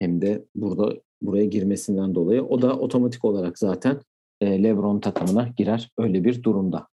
hem 0.00 0.22
de 0.22 0.44
burada 0.54 1.00
buraya 1.22 1.44
girmesinden 1.44 2.14
dolayı. 2.14 2.42
O 2.42 2.62
da 2.62 2.78
otomatik 2.78 3.24
olarak 3.24 3.58
zaten 3.58 4.00
e, 4.40 4.62
LeBron 4.62 5.00
takımına 5.00 5.48
girer 5.56 5.90
öyle 5.98 6.24
bir 6.24 6.42
durumda. 6.42 6.88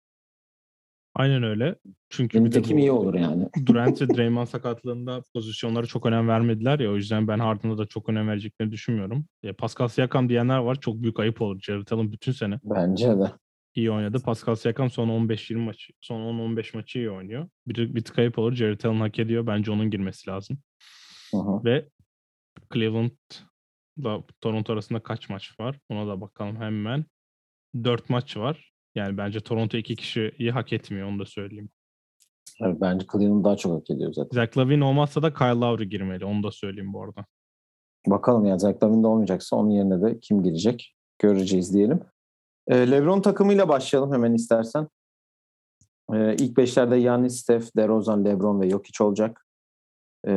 Aynen 1.14 1.42
öyle. 1.42 1.74
Çünkü 2.10 2.38
Benim 2.38 2.46
bir 2.46 2.52
de 2.52 2.62
tekim 2.62 2.76
bu 2.76 2.80
iyi 2.80 2.90
olur 2.90 3.14
yani. 3.14 3.48
Durant 3.66 4.02
ve 4.02 4.08
Draymond 4.08 4.46
sakatlığında 4.46 5.22
pozisyonlara 5.34 5.86
çok 5.86 6.06
önem 6.06 6.28
vermediler 6.28 6.78
ya 6.78 6.90
o 6.90 6.96
yüzden 6.96 7.28
ben 7.28 7.38
Harden'a 7.38 7.78
da 7.78 7.86
çok 7.86 8.08
önem 8.08 8.28
vereceklerini 8.28 8.72
düşünmüyorum. 8.72 9.26
Ya 9.42 9.56
Pascal 9.56 9.88
Siakam 9.88 10.28
diyenler 10.28 10.58
var. 10.58 10.80
Çok 10.80 11.02
büyük 11.02 11.20
ayıp 11.20 11.42
olur. 11.42 11.60
Jared 11.60 11.88
Allen 11.90 12.12
bütün 12.12 12.32
sene 12.32 12.58
Bence 12.64 13.06
de. 13.06 13.32
iyi 13.74 13.90
oynadı. 13.90 14.22
Pascal 14.24 14.54
Siakam 14.54 14.90
son 14.90 15.08
15-20 15.08 15.56
maçı, 15.56 15.92
son 16.00 16.20
10-15 16.20 16.76
maçı 16.76 16.98
iyi 16.98 17.10
oynuyor. 17.10 17.48
Bir, 17.66 17.94
bir 17.94 18.04
tık 18.04 18.18
ayıp 18.18 18.38
olur. 18.38 18.54
Jared 18.54 18.84
Allen 18.84 19.00
hak 19.00 19.18
ediyor. 19.18 19.46
Bence 19.46 19.70
onun 19.70 19.90
girmesi 19.90 20.30
lazım. 20.30 20.58
Hı. 21.34 21.64
Ve 21.64 21.88
Cleveland'la 24.00 24.24
Toronto 24.40 24.72
arasında 24.72 25.00
kaç 25.00 25.28
maç 25.28 25.60
var? 25.60 25.80
Ona 25.88 26.06
da 26.06 26.20
bakalım 26.20 26.56
hemen. 26.56 27.04
4 27.84 28.10
maç 28.10 28.36
var. 28.36 28.72
Yani 28.94 29.16
bence 29.16 29.40
Toronto 29.40 29.76
iki 29.76 29.96
kişiyi 29.96 30.50
hak 30.50 30.72
etmiyor 30.72 31.08
onu 31.08 31.18
da 31.18 31.26
söyleyeyim. 31.26 31.70
Evet, 32.60 32.76
bence 32.80 33.06
Cleveland 33.12 33.44
daha 33.44 33.56
çok 33.56 33.80
hak 33.80 33.90
ediyor 33.90 34.12
zaten. 34.12 34.34
Zach 34.34 34.58
Lavine 34.58 34.84
olmazsa 34.84 35.22
da 35.22 35.34
Kyle 35.34 35.60
Lowry 35.60 35.88
girmeli. 35.88 36.24
Onu 36.24 36.42
da 36.42 36.50
söyleyeyim 36.50 36.92
bu 36.92 37.02
arada. 37.04 37.24
Bakalım 38.06 38.44
ya 38.44 38.58
Zach 38.58 38.82
Lavine'de 38.82 39.06
olmayacaksa 39.06 39.56
onun 39.56 39.70
yerine 39.70 40.02
de 40.02 40.20
kim 40.20 40.42
girecek 40.42 40.96
göreceğiz 41.18 41.74
diyelim. 41.74 42.00
Ee, 42.68 42.90
LeBron 42.90 43.20
takımıyla 43.20 43.68
başlayalım 43.68 44.12
hemen 44.12 44.32
istersen. 44.32 44.88
Ee, 46.14 46.36
ilk 46.36 46.56
beşlerde 46.56 46.96
Yannis, 46.96 47.40
Steph, 47.40 47.76
DeRozan, 47.76 48.24
LeBron 48.24 48.60
ve 48.60 48.70
Jokic 48.70 49.04
olacak. 49.04 49.46
Ee, 50.26 50.32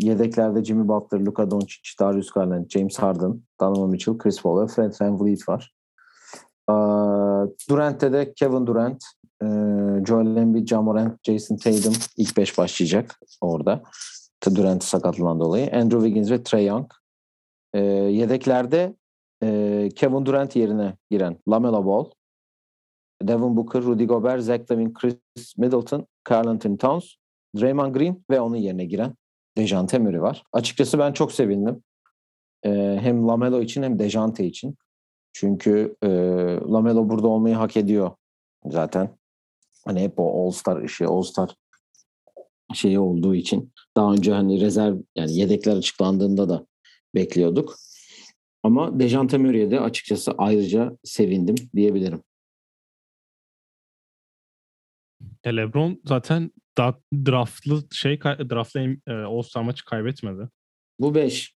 yedeklerde 0.00 0.64
Jimmy 0.64 0.88
Butler, 0.88 1.20
Luka 1.20 1.50
Doncic, 1.50 1.98
Darius 2.00 2.30
Garland, 2.30 2.70
James 2.70 2.98
Harden, 2.98 3.42
Donovan 3.60 3.90
Mitchell, 3.90 4.18
Chris 4.18 4.42
Paul 4.42 4.62
ve 4.62 4.66
Fred 4.66 4.94
VanVleet 5.00 5.48
var. 5.48 5.74
Ee, 6.70 6.72
Durant'te 7.68 8.12
de 8.12 8.32
Kevin 8.34 8.66
Durant, 8.66 9.04
e, 9.42 9.46
Joel 10.06 10.36
Embiid, 10.36 10.68
Ja 10.68 10.82
Morant, 10.82 11.18
Jason 11.22 11.56
Tatum 11.56 11.94
ilk 12.16 12.36
beş 12.36 12.58
başlayacak 12.58 13.20
orada. 13.40 13.82
Durant'ı 14.54 14.86
sakatlığından 14.86 15.40
dolayı. 15.40 15.70
Andrew 15.72 16.06
Wiggins 16.06 16.30
ve 16.30 16.42
Trey 16.42 16.66
Young. 16.66 16.92
Ee, 17.74 17.80
yedeklerde 17.80 18.94
e, 19.42 19.88
Kevin 19.96 20.26
Durant 20.26 20.56
yerine 20.56 20.96
giren 21.10 21.36
Lamelo 21.48 21.86
Ball, 21.86 22.04
Devin 23.22 23.56
Booker, 23.56 23.82
Rudy 23.82 24.04
Gobert, 24.04 24.42
Zach 24.42 24.70
Lavine, 24.70 24.92
Chris 24.92 25.58
Middleton, 25.58 26.06
Karl 26.24 26.48
Anthony 26.48 26.76
Towns, 26.76 27.14
Draymond 27.56 27.94
Green 27.94 28.24
ve 28.30 28.40
onun 28.40 28.56
yerine 28.56 28.84
giren 28.84 29.14
Dejante 29.56 29.98
Murray 29.98 30.22
var. 30.22 30.44
Açıkçası 30.52 30.98
ben 30.98 31.12
çok 31.12 31.32
sevindim. 31.32 31.82
Ee, 32.64 32.98
hem 33.00 33.28
Lamelo 33.28 33.62
için 33.62 33.82
hem 33.82 33.98
Dejante 33.98 34.46
için. 34.46 34.76
Çünkü 35.32 35.96
e, 36.02 36.08
Lamelo 36.72 37.08
burada 37.08 37.26
olmayı 37.28 37.54
hak 37.54 37.76
ediyor 37.76 38.10
zaten. 38.64 39.18
Hani 39.84 40.00
hep 40.00 40.14
o 40.16 40.46
All-Star 40.46 40.82
işi, 40.82 41.06
All-Star 41.06 41.54
şeyi 42.74 42.98
olduğu 42.98 43.34
için. 43.34 43.72
Daha 43.96 44.12
önce 44.12 44.32
hani 44.32 44.60
rezerv 44.60 44.96
yani 45.16 45.36
yedekler 45.36 45.76
açıklandığında 45.76 46.48
da 46.48 46.66
bekliyorduk. 47.14 47.76
Ama 48.62 49.00
Dejante 49.00 49.38
Murray'e 49.38 49.70
de 49.70 49.80
açıkçası 49.80 50.32
ayrıca 50.38 50.96
sevindim 51.04 51.54
diyebilirim. 51.74 52.22
Ya 55.44 55.52
LeBron 55.52 56.00
zaten 56.04 56.50
da, 56.80 56.98
draftlı 57.26 57.82
şey 57.92 58.20
draftlı 58.20 58.80
e, 59.06 59.12
All-Star 59.12 59.62
maçı 59.62 59.84
kaybetmedi. 59.84 60.48
Bu 61.00 61.14
5. 61.14 61.54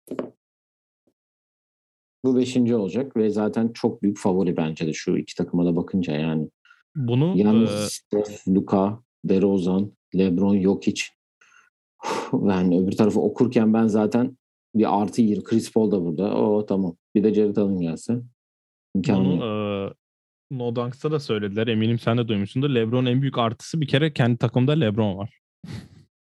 Bu 2.24 2.36
beşinci 2.36 2.74
olacak 2.74 3.16
ve 3.16 3.30
zaten 3.30 3.68
çok 3.68 4.02
büyük 4.02 4.18
favori 4.18 4.56
bence 4.56 4.86
de 4.86 4.92
şu 4.92 5.16
iki 5.16 5.34
takıma 5.34 5.66
da 5.66 5.76
bakınca 5.76 6.12
yani. 6.12 6.48
Bunu 6.96 7.32
Yani 7.36 7.64
e, 7.64 7.66
Steph, 7.66 8.48
Luka, 8.48 9.02
DeRozan, 9.24 9.92
LeBron, 10.16 10.60
Jokic. 10.60 11.02
Yani 12.32 12.80
öbür 12.80 12.92
tarafı 12.92 13.20
okurken 13.20 13.74
ben 13.74 13.86
zaten 13.86 14.36
bir 14.74 15.02
artı 15.02 15.22
20. 15.22 15.44
Chris 15.44 15.72
Paul 15.72 15.90
da 15.90 16.04
burada. 16.04 16.36
O 16.36 16.66
tamam. 16.66 16.96
Bir 17.14 17.24
de 17.24 17.34
Jared 17.34 17.56
Allen 17.56 17.80
gelse. 17.80 18.22
İmkanı 18.94 19.24
bunu 19.24 19.44
e, 19.44 19.71
No 20.52 20.76
Dunks'ta 20.76 21.12
da 21.12 21.20
söylediler. 21.20 21.66
Eminim 21.66 21.98
sen 21.98 22.18
de 22.18 22.28
duymuşsundur. 22.28 22.70
LeBron'un 22.70 23.06
en 23.06 23.22
büyük 23.22 23.38
artısı 23.38 23.80
bir 23.80 23.88
kere 23.88 24.12
kendi 24.12 24.38
takımda 24.38 24.72
LeBron 24.72 25.18
var. 25.18 25.40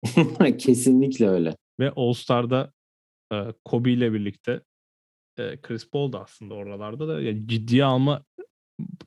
Kesinlikle 0.58 1.28
öyle. 1.28 1.56
Ve 1.80 1.90
All-Star'da 1.96 2.72
e, 3.32 3.36
Kobe 3.64 3.92
ile 3.92 4.12
birlikte 4.12 4.60
e, 5.38 5.60
Chris 5.62 5.90
Paul 5.90 6.12
da 6.12 6.20
aslında 6.20 6.54
oralarda 6.54 7.08
da 7.08 7.20
yani 7.20 7.48
ciddiye 7.48 7.84
alma 7.84 8.24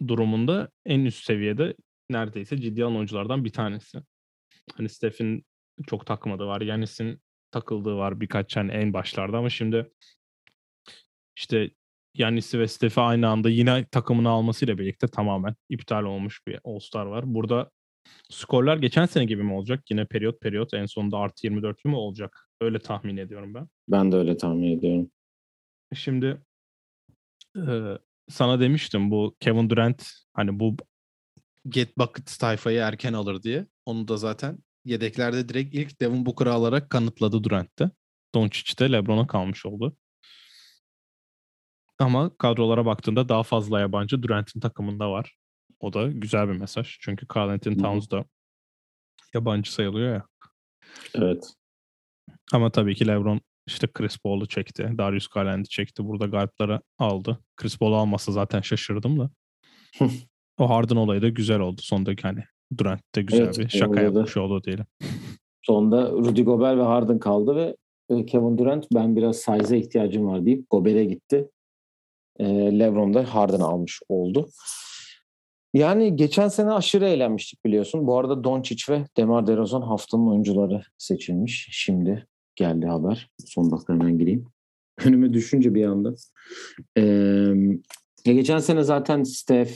durumunda 0.07 0.69
en 0.85 0.99
üst 0.99 1.23
seviyede 1.23 1.75
neredeyse 2.09 2.57
ciddi 2.57 2.83
alan 2.83 2.95
oyunculardan 2.95 3.45
bir 3.45 3.53
tanesi. 3.53 3.97
Hani 4.75 4.89
Steph'in 4.89 5.45
çok 5.87 6.05
takmadığı 6.05 6.45
var. 6.45 6.61
Yanis'in 6.61 7.21
takıldığı 7.51 7.95
var 7.95 8.21
birkaç 8.21 8.55
hani 8.55 8.71
en 8.71 8.93
başlarda 8.93 9.37
ama 9.37 9.49
şimdi 9.49 9.91
işte 11.37 11.71
Yanis'i 12.15 12.59
ve 12.59 12.67
Steph'i 12.67 13.01
aynı 13.01 13.27
anda 13.27 13.49
yine 13.49 13.85
takımını 13.85 14.29
almasıyla 14.29 14.77
birlikte 14.77 15.07
tamamen 15.07 15.55
iptal 15.69 16.03
olmuş 16.03 16.47
bir 16.47 16.59
All-Star 16.63 17.05
var. 17.05 17.23
Burada 17.33 17.69
skorlar 18.29 18.77
geçen 18.77 19.05
sene 19.05 19.25
gibi 19.25 19.43
mi 19.43 19.53
olacak? 19.53 19.83
Yine 19.89 20.05
periyot 20.05 20.41
periyot 20.41 20.73
en 20.73 20.85
sonunda 20.85 21.17
artı 21.17 21.47
24'lü 21.47 21.87
mü 21.89 21.95
olacak? 21.95 22.49
Öyle 22.61 22.79
tahmin 22.79 23.17
ediyorum 23.17 23.53
ben. 23.53 23.67
Ben 23.87 24.11
de 24.11 24.15
öyle 24.15 24.37
tahmin 24.37 24.77
ediyorum. 24.77 25.11
Şimdi 25.95 26.41
e, 27.57 27.97
sana 28.29 28.59
demiştim 28.59 29.11
bu 29.11 29.35
Kevin 29.39 29.69
Durant 29.69 30.09
hani 30.33 30.59
bu 30.59 30.75
Get 31.69 31.97
Bucket 31.97 32.39
tayfayı 32.39 32.79
erken 32.79 33.13
alır 33.13 33.43
diye. 33.43 33.67
Onu 33.85 34.07
da 34.07 34.17
zaten 34.17 34.57
yedeklerde 34.85 35.49
direkt 35.49 35.75
ilk 35.75 36.01
Devin 36.01 36.25
Booker'ı 36.25 36.53
alarak 36.53 36.89
kanıtladı 36.89 37.43
Durant'te. 37.43 37.91
Doncic 38.35 38.77
de 38.77 38.91
LeBron'a 38.91 39.27
kalmış 39.27 39.65
oldu. 39.65 39.97
Ama 42.01 42.37
kadrolara 42.37 42.85
baktığında 42.85 43.29
daha 43.29 43.43
fazla 43.43 43.79
yabancı 43.79 44.23
Durant'in 44.23 44.59
takımında 44.59 45.11
var. 45.11 45.35
O 45.79 45.93
da 45.93 46.07
güzel 46.07 46.47
bir 46.49 46.57
mesaj. 46.57 46.97
Çünkü 46.99 47.27
Karl 47.27 47.49
Anthony. 47.49 47.77
Towns 47.77 48.11
da 48.11 48.25
yabancı 49.33 49.73
sayılıyor 49.73 50.13
ya. 50.13 50.25
Evet. 51.15 51.53
Ama 52.53 52.69
tabii 52.69 52.95
ki 52.95 53.07
LeBron 53.07 53.41
işte 53.67 53.87
Chris 53.87 54.17
Paul'u 54.17 54.47
çekti. 54.47 54.93
Darius 54.97 55.27
Garland'ı 55.27 55.69
çekti. 55.69 56.05
Burada 56.05 56.25
guardları 56.25 56.81
aldı. 56.97 57.39
Chris 57.55 57.77
Paul'u 57.77 57.95
almasa 57.95 58.31
zaten 58.31 58.61
şaşırdım 58.61 59.19
da. 59.19 59.29
o 60.57 60.69
Harden 60.69 60.95
olayı 60.95 61.21
da 61.21 61.29
güzel 61.29 61.59
oldu. 61.59 61.81
Sondaki 61.81 62.21
hani 62.21 62.43
Durant 62.77 63.15
de 63.15 63.21
güzel 63.21 63.43
Evet, 63.43 63.59
bir 63.59 63.69
şaka 63.69 64.01
yapmış 64.01 64.37
oldu 64.37 64.63
diyelim. 64.63 64.85
Sonunda 65.61 66.11
Rudy 66.11 66.41
Gobert 66.41 66.77
ve 66.77 66.83
Harden 66.83 67.19
kaldı 67.19 67.55
ve 67.55 67.75
e, 68.09 68.25
Kevin 68.25 68.57
Durant 68.57 68.87
ben 68.93 69.15
biraz 69.15 69.37
size'a 69.37 69.77
ihtiyacım 69.77 70.27
var 70.27 70.45
deyip 70.45 70.69
Gobert'e 70.69 71.05
gitti. 71.05 71.49
E, 72.39 72.45
LeBron 72.79 73.13
da 73.13 73.35
Harden'ı 73.35 73.65
almış 73.65 73.99
oldu. 74.09 74.49
Yani 75.73 76.15
geçen 76.15 76.47
sene 76.47 76.71
aşırı 76.71 77.05
eğlenmiştik 77.05 77.65
biliyorsun. 77.65 78.07
Bu 78.07 78.17
arada 78.17 78.43
Doncic 78.43 78.93
ve 78.93 79.05
Demar 79.17 79.47
DeRozan 79.47 79.81
haftanın 79.81 80.27
oyuncuları 80.27 80.81
seçilmiş. 80.97 81.67
Şimdi 81.71 82.27
geldi 82.55 82.85
haber. 82.85 83.29
Son 83.45 83.71
dakika 83.71 83.93
hemen 83.93 84.17
gireyim. 84.17 84.45
Önüme 85.05 85.33
düşünce 85.33 85.73
bir 85.73 85.85
anda. 85.85 86.15
E, 86.97 87.01
ya 88.25 88.33
geçen 88.33 88.59
sene 88.59 88.83
zaten 88.83 89.23
Steph, 89.23 89.71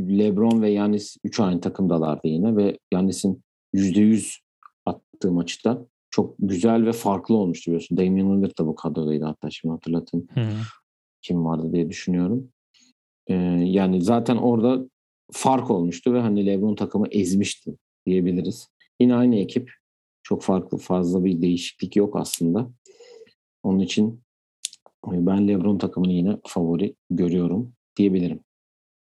LeBron 0.00 0.62
ve 0.62 0.70
Yanis 0.70 1.16
3 1.24 1.40
aynı 1.40 1.60
takımdalardı 1.60 2.28
yine 2.28 2.56
ve 2.56 2.78
Yanis'in 2.92 3.42
%100 3.74 4.38
attığı 4.86 5.32
maçta 5.32 5.86
çok 6.10 6.34
güzel 6.38 6.86
ve 6.86 6.92
farklı 6.92 7.34
olmuştu 7.34 7.70
biliyorsun. 7.70 7.98
Damian 7.98 8.36
Lillard 8.36 8.58
da 8.58 8.66
bu 8.66 8.74
kadrodaydı 8.74 9.24
hatta 9.24 9.50
şimdi 9.50 9.72
hatırlatın. 9.72 10.28
Kim 11.22 11.44
vardı 11.44 11.72
diye 11.72 11.88
düşünüyorum. 11.88 12.48
Ee, 13.26 13.34
yani 13.64 14.02
zaten 14.02 14.36
orada 14.36 14.88
fark 15.32 15.70
olmuştu 15.70 16.14
ve 16.14 16.20
hani 16.20 16.46
LeBron 16.46 16.74
takımı 16.74 17.08
ezmişti 17.10 17.76
diyebiliriz. 18.06 18.68
Yine 19.00 19.14
aynı 19.14 19.36
ekip. 19.36 19.72
Çok 20.22 20.42
farklı 20.42 20.78
fazla 20.78 21.24
bir 21.24 21.42
değişiklik 21.42 21.96
yok 21.96 22.16
aslında. 22.16 22.70
Onun 23.62 23.78
için 23.78 24.22
Ben 25.06 25.48
LeBron 25.48 25.78
takımını 25.78 26.12
yine 26.12 26.38
favori 26.46 26.94
görüyorum 27.10 27.72
diyebilirim. 27.96 28.40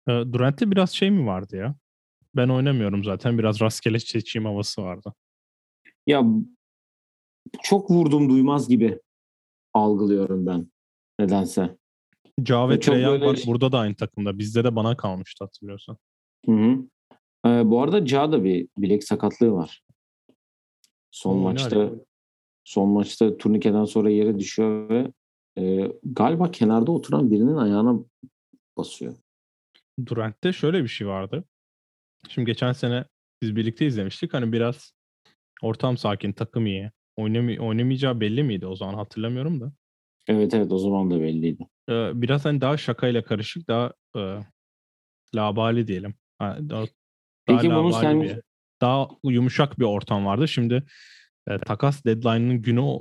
E, 0.07 0.11
Durant'te 0.11 0.71
biraz 0.71 0.91
şey 0.91 1.11
mi 1.11 1.25
vardı 1.25 1.55
ya? 1.55 1.75
Ben 2.35 2.49
oynamıyorum 2.49 3.03
zaten. 3.03 3.37
Biraz 3.37 3.61
rastgele 3.61 3.99
seçeyim 3.99 4.45
havası 4.45 4.81
vardı. 4.81 5.13
Ya 6.07 6.23
çok 7.63 7.91
vurdum 7.91 8.29
duymaz 8.29 8.69
gibi 8.69 8.99
algılıyorum 9.73 10.45
ben 10.45 10.71
nedense. 11.19 11.77
Ca 12.43 12.69
ve 12.69 12.73
Ve 12.73 12.79
çok 12.79 12.95
Trae 12.95 13.03
Young 13.03 13.21
böyle- 13.21 13.31
var. 13.31 13.43
Burada 13.47 13.71
da 13.71 13.79
aynı 13.79 13.95
takımda. 13.95 14.37
Bizde 14.37 14.63
de 14.63 14.75
bana 14.75 14.97
kalmıştı 14.97 15.43
hatırlıyorsan. 15.43 15.97
Hı 16.45 16.51
hı. 16.51 16.77
Ee, 17.45 17.69
bu 17.69 17.81
arada 17.81 18.05
Ca 18.05 18.43
bir 18.43 18.67
bilek 18.77 19.03
sakatlığı 19.03 19.51
var. 19.51 19.83
Son 21.11 21.37
ne 21.37 21.43
maçta 21.43 21.79
alaka? 21.81 21.95
son 22.63 22.89
maçta 22.89 23.37
turnikeden 23.37 23.85
sonra 23.85 24.09
yere 24.09 24.39
düşüyor 24.39 24.89
ve 24.89 25.11
e, 25.57 25.91
galiba 26.03 26.51
kenarda 26.51 26.91
oturan 26.91 27.31
birinin 27.31 27.55
ayağına 27.55 27.99
basıyor. 28.77 29.15
Durant'te 30.05 30.53
şöyle 30.53 30.83
bir 30.83 30.87
şey 30.87 31.07
vardı. 31.07 31.43
Şimdi 32.29 32.45
geçen 32.45 32.71
sene 32.73 33.05
biz 33.41 33.55
birlikte 33.55 33.85
izlemiştik. 33.85 34.33
Hani 34.33 34.51
biraz 34.53 34.93
ortam 35.61 35.97
sakin, 35.97 36.31
takım 36.33 36.65
iyi. 36.65 36.91
Oynamay 37.17 37.59
oynamayacağı 37.59 38.19
belli 38.19 38.43
miydi 38.43 38.67
o 38.67 38.75
zaman 38.75 38.93
hatırlamıyorum 38.93 39.61
da. 39.61 39.71
Evet 40.27 40.53
evet 40.53 40.71
o 40.71 40.77
zaman 40.77 41.11
da 41.11 41.21
belliydi. 41.21 41.67
Ee, 41.89 42.21
biraz 42.21 42.45
hani 42.45 42.61
daha 42.61 42.77
şakayla 42.77 43.23
karışık, 43.23 43.67
daha 43.67 43.93
e, 44.17 44.39
labali 45.35 45.87
diyelim. 45.87 46.15
Ha, 46.39 46.57
daha, 46.61 46.81
daha 46.81 46.87
Peki 47.45 47.69
bunu 47.69 47.93
sen- 47.93 48.21
bir- 48.21 48.41
daha 48.81 49.07
yumuşak 49.23 49.79
bir 49.79 49.85
ortam 49.85 50.25
vardı. 50.25 50.47
Şimdi 50.47 50.83
e, 51.47 51.57
takas 51.57 52.05
deadline'ının 52.05 52.61
günü 52.61 52.99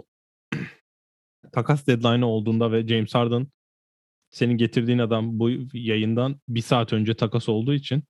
takas 1.52 1.86
deadline 1.86 2.24
olduğunda 2.24 2.72
ve 2.72 2.86
James 2.86 3.14
Harden 3.14 3.46
senin 4.30 4.56
getirdiğin 4.56 4.98
adam 4.98 5.38
bu 5.38 5.50
yayından 5.72 6.40
bir 6.48 6.60
saat 6.60 6.92
önce 6.92 7.14
takas 7.14 7.48
olduğu 7.48 7.74
için 7.74 8.02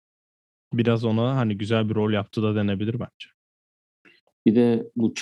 biraz 0.73 1.05
ona 1.05 1.37
hani 1.37 1.59
güzel 1.59 1.89
bir 1.89 1.95
rol 1.95 2.13
yaptı 2.13 2.43
da 2.43 2.55
denebilir 2.57 2.95
bence. 2.95 3.29
Bir 4.47 4.55
de 4.55 4.91
bu 4.97 5.15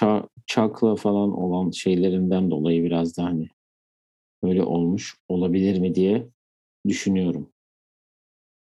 çakla 0.47 0.97
falan 0.97 1.33
olan 1.39 1.71
şeylerinden 1.71 2.51
dolayı 2.51 2.85
biraz 2.85 3.17
da 3.17 3.25
hani 3.25 3.49
öyle 4.43 4.63
olmuş 4.63 5.17
olabilir 5.29 5.79
mi 5.79 5.95
diye 5.95 6.29
düşünüyorum. 6.89 7.53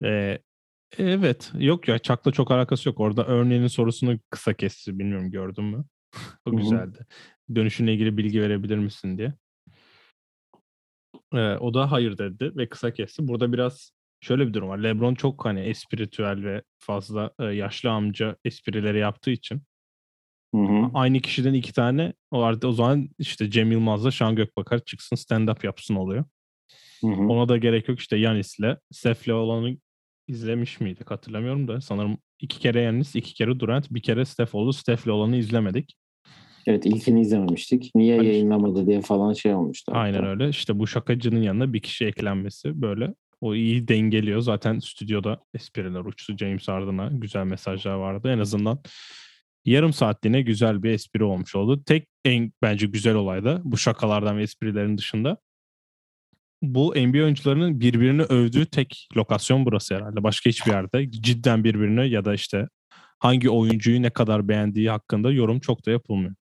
Ee, 0.03 0.39
evet. 0.97 1.51
Yok 1.57 1.87
ya 1.87 1.99
Chuck'la 1.99 2.31
çok 2.31 2.51
alakası 2.51 2.89
yok. 2.89 2.99
Orada 2.99 3.25
Örneğin 3.25 3.67
sorusunu 3.67 4.19
kısa 4.29 4.53
kesti. 4.53 4.99
Bilmiyorum 4.99 5.31
gördün 5.31 5.63
mü? 5.63 5.85
o 6.45 6.51
güzeldi. 6.57 7.05
Dönüşünle 7.55 7.93
ilgili 7.93 8.17
bilgi 8.17 8.41
verebilir 8.41 8.77
misin 8.77 9.17
diye. 9.17 9.33
Ee, 11.33 11.55
o 11.55 11.73
da 11.73 11.91
hayır 11.91 12.17
dedi 12.17 12.51
ve 12.55 12.69
kısa 12.69 12.93
kesti. 12.93 13.27
Burada 13.27 13.53
biraz 13.53 13.91
şöyle 14.21 14.47
bir 14.47 14.53
durum 14.53 14.69
var. 14.69 14.77
LeBron 14.77 15.15
çok 15.15 15.45
hani 15.45 15.59
espiritüel 15.59 16.43
ve 16.43 16.63
fazla 16.77 17.31
e, 17.39 17.43
yaşlı 17.43 17.89
amca 17.89 18.35
esprileri 18.45 18.99
yaptığı 18.99 19.31
için 19.31 19.61
Hı 20.55 20.61
hı. 20.61 20.89
aynı 20.93 21.19
kişiden 21.19 21.53
iki 21.53 21.73
tane 21.73 22.13
o 22.31 22.41
arada 22.41 22.67
o 22.67 22.71
zaman 22.71 23.09
işte 23.19 23.49
Cem 23.51 23.71
Yılmaz'la 23.71 24.11
Şan 24.11 24.35
Gökbakar 24.35 24.79
çıksın 24.79 25.15
stand-up 25.15 25.65
yapsın 25.65 25.95
oluyor. 25.95 26.25
Hı 27.01 27.07
hı. 27.07 27.21
Ona 27.21 27.49
da 27.49 27.57
gerek 27.57 27.87
yok 27.89 27.99
işte 27.99 28.17
Yanis'le 28.17 28.77
Steph'le 28.91 29.29
olanı 29.29 29.77
izlemiş 30.27 30.79
miydik 30.79 31.11
hatırlamıyorum 31.11 31.67
da 31.67 31.81
sanırım 31.81 32.17
iki 32.39 32.59
kere 32.59 32.81
Yanis, 32.81 33.15
iki 33.15 33.33
kere 33.33 33.59
Durant, 33.59 33.91
bir 33.91 34.01
kere 34.01 34.25
Steph 34.25 34.55
oldu. 34.55 34.73
Steph'le 34.73 35.07
olanı 35.07 35.37
izlemedik. 35.37 35.95
Evet 36.67 36.85
ilkini 36.85 37.21
izlememiştik. 37.21 37.91
Niye 37.95 38.17
Hani- 38.17 38.27
yayınlamadı 38.27 38.87
diye 38.87 39.01
falan 39.01 39.33
şey 39.33 39.53
olmuştu. 39.53 39.91
hatta. 39.91 39.99
Aynen 40.01 40.25
öyle. 40.25 40.49
İşte 40.49 40.79
bu 40.79 40.87
şakacının 40.87 41.41
yanına 41.41 41.73
bir 41.73 41.81
kişi 41.81 42.05
eklenmesi 42.05 42.81
böyle 42.81 43.13
o 43.41 43.55
iyi 43.55 43.87
dengeliyor. 43.87 44.39
Zaten 44.41 44.79
stüdyoda 44.79 45.39
espriler 45.53 45.99
uçtu. 46.05 46.37
James 46.37 46.67
Harden'a 46.67 47.09
güzel 47.13 47.45
mesajlar 47.45 47.93
vardı. 47.95 48.31
En 48.31 48.39
azından 48.39 48.79
yarım 49.65 49.93
saatliğine 49.93 50.41
güzel 50.41 50.83
bir 50.83 50.91
espri 50.91 51.23
olmuş 51.23 51.55
oldu. 51.55 51.83
Tek 51.83 52.07
en 52.25 52.51
bence 52.61 52.87
güzel 52.87 53.15
olay 53.15 53.43
da 53.43 53.61
bu 53.63 53.77
şakalardan 53.77 54.37
ve 54.37 54.43
esprilerin 54.43 54.97
dışında 54.97 55.37
bu 56.61 56.93
NBA 56.95 57.23
oyuncularının 57.23 57.79
birbirini 57.79 58.21
övdüğü 58.21 58.65
tek 58.65 59.07
lokasyon 59.17 59.65
burası 59.65 59.95
herhalde. 59.95 60.23
Başka 60.23 60.49
hiçbir 60.49 60.71
yerde 60.71 61.11
cidden 61.11 61.63
birbirini 61.63 62.09
ya 62.09 62.25
da 62.25 62.33
işte 62.33 62.67
hangi 63.19 63.49
oyuncuyu 63.49 64.01
ne 64.01 64.09
kadar 64.09 64.47
beğendiği 64.47 64.89
hakkında 64.89 65.31
yorum 65.31 65.59
çok 65.59 65.85
da 65.85 65.91
yapılmıyor. 65.91 66.35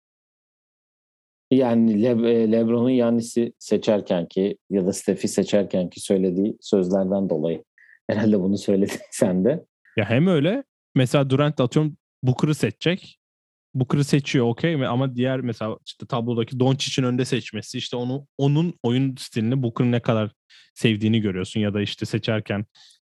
Yani 1.51 2.03
Le- 2.03 2.31
e, 2.33 2.53
LeBron'un 2.53 2.91
Yannis'i 2.91 3.53
seçerken 3.59 4.27
ki 4.27 4.57
ya 4.71 4.87
da 4.87 4.93
Steph'i 4.93 5.29
seçerken 5.29 5.91
ki 5.91 6.01
söylediği 6.01 6.57
sözlerden 6.61 7.31
dolayı 7.31 7.65
herhalde 8.11 8.41
bunu 8.41 8.59
söyledin 8.59 8.99
sen 9.11 9.45
de. 9.45 9.65
Ya 9.97 10.11
hem 10.11 10.27
öyle 10.27 10.65
mesela 10.95 11.31
Durant 11.31 11.61
atıyorum 11.61 11.97
Booker'ı 12.23 12.55
seçecek. 12.55 13.19
Booker'ı 13.75 14.05
seçiyor 14.05 14.47
okey 14.47 14.77
mi 14.77 14.87
ama 14.87 15.15
diğer 15.17 15.41
mesela 15.41 15.79
işte 15.87 16.07
tablodaki 16.07 16.61
Doncic'in 16.61 17.07
önde 17.07 17.25
seçmesi 17.25 17.79
işte 17.79 17.97
onu 17.97 18.27
onun 18.39 18.75
oyun 18.83 19.17
stilini 19.17 19.63
Booker'ın 19.63 19.93
ne 19.93 20.01
kadar 20.01 20.31
sevdiğini 20.75 21.21
görüyorsun 21.21 21.61
ya 21.61 21.75
da 21.75 21.83
işte 21.83 22.07
seçerken 22.07 22.67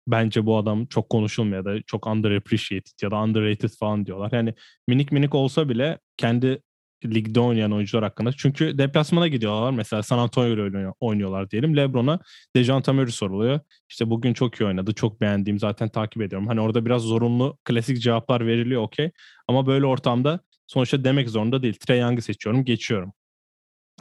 bence 0.06 0.46
bu 0.46 0.56
adam 0.58 0.86
çok 0.86 1.10
konuşulmuyor 1.10 1.56
ya 1.56 1.64
da 1.64 1.82
çok 1.86 2.06
underappreciated 2.06 3.02
ya 3.02 3.10
da 3.10 3.22
underrated 3.22 3.70
falan 3.80 4.06
diyorlar. 4.06 4.32
Yani 4.32 4.54
minik 4.88 5.12
minik 5.12 5.34
olsa 5.34 5.68
bile 5.68 5.98
kendi 6.16 6.62
ligde 7.04 7.40
oynayan 7.40 7.72
oyuncular 7.72 8.04
hakkında. 8.04 8.32
Çünkü 8.32 8.78
deplasmana 8.78 9.28
gidiyorlar. 9.28 9.70
Mesela 9.70 10.02
San 10.02 10.18
Antonio 10.18 10.48
ile 10.54 10.62
oynuyor- 10.62 10.92
oynuyorlar 11.00 11.50
diyelim. 11.50 11.76
LeBron'a 11.76 12.18
Dejounte 12.56 12.92
Murray 12.92 13.10
soruluyor. 13.12 13.60
İşte 13.90 14.10
bugün 14.10 14.34
çok 14.34 14.60
iyi 14.60 14.64
oynadı. 14.64 14.92
Çok 14.94 15.20
beğendiğim 15.20 15.58
zaten 15.58 15.88
takip 15.88 16.22
ediyorum. 16.22 16.48
Hani 16.48 16.60
orada 16.60 16.84
biraz 16.86 17.02
zorunlu 17.02 17.58
klasik 17.64 18.00
cevaplar 18.02 18.46
veriliyor 18.46 18.82
okey. 18.82 19.10
Ama 19.48 19.66
böyle 19.66 19.86
ortamda 19.86 20.40
sonuçta 20.66 21.04
demek 21.04 21.28
zorunda 21.30 21.62
değil. 21.62 21.74
Trey 21.86 22.00
Young'ı 22.00 22.22
seçiyorum, 22.22 22.64
geçiyorum 22.64 23.12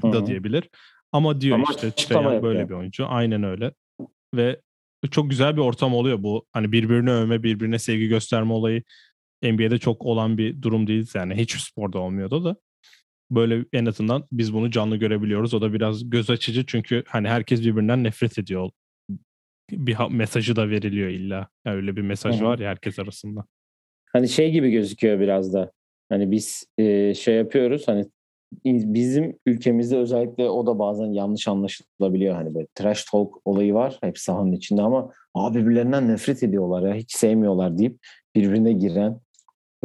Hı 0.02 0.14
da 0.14 0.26
diyebilir. 0.26 0.70
Ama 1.12 1.42
diyor 1.42 1.56
Ama 1.56 1.66
işte 1.70 1.92
Trey 1.92 2.24
Young 2.24 2.44
böyle 2.44 2.70
bir 2.70 2.74
oyuncu. 2.74 3.08
Aynen 3.08 3.44
öyle. 3.44 3.72
Ve 4.36 4.62
çok 5.12 5.30
güzel 5.30 5.56
bir 5.58 5.62
ortam 5.62 5.94
oluyor 5.94 6.24
bu. 6.24 6.46
Hani 6.54 6.72
birbirine 6.72 7.12
övme, 7.12 7.44
birbirine 7.44 7.80
sevgi 7.80 8.08
gösterme 8.08 8.54
olayı 8.54 8.84
NBA'de 9.44 9.78
çok 9.78 10.02
olan 10.06 10.38
bir 10.38 10.62
durum 10.62 10.88
değil. 10.88 11.08
Yani 11.16 11.36
hiçbir 11.36 11.60
sporda 11.60 12.00
olmuyordu 12.00 12.46
da. 12.46 12.56
Böyle 13.32 13.66
en 13.74 13.86
azından 13.86 14.24
biz 14.32 14.54
bunu 14.54 14.72
canlı 14.72 14.98
görebiliyoruz. 14.98 15.54
O 15.54 15.62
da 15.62 15.74
biraz 15.74 16.10
göz 16.10 16.30
açıcı 16.30 16.66
çünkü 16.66 17.04
hani 17.08 17.28
herkes 17.28 17.62
birbirinden 17.62 18.04
nefret 18.04 18.40
ediyor. 18.40 18.70
Bir 19.72 19.98
mesajı 20.10 20.56
da 20.56 20.70
veriliyor 20.70 21.10
illa. 21.10 21.48
Yani 21.66 21.76
öyle 21.76 21.96
bir 21.96 22.02
mesaj 22.02 22.36
Hı 22.36 22.40
hı. 22.40 22.46
var 22.46 22.60
ya 22.60 22.70
herkes 22.70 23.00
arasında. 23.00 23.46
Hani 24.14 24.30
şey 24.30 24.52
gibi 24.52 24.72
gözüküyor 24.72 25.20
biraz 25.20 25.54
da. 25.54 25.72
Hani 26.10 26.32
biz 26.32 26.66
e, 26.78 27.14
şey 27.14 27.36
yapıyoruz 27.36 27.88
hani 27.88 28.06
bizim 28.66 29.40
ülkemizde 29.46 29.98
özellikle 29.98 30.50
o 30.50 30.68
da 30.68 30.80
bazen 30.80 31.06
yanlış 31.06 31.48
anlaşılabiliyor. 31.48 32.36
Hani 32.36 32.56
böyle 32.56 32.68
trash 32.76 33.04
talk 33.04 33.42
olayı 33.46 33.74
var 33.74 33.98
hep 34.02 34.18
sahanın 34.18 34.52
içinde 34.52 34.82
ama 34.82 35.12
abi 35.34 35.60
birbirlerinden 35.60 36.08
nefret 36.08 36.44
ediyorlar 36.44 36.90
ya 36.90 36.96
hiç 36.96 37.12
sevmiyorlar 37.12 37.78
deyip 37.78 37.98
birbirine 38.36 38.74
giren 38.74 39.20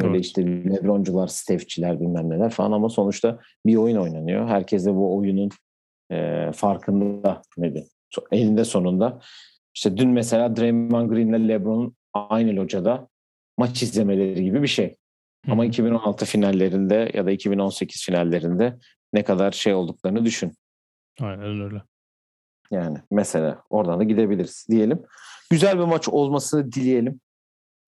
böyle 0.01 0.15
Evet. 0.15 0.25
işte 0.25 0.47
Lebroncular, 0.47 1.27
Steph'çiler 1.27 2.01
bilmem 2.01 2.31
neler 2.31 2.51
falan 2.51 2.73
ama 2.73 2.89
sonuçta 2.89 3.39
bir 3.67 3.77
oyun 3.77 3.97
oynanıyor. 3.97 4.49
Herkes 4.49 4.87
de 4.87 4.95
bu 4.95 5.17
oyunun 5.17 5.51
e, 6.11 6.51
farkında 6.53 7.43
neydi? 7.57 7.87
Elinde 8.33 8.65
sonunda. 8.65 9.21
İşte 9.75 9.97
dün 9.97 10.09
mesela 10.09 10.57
Draymond 10.57 11.11
Green 11.11 11.29
ile 11.29 11.49
LeBron'un 11.49 11.97
aynı 12.15 12.57
locada 12.57 13.09
maç 13.59 13.83
izlemeleri 13.83 14.45
gibi 14.45 14.63
bir 14.63 14.69
şey. 14.69 14.97
Ama 15.49 15.63
Hı 15.63 15.67
hı. 15.67 15.69
2016 15.69 16.25
finallerinde 16.25 17.11
ya 17.15 17.27
da 17.27 17.31
2018 17.31 18.05
finallerinde 18.05 18.79
ne 19.13 19.25
kadar 19.25 19.53
şey 19.53 19.75
olduklarını 19.75 20.25
düşün. 20.25 20.53
Aynen 21.21 21.61
öyle. 21.61 21.83
Yani 22.71 22.99
mesela 23.11 23.63
oradan 23.71 24.01
da 24.01 24.05
gidebiliriz 24.05 24.67
diyelim. 24.71 25.03
Güzel 25.51 25.79
bir 25.79 25.85
maç 25.85 26.09
olmasını 26.09 26.73
dileyelim. 26.73 27.21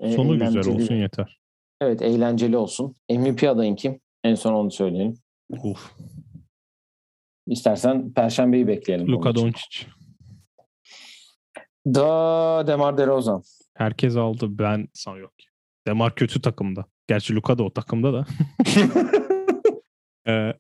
Sonu 0.03 0.39
güzel 0.39 0.67
olsun 0.67 0.95
yeter. 0.95 1.39
Evet 1.85 2.03
eğlenceli 2.03 2.57
olsun. 2.57 2.95
MVP 3.11 3.43
adayın 3.49 3.77
kim? 3.77 4.01
En 4.25 4.35
son 4.35 4.53
onu 4.53 4.71
söyleyelim. 4.71 5.19
Uf. 5.51 5.93
İstersen 7.47 8.13
Perşembeyi 8.13 8.67
bekleyelim. 8.67 9.09
Luka. 9.09 9.35
Doncic. 9.35 9.87
Da 11.87 12.65
Demar 12.67 12.99
DeRozan. 12.99 13.43
Herkes 13.75 14.17
aldı. 14.17 14.47
Ben 14.51 14.89
sana 14.93 15.17
yok. 15.17 15.33
Demar 15.87 16.15
kötü 16.15 16.41
takımda. 16.43 16.85
Gerçi 17.09 17.35
Luka 17.35 17.59
da 17.59 17.63
o 17.63 17.73
takımda 17.73 18.13
da. 18.13 18.27
Ee, 20.29 20.53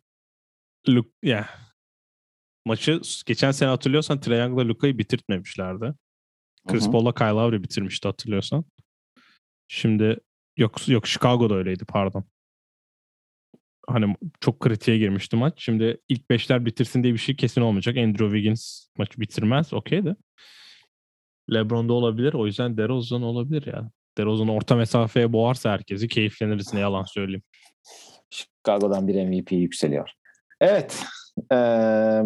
Luk 0.88 1.06
ya 1.22 1.48
maçı 2.64 3.00
geçen 3.26 3.50
sene 3.50 3.68
hatırlıyorsan 3.68 4.20
Triangle'la 4.20 4.68
Luka'yı 4.68 4.98
bitirtmemişlerdi. 4.98 5.94
Chris. 6.68 6.90
Paul'la 6.90 7.14
Kyle 7.14 7.28
Lowry 7.28 7.62
bitirmişti 7.62 8.08
hatırlıyorsan. 8.08 8.64
Şimdi 9.68 10.20
yok 10.56 10.88
yok 10.88 11.06
Chicago'da 11.06 11.54
öyleydi 11.54 11.84
pardon. 11.84 12.24
hani 13.88 14.16
çok 14.40 14.60
kritiğe 14.60 14.98
girmişti 14.98 15.36
maç. 15.36 15.54
Şimdi 15.56 16.00
ilk 16.08 16.30
beşler 16.30 16.66
bitirsin 16.66 17.02
diye 17.02 17.12
bir 17.12 17.18
şey 17.18 17.36
kesin 17.36 17.60
olmayacak. 17.60 17.96
Andrew 17.96 18.24
Wiggins 18.26 18.86
maçı 18.98 19.20
bitirmez. 19.20 19.72
Okey 19.74 20.04
de. 20.04 20.16
LeBron'da 21.52 21.92
olabilir. 21.92 22.34
O 22.34 22.46
yüzden 22.46 22.76
DeRozan 22.76 23.22
olabilir 23.22 23.66
ya. 23.66 23.90
DeRozan 24.18 24.48
orta 24.48 24.76
mesafeye 24.76 25.32
boğarsa 25.32 25.70
herkesi 25.72 26.08
keyifleniriz 26.08 26.74
ne 26.74 26.80
yalan 26.80 27.02
söyleyeyim. 27.02 27.42
Chicago'dan 28.30 29.08
bir 29.08 29.24
MVP 29.26 29.52
yükseliyor. 29.52 30.10
Evet. 30.60 31.04
Ee, 31.52 32.22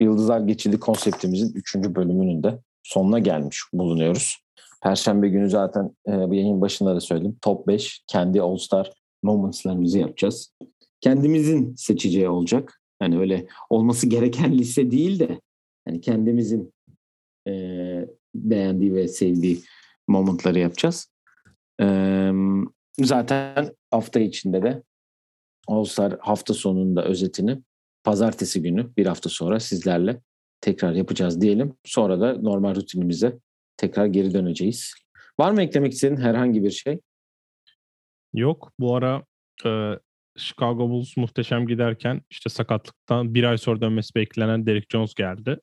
Yıldızlar 0.00 0.40
Geçidi 0.40 0.80
konseptimizin 0.80 1.54
3. 1.54 1.74
bölümünün 1.74 2.42
de 2.42 2.58
sonuna 2.82 3.18
gelmiş 3.18 3.62
bulunuyoruz. 3.72 4.36
Perşembe 4.82 5.28
günü 5.28 5.50
zaten 5.50 5.96
e, 6.08 6.12
bu 6.28 6.34
yayın 6.34 6.60
başında 6.60 6.94
da 6.94 7.00
söyledim. 7.00 7.36
Top 7.42 7.66
5 7.66 8.04
kendi 8.06 8.42
All-Star 8.42 8.92
moments'larımızı 9.22 9.98
yapacağız. 9.98 10.54
Kendimizin 11.00 11.74
seçeceği 11.74 12.28
olacak. 12.28 12.80
Yani 13.02 13.18
öyle 13.18 13.46
olması 13.70 14.06
gereken 14.06 14.58
liste 14.58 14.90
değil 14.90 15.18
de 15.18 15.40
yani 15.86 16.00
kendimizin 16.00 16.72
e, 17.48 17.52
beğendiği 18.34 18.94
ve 18.94 19.08
sevdiği 19.08 19.60
momentları 20.08 20.58
yapacağız. 20.58 21.12
E, 21.80 22.30
zaten 22.98 23.74
hafta 23.90 24.20
içinde 24.20 24.62
de 24.62 24.82
All-Star 25.68 26.18
hafta 26.20 26.54
sonunda 26.54 27.04
özetini 27.04 27.62
pazartesi 28.04 28.62
günü 28.62 28.96
bir 28.96 29.06
hafta 29.06 29.28
sonra 29.28 29.60
sizlerle 29.60 30.20
tekrar 30.60 30.92
yapacağız 30.92 31.40
diyelim. 31.40 31.74
Sonra 31.84 32.20
da 32.20 32.32
normal 32.40 32.74
rutinimize 32.74 33.38
tekrar 33.78 34.06
geri 34.06 34.34
döneceğiz. 34.34 34.94
Var 35.40 35.50
mı 35.50 35.62
eklemek 35.62 35.92
istediğin 35.92 36.20
herhangi 36.20 36.64
bir 36.64 36.70
şey? 36.70 37.00
Yok. 38.34 38.72
Bu 38.80 38.96
ara 38.96 39.24
e, 39.66 39.92
Chicago 40.36 40.88
Bulls 40.90 41.16
muhteşem 41.16 41.66
giderken 41.66 42.22
işte 42.30 42.50
sakatlıktan 42.50 43.34
bir 43.34 43.44
ay 43.44 43.58
sonra 43.58 43.80
dönmesi 43.80 44.14
beklenen 44.14 44.66
Derek 44.66 44.90
Jones 44.92 45.14
geldi. 45.14 45.60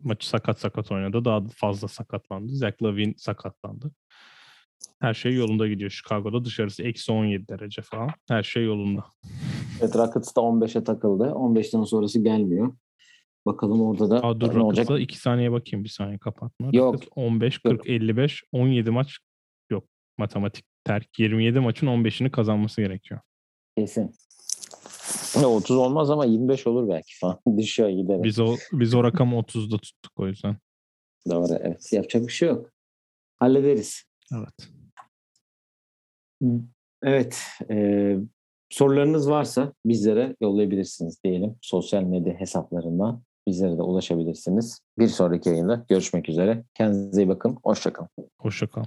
Maçı 0.00 0.28
sakat 0.28 0.60
sakat 0.60 0.92
oynadı. 0.92 1.24
Daha 1.24 1.44
fazla 1.54 1.88
sakatlandı. 1.88 2.52
Zach 2.52 2.82
Lavin 2.82 3.14
sakatlandı. 3.16 3.90
Her 5.00 5.14
şey 5.14 5.34
yolunda 5.34 5.68
gidiyor 5.68 5.90
Chicago'da. 5.90 6.44
Dışarısı 6.44 6.82
eksi 6.82 7.12
17 7.12 7.48
derece 7.48 7.82
falan. 7.82 8.10
Her 8.28 8.42
şey 8.42 8.64
yolunda. 8.64 9.04
Evet 9.80 9.96
Rockets 9.96 10.36
da 10.36 10.40
15'e 10.40 10.84
takıldı. 10.84 11.24
15'ten 11.24 11.84
sonrası 11.84 12.22
gelmiyor. 12.22 12.72
Bakalım 13.46 13.82
orada 13.82 14.10
da 14.10 14.24
Aa, 14.24 14.40
dur 14.40 14.54
ne 14.54 14.62
olacak? 14.62 14.90
Rockets'a 14.90 15.02
2 15.02 15.18
saniye 15.18 15.52
bakayım 15.52 15.84
bir 15.84 15.88
saniye 15.88 16.18
kapatma. 16.18 16.68
Yok. 16.72 16.94
Rockets 16.94 17.12
15, 17.16 17.58
40, 17.58 17.86
55, 17.86 18.44
17 18.52 18.90
maç 18.90 19.18
yok. 19.70 19.84
Matematik 20.18 20.64
terk. 20.84 21.18
27 21.18 21.60
maçın 21.60 21.86
15'ini 21.86 22.30
kazanması 22.30 22.80
gerekiyor. 22.80 23.20
Kesin. 23.78 24.14
Ne 25.36 25.46
30 25.46 25.76
olmaz 25.76 26.10
ama 26.10 26.24
25 26.24 26.66
olur 26.66 26.88
belki 26.88 27.18
falan. 27.18 27.40
Dışarı 27.56 27.90
giderek. 27.90 28.24
Biz 28.24 28.40
o 28.40 28.56
biz 28.72 28.94
o 28.94 29.04
rakamı 29.04 29.36
30'da 29.36 29.78
tuttuk 29.78 30.12
o 30.16 30.26
yüzden. 30.26 30.56
Doğru 31.30 31.58
evet. 31.60 31.92
Yapacak 31.92 32.26
bir 32.26 32.32
şey 32.32 32.48
yok. 32.48 32.70
Hallederiz. 33.36 34.04
Evet. 34.32 34.70
Evet. 37.02 37.42
e, 37.70 38.16
sorularınız 38.70 39.30
varsa 39.30 39.72
bizlere 39.86 40.36
yollayabilirsiniz 40.40 41.24
diyelim. 41.24 41.56
Sosyal 41.60 42.02
medya 42.02 42.34
hesaplarından 42.34 43.22
bizlere 43.46 43.78
de 43.78 43.82
ulaşabilirsiniz. 43.82 44.80
Bir 44.98 45.08
sonraki 45.08 45.48
yayında 45.48 45.84
görüşmek 45.88 46.28
üzere. 46.28 46.64
Kendinize 46.74 47.22
iyi 47.22 47.28
bakın. 47.28 47.58
Hoşçakalın. 47.64 48.08
Hoşça 48.38 48.66
kal. 48.66 48.84